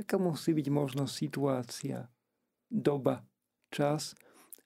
Aká 0.00 0.16
musí 0.16 0.56
byť 0.56 0.68
možno 0.72 1.04
situácia, 1.08 2.08
doba, 2.72 3.24
čas, 3.68 4.16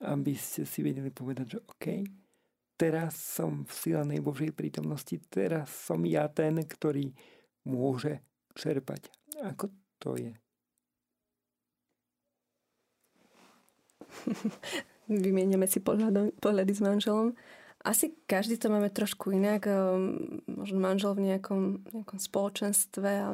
aby 0.03 0.35
ste 0.39 0.67
si 0.67 0.83
vedeli 0.83 1.11
povedať, 1.11 1.59
že 1.59 1.59
OK, 1.67 1.87
teraz 2.79 3.17
som 3.17 3.65
v 3.65 3.73
silnej 3.73 4.21
Božej 4.23 4.53
prítomnosti, 4.53 5.17
teraz 5.31 5.71
som 5.71 6.05
ja 6.07 6.29
ten, 6.31 6.61
ktorý 6.63 7.11
môže 7.67 8.23
čerpať. 8.55 9.11
Ako 9.43 9.71
to 9.99 10.15
je? 10.15 10.33
Vymieniame 15.11 15.67
si 15.71 15.81
pohľady 15.83 16.73
s 16.75 16.83
manželom. 16.83 17.35
Asi 17.85 18.17
každý 18.27 18.57
to 18.57 18.73
máme 18.73 18.89
trošku 18.91 19.31
inak. 19.35 19.69
Ehm, 19.69 20.41
možno 20.49 20.79
manžel 20.81 21.13
v 21.15 21.33
nejakom, 21.33 21.87
nejakom 21.93 22.19
spoločenstve 22.19 23.11
a 23.11 23.29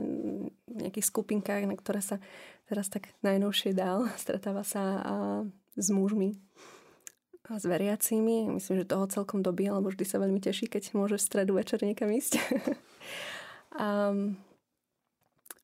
nejakých 0.69 1.09
skupinkách, 1.09 1.69
na 1.69 1.77
ktoré 1.79 2.03
sa 2.03 2.19
teraz 2.67 2.89
tak 2.89 3.13
najnovšie 3.23 3.77
dal. 3.77 4.11
Stretáva 4.23 4.65
sa 4.65 5.05
s 5.77 5.89
mužmi 5.89 6.37
a 7.51 7.59
s 7.59 7.65
veriacimi. 7.67 8.49
Myslím, 8.49 8.83
že 8.83 8.93
toho 8.93 9.07
celkom 9.11 9.43
dobí, 9.43 9.67
alebo 9.69 9.91
vždy 9.91 10.05
sa 10.07 10.23
veľmi 10.23 10.41
teší, 10.41 10.71
keď 10.71 10.95
môže 10.95 11.19
v 11.19 11.27
stredu 11.27 11.59
večer 11.59 11.83
niekam 11.83 12.09
ísť. 12.09 12.39
a 13.83 14.15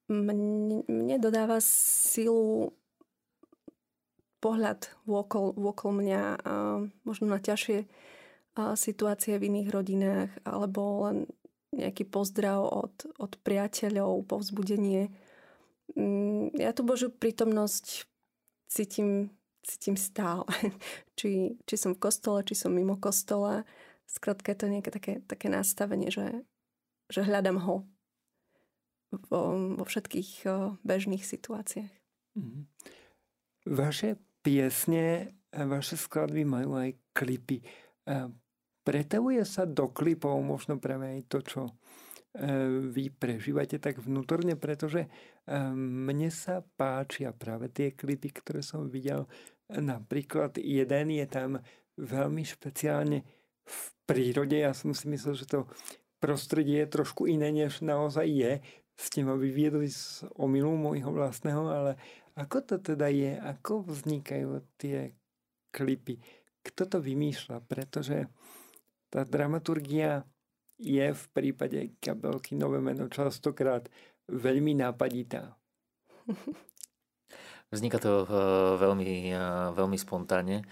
mne, 0.09 0.83
mne 0.89 1.17
dodáva 1.21 1.61
silu 1.63 2.73
pohľad 4.39 4.91
vôkol, 5.05 5.55
vôkol 5.59 5.91
mňa 5.99 6.23
a 6.47 6.53
možno 7.03 7.27
na 7.27 7.43
ťažšie 7.43 7.85
situácie 8.75 9.39
v 9.39 9.49
iných 9.53 9.69
rodinách 9.71 10.31
alebo 10.43 11.11
len 11.11 11.19
nejaký 11.75 12.09
pozdrav 12.09 12.65
od, 12.65 12.95
od 13.21 13.33
priateľov, 13.45 14.25
povzbudenie. 14.25 15.13
Mm, 15.93 16.57
ja 16.57 16.73
tú 16.73 16.85
Božiu 16.85 17.13
prítomnosť 17.13 18.09
cítim, 18.73 19.29
cítim 19.65 19.97
stále. 20.01 20.49
či, 21.19 21.61
či 21.69 21.75
som 21.77 21.93
v 21.93 22.03
kostole, 22.03 22.45
či 22.45 22.57
som 22.57 22.73
mimo 22.73 22.97
kostola. 22.97 23.69
Skrátka 24.09 24.57
je 24.57 24.59
to 24.65 24.67
nejaké 24.73 24.91
také, 24.91 25.13
také 25.29 25.53
nastavenie, 25.53 26.09
že, 26.09 26.45
že 27.13 27.21
hľadám 27.21 27.61
ho 27.61 27.85
vo, 29.29 29.43
vo 29.77 29.85
všetkých 29.85 30.49
bežných 30.81 31.25
situáciách. 31.25 31.93
Mm-hmm. 32.41 32.65
Vaše 33.69 34.17
piesne, 34.41 35.37
vaše 35.53 36.01
skladby 36.01 36.49
majú 36.49 36.81
aj 36.81 36.97
klipy 37.13 37.61
pretavuje 38.89 39.45
sa 39.45 39.69
do 39.69 39.93
klipov 39.93 40.41
možno 40.41 40.81
práve 40.81 41.21
aj 41.21 41.21
to, 41.29 41.39
čo 41.45 41.61
e, 41.69 41.73
vy 42.89 43.13
prežívate 43.13 43.77
tak 43.77 44.01
vnútorne, 44.01 44.57
pretože 44.57 45.05
e, 45.05 45.09
mne 45.77 46.33
sa 46.33 46.65
páčia 46.65 47.37
práve 47.37 47.69
tie 47.69 47.93
klipy, 47.93 48.33
ktoré 48.33 48.65
som 48.65 48.89
videl. 48.89 49.29
Napríklad 49.69 50.57
jeden 50.57 51.13
je 51.13 51.27
tam 51.29 51.61
veľmi 52.01 52.41
špeciálne 52.49 53.29
v 53.69 53.79
prírode. 54.09 54.57
Ja 54.57 54.73
som 54.73 54.97
si 54.97 55.05
myslel, 55.13 55.37
že 55.37 55.45
to 55.45 55.69
prostredie 56.17 56.89
je 56.89 56.95
trošku 56.97 57.29
iné, 57.29 57.53
než 57.53 57.85
naozaj 57.85 58.25
je. 58.25 58.53
Ste 58.97 59.21
ma 59.21 59.37
vyviedli 59.37 59.93
z 59.93 60.25
omilu 60.41 60.73
môjho 60.81 61.13
vlastného, 61.13 61.61
ale 61.69 61.93
ako 62.41 62.65
to 62.65 62.77
teda 62.81 63.13
je? 63.13 63.37
Ako 63.37 63.85
vznikajú 63.85 64.65
tie 64.81 65.13
klipy? 65.77 66.25
Kto 66.65 66.89
to 66.89 66.99
vymýšľa? 67.05 67.61
Pretože 67.69 68.33
tá 69.09 69.25
dramaturgia 69.25 70.25
je 70.79 71.11
v 71.11 71.25
prípade 71.35 71.99
kabelky 71.99 72.55
Nové 72.55 72.79
meno 72.79 73.11
častokrát 73.11 73.91
veľmi 74.31 74.79
nápaditá. 74.79 75.59
Vzniká 77.75 78.01
to 78.01 78.25
uh, 78.25 78.29
veľmi, 78.81 79.35
uh, 79.37 79.77
veľmi 79.77 79.99
spontánne, 80.01 80.65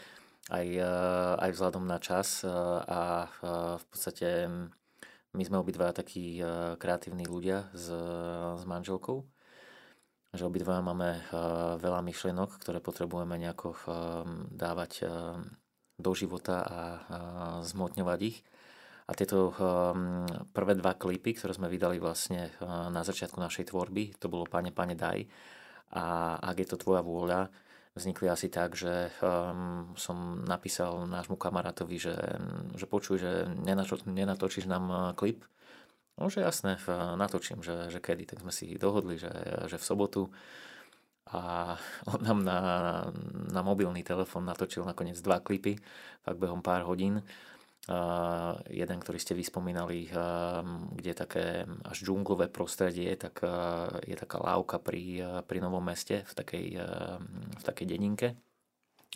aj, 0.49 0.67
uh, 0.81 1.35
aj 1.37 1.51
vzhľadom 1.53 1.85
na 1.85 2.01
čas 2.01 2.41
a 2.47 3.29
v 3.77 3.85
podstate 3.93 4.49
my 5.37 5.43
sme 5.45 5.61
obidva 5.61 5.93
takí 5.93 6.41
kreatívni 6.81 7.29
ľudia 7.29 7.69
s, 7.77 7.93
s 8.57 8.65
manželkou, 8.65 9.21
že 10.33 10.49
obidva 10.49 10.81
máme 10.81 11.21
veľa 11.77 12.01
myšlienok, 12.01 12.57
ktoré 12.57 12.81
potrebujeme 12.81 13.37
nejako 13.37 13.77
dávať 14.49 15.05
do 15.97 16.13
života 16.13 16.57
a, 16.61 16.67
zmotňovať 17.65 18.21
ich. 18.23 18.45
A 19.07 19.15
tieto 19.15 19.55
um, 19.55 20.27
prvé 20.51 20.75
dva 20.75 20.99
klipy, 20.99 21.39
ktoré 21.39 21.55
sme 21.55 21.71
vydali 21.71 22.03
vlastne 22.03 22.51
uh, 22.59 22.91
na 22.91 23.07
začiatku 23.07 23.39
našej 23.39 23.71
tvorby, 23.71 24.19
to 24.19 24.27
bolo 24.27 24.51
Pane, 24.51 24.75
Pane, 24.75 24.99
daj. 24.99 25.23
A 25.95 26.35
ak 26.43 26.57
je 26.59 26.67
to 26.67 26.77
tvoja 26.83 27.07
vôľa, 27.07 27.47
vznikli 27.95 28.27
asi 28.27 28.51
tak, 28.51 28.75
že 28.75 29.15
um, 29.23 29.95
som 29.95 30.43
napísal 30.43 31.07
nášmu 31.07 31.39
kamarátovi, 31.39 32.03
že, 32.03 32.19
že 32.75 32.91
počuj, 32.91 33.23
že 33.23 33.47
nenato, 33.47 33.95
nenatočíš 34.11 34.67
nám 34.67 34.85
uh, 34.91 34.99
klip. 35.15 35.47
No, 36.19 36.27
že 36.27 36.43
jasné, 36.43 36.81
natočím, 37.15 37.61
že, 37.61 37.93
že 37.93 38.01
kedy. 38.01 38.25
Tak 38.25 38.41
sme 38.41 38.51
si 38.51 38.75
dohodli, 38.75 39.21
že, 39.21 39.31
že 39.69 39.77
v 39.77 39.85
sobotu 39.85 40.33
a 41.27 41.75
on 42.07 42.21
nám 42.23 42.41
na, 42.47 42.61
na 43.51 43.61
mobilný 43.67 44.07
telefón 44.07 44.47
natočil 44.47 44.87
nakoniec 44.87 45.19
dva 45.19 45.43
klipy, 45.43 45.75
fakt 46.23 46.39
behom 46.39 46.63
pár 46.63 46.87
hodín. 46.87 47.23
Uh, 47.87 48.59
jeden, 48.67 48.99
ktorý 48.99 49.15
ste 49.15 49.39
vyspomínali, 49.39 50.11
uh, 50.11 50.59
kde 50.91 51.15
je 51.15 51.23
také 51.23 51.45
až 51.87 52.03
džunglové 52.03 52.51
prostredie, 52.51 53.15
tak 53.15 53.47
uh, 53.47 54.03
je 54.03 54.19
taká 54.19 54.43
lávka 54.43 54.83
pri, 54.83 55.23
uh, 55.23 55.39
pri 55.47 55.63
Novom 55.63 55.87
meste 55.87 56.27
v 56.27 56.33
takej, 56.35 56.67
uh, 56.83 57.23
v 57.55 57.63
takej 57.63 57.87
dedinke. 57.87 58.35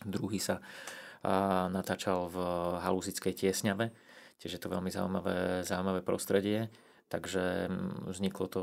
Druhý 0.06 0.38
sa 0.38 0.62
uh, 0.62 1.66
natáčal 1.66 2.30
v 2.30 2.38
Haluzickej 2.78 3.34
tiesňave, 3.34 3.90
tiež 4.38 4.54
je 4.54 4.62
to 4.62 4.70
veľmi 4.70 4.94
zaujímavé, 4.94 5.66
zaujímavé 5.66 6.06
prostredie, 6.06 6.70
takže 7.10 7.66
vzniklo 8.06 8.46
to, 8.46 8.62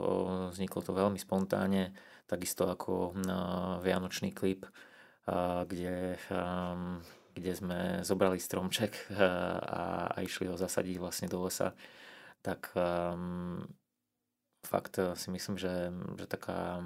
vzniklo 0.56 0.88
to 0.88 0.96
veľmi 0.96 1.20
spontánne 1.20 1.92
takisto 2.28 2.68
ako 2.68 3.16
Vianočný 3.82 4.36
klip, 4.36 4.68
kde, 5.64 6.20
kde 7.34 7.52
sme 7.56 7.80
zobrali 8.04 8.40
stromček 8.40 9.12
a, 9.16 10.12
a 10.12 10.18
išli 10.22 10.52
ho 10.52 10.60
zasadiť 10.60 10.96
vlastne 11.00 11.28
do 11.32 11.48
lesa, 11.48 11.72
tak 12.44 12.72
fakt 14.68 15.00
si 15.16 15.28
myslím, 15.32 15.56
že, 15.56 15.92
že 16.20 16.26
taká 16.28 16.84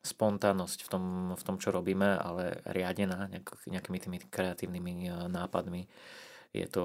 spontánnosť 0.00 0.78
v 0.80 0.88
tom, 0.88 1.04
v 1.36 1.42
tom, 1.44 1.56
čo 1.60 1.76
robíme, 1.76 2.16
ale 2.16 2.64
riadená 2.64 3.28
nejakými 3.68 3.98
tými 4.00 4.18
kreatívnymi 4.32 5.28
nápadmi, 5.28 5.84
je 6.56 6.66
to, 6.66 6.84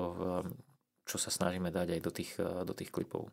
čo 1.07 1.17
sa 1.17 1.31
snažíme 1.31 1.71
dať 1.71 1.95
aj 1.95 2.01
do 2.03 2.11
tých, 2.11 2.31
do 2.39 2.73
tých 2.75 2.91
klipov 2.91 3.31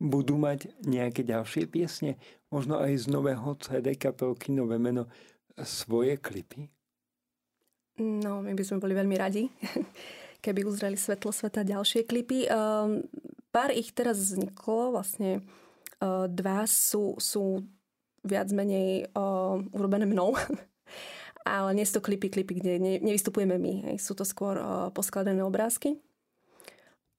budú 0.00 0.40
mať 0.40 0.72
nejaké 0.80 1.22
ďalšie 1.22 1.68
piesne, 1.68 2.16
možno 2.48 2.80
aj 2.80 3.04
z 3.04 3.06
nového 3.12 3.52
CD 3.60 3.94
kapelky 3.94 4.48
Nové 4.50 4.80
meno, 4.80 5.06
svoje 5.60 6.16
klipy? 6.16 6.72
No, 8.00 8.40
my 8.40 8.56
by 8.56 8.64
sme 8.64 8.80
boli 8.80 8.96
veľmi 8.96 9.16
radi, 9.20 9.52
keby 10.44 10.64
uzreli 10.64 10.96
svetlo 10.96 11.36
sveta 11.36 11.60
ďalšie 11.60 12.08
klipy. 12.08 12.48
Um, 12.48 13.04
pár 13.52 13.76
ich 13.76 13.92
teraz 13.92 14.16
vzniklo, 14.16 14.96
vlastne 14.96 15.44
uh, 16.00 16.24
dva 16.24 16.64
sú, 16.64 17.20
sú 17.20 17.60
viac 18.24 18.48
menej 18.56 19.12
uh, 19.12 19.60
urobené 19.76 20.08
mnou. 20.08 20.32
Ale 21.44 21.76
nie 21.76 21.84
sú 21.84 22.00
to 22.00 22.04
klipy, 22.04 22.32
klipy, 22.32 22.56
kde 22.60 22.72
ne, 22.80 22.92
nevystupujeme 23.00 23.56
my. 23.56 23.96
Sú 24.00 24.16
to 24.16 24.24
skôr 24.24 24.56
uh, 24.56 24.88
poskladané 24.96 25.44
obrázky. 25.44 26.00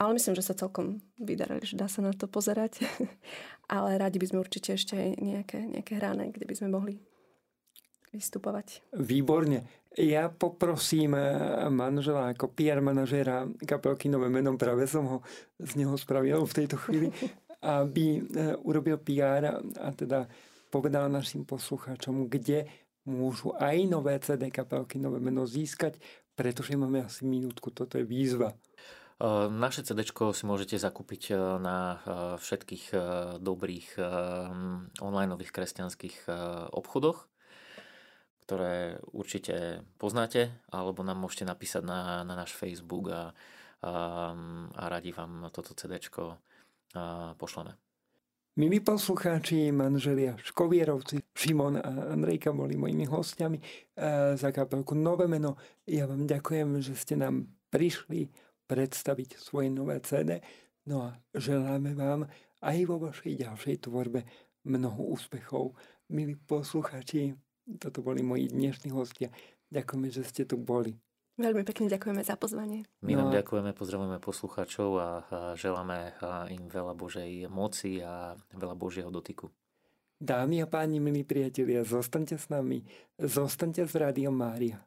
Ale 0.02 0.18
myslím, 0.18 0.34
že 0.34 0.50
sa 0.50 0.58
celkom 0.58 0.98
vydarili, 1.22 1.62
že 1.62 1.78
dá 1.78 1.86
sa 1.86 2.02
na 2.02 2.10
to 2.10 2.26
pozerať. 2.26 2.82
Ale 3.70 4.02
radi 4.02 4.18
by 4.18 4.34
sme 4.34 4.42
určite 4.42 4.74
ešte 4.74 4.98
aj 4.98 5.10
nejaké, 5.22 5.62
nejaké 5.62 6.02
hrané, 6.02 6.34
kde 6.34 6.50
by 6.50 6.56
sme 6.58 6.74
mohli 6.74 6.98
vystupovať. 8.10 8.82
Výborne. 8.98 9.62
Ja 9.94 10.34
poprosím 10.34 11.14
eh, 11.14 11.70
manžela 11.70 12.34
ako 12.34 12.50
PR 12.50 12.82
manažéra 12.82 13.46
kapelky 13.62 14.10
Nové 14.10 14.34
menom, 14.34 14.58
práve 14.58 14.90
som 14.90 15.06
ho 15.06 15.18
z 15.62 15.78
neho 15.78 15.94
spravil 15.94 16.50
v 16.50 16.58
tejto 16.58 16.82
chvíli, 16.82 17.14
aby 17.62 18.20
eh, 18.20 18.58
urobil 18.66 18.98
PR 19.06 19.62
a 19.62 19.88
teda 19.94 20.26
povedal 20.74 21.14
našim 21.14 21.46
poslucháčom, 21.46 22.26
kde 22.26 22.66
môžu 23.06 23.54
aj 23.54 23.78
nové 23.86 24.18
CD 24.18 24.50
kapelky 24.50 24.98
Nové 24.98 25.22
meno 25.22 25.46
získať, 25.46 26.02
pretože 26.34 26.74
máme 26.74 27.06
asi 27.06 27.22
minútku, 27.22 27.70
toto 27.70 28.02
je 28.02 28.08
výzva. 28.08 28.56
Naše 29.52 29.86
CD 29.86 30.02
si 30.02 30.44
môžete 30.50 30.82
zakúpiť 30.82 31.38
na 31.62 32.02
všetkých 32.42 32.90
dobrých 33.38 34.02
online 34.98 35.38
kresťanských 35.38 36.26
obchodoch, 36.74 37.30
ktoré 38.50 38.98
určite 39.14 39.86
poznáte, 40.02 40.50
alebo 40.74 41.06
nám 41.06 41.22
môžete 41.22 41.46
napísať 41.46 41.86
na, 41.86 42.26
na 42.26 42.34
náš 42.34 42.58
Facebook 42.58 43.14
a, 43.14 43.30
a 43.86 44.84
radi 44.90 45.14
vám 45.14 45.54
toto 45.54 45.78
CD 45.78 46.02
pošleme. 47.38 47.78
Milí 48.58 48.82
poslucháči, 48.82 49.70
manželia 49.70 50.34
Škovierovci, 50.42 51.22
Šimon 51.38 51.78
a 51.78 52.18
Andrejka 52.18 52.58
boli 52.58 52.74
mojimi 52.74 53.06
hostiami 53.06 53.62
za 54.34 54.50
kapelku 54.50 54.98
Nové 54.98 55.30
meno. 55.30 55.62
Ja 55.86 56.10
vám 56.10 56.26
ďakujem, 56.26 56.82
že 56.82 56.98
ste 56.98 57.22
nám 57.22 57.48
prišli 57.70 58.50
predstaviť 58.72 59.36
svoje 59.36 59.68
nové 59.68 60.00
CD. 60.00 60.40
No 60.88 61.12
a 61.12 61.20
želáme 61.36 61.92
vám 61.92 62.32
aj 62.64 62.78
vo 62.88 63.04
vašej 63.04 63.44
ďalšej 63.44 63.92
tvorbe 63.92 64.24
mnoho 64.64 65.12
úspechov. 65.12 65.76
Milí 66.08 66.40
poslucháči, 66.40 67.36
toto 67.84 68.00
boli 68.00 68.24
moji 68.24 68.48
dnešní 68.48 68.96
hostia. 68.96 69.28
Ďakujeme, 69.68 70.08
že 70.08 70.24
ste 70.24 70.48
tu 70.48 70.56
boli. 70.56 70.96
Veľmi 71.36 71.68
pekne 71.68 71.92
ďakujeme 71.92 72.24
za 72.24 72.40
pozvanie. 72.40 72.88
My 73.04 73.20
vám 73.20 73.32
no. 73.32 73.36
ďakujeme, 73.36 73.76
pozdravujeme 73.76 74.20
poslucháčov 74.24 74.90
a 75.00 75.08
želáme 75.60 76.16
im 76.54 76.72
veľa 76.72 76.94
Božej 76.96 77.52
moci 77.52 78.00
a 78.00 78.40
veľa 78.56 78.76
Božieho 78.80 79.12
dotyku. 79.12 79.52
Dámy 80.22 80.62
a 80.62 80.68
páni, 80.70 81.02
milí 81.02 81.26
priatelia, 81.26 81.82
zostaňte 81.82 82.38
s 82.38 82.48
nami, 82.48 82.86
zostaňte 83.18 83.90
s 83.90 83.94
Rádiom 83.98 84.38
Mária. 84.38 84.80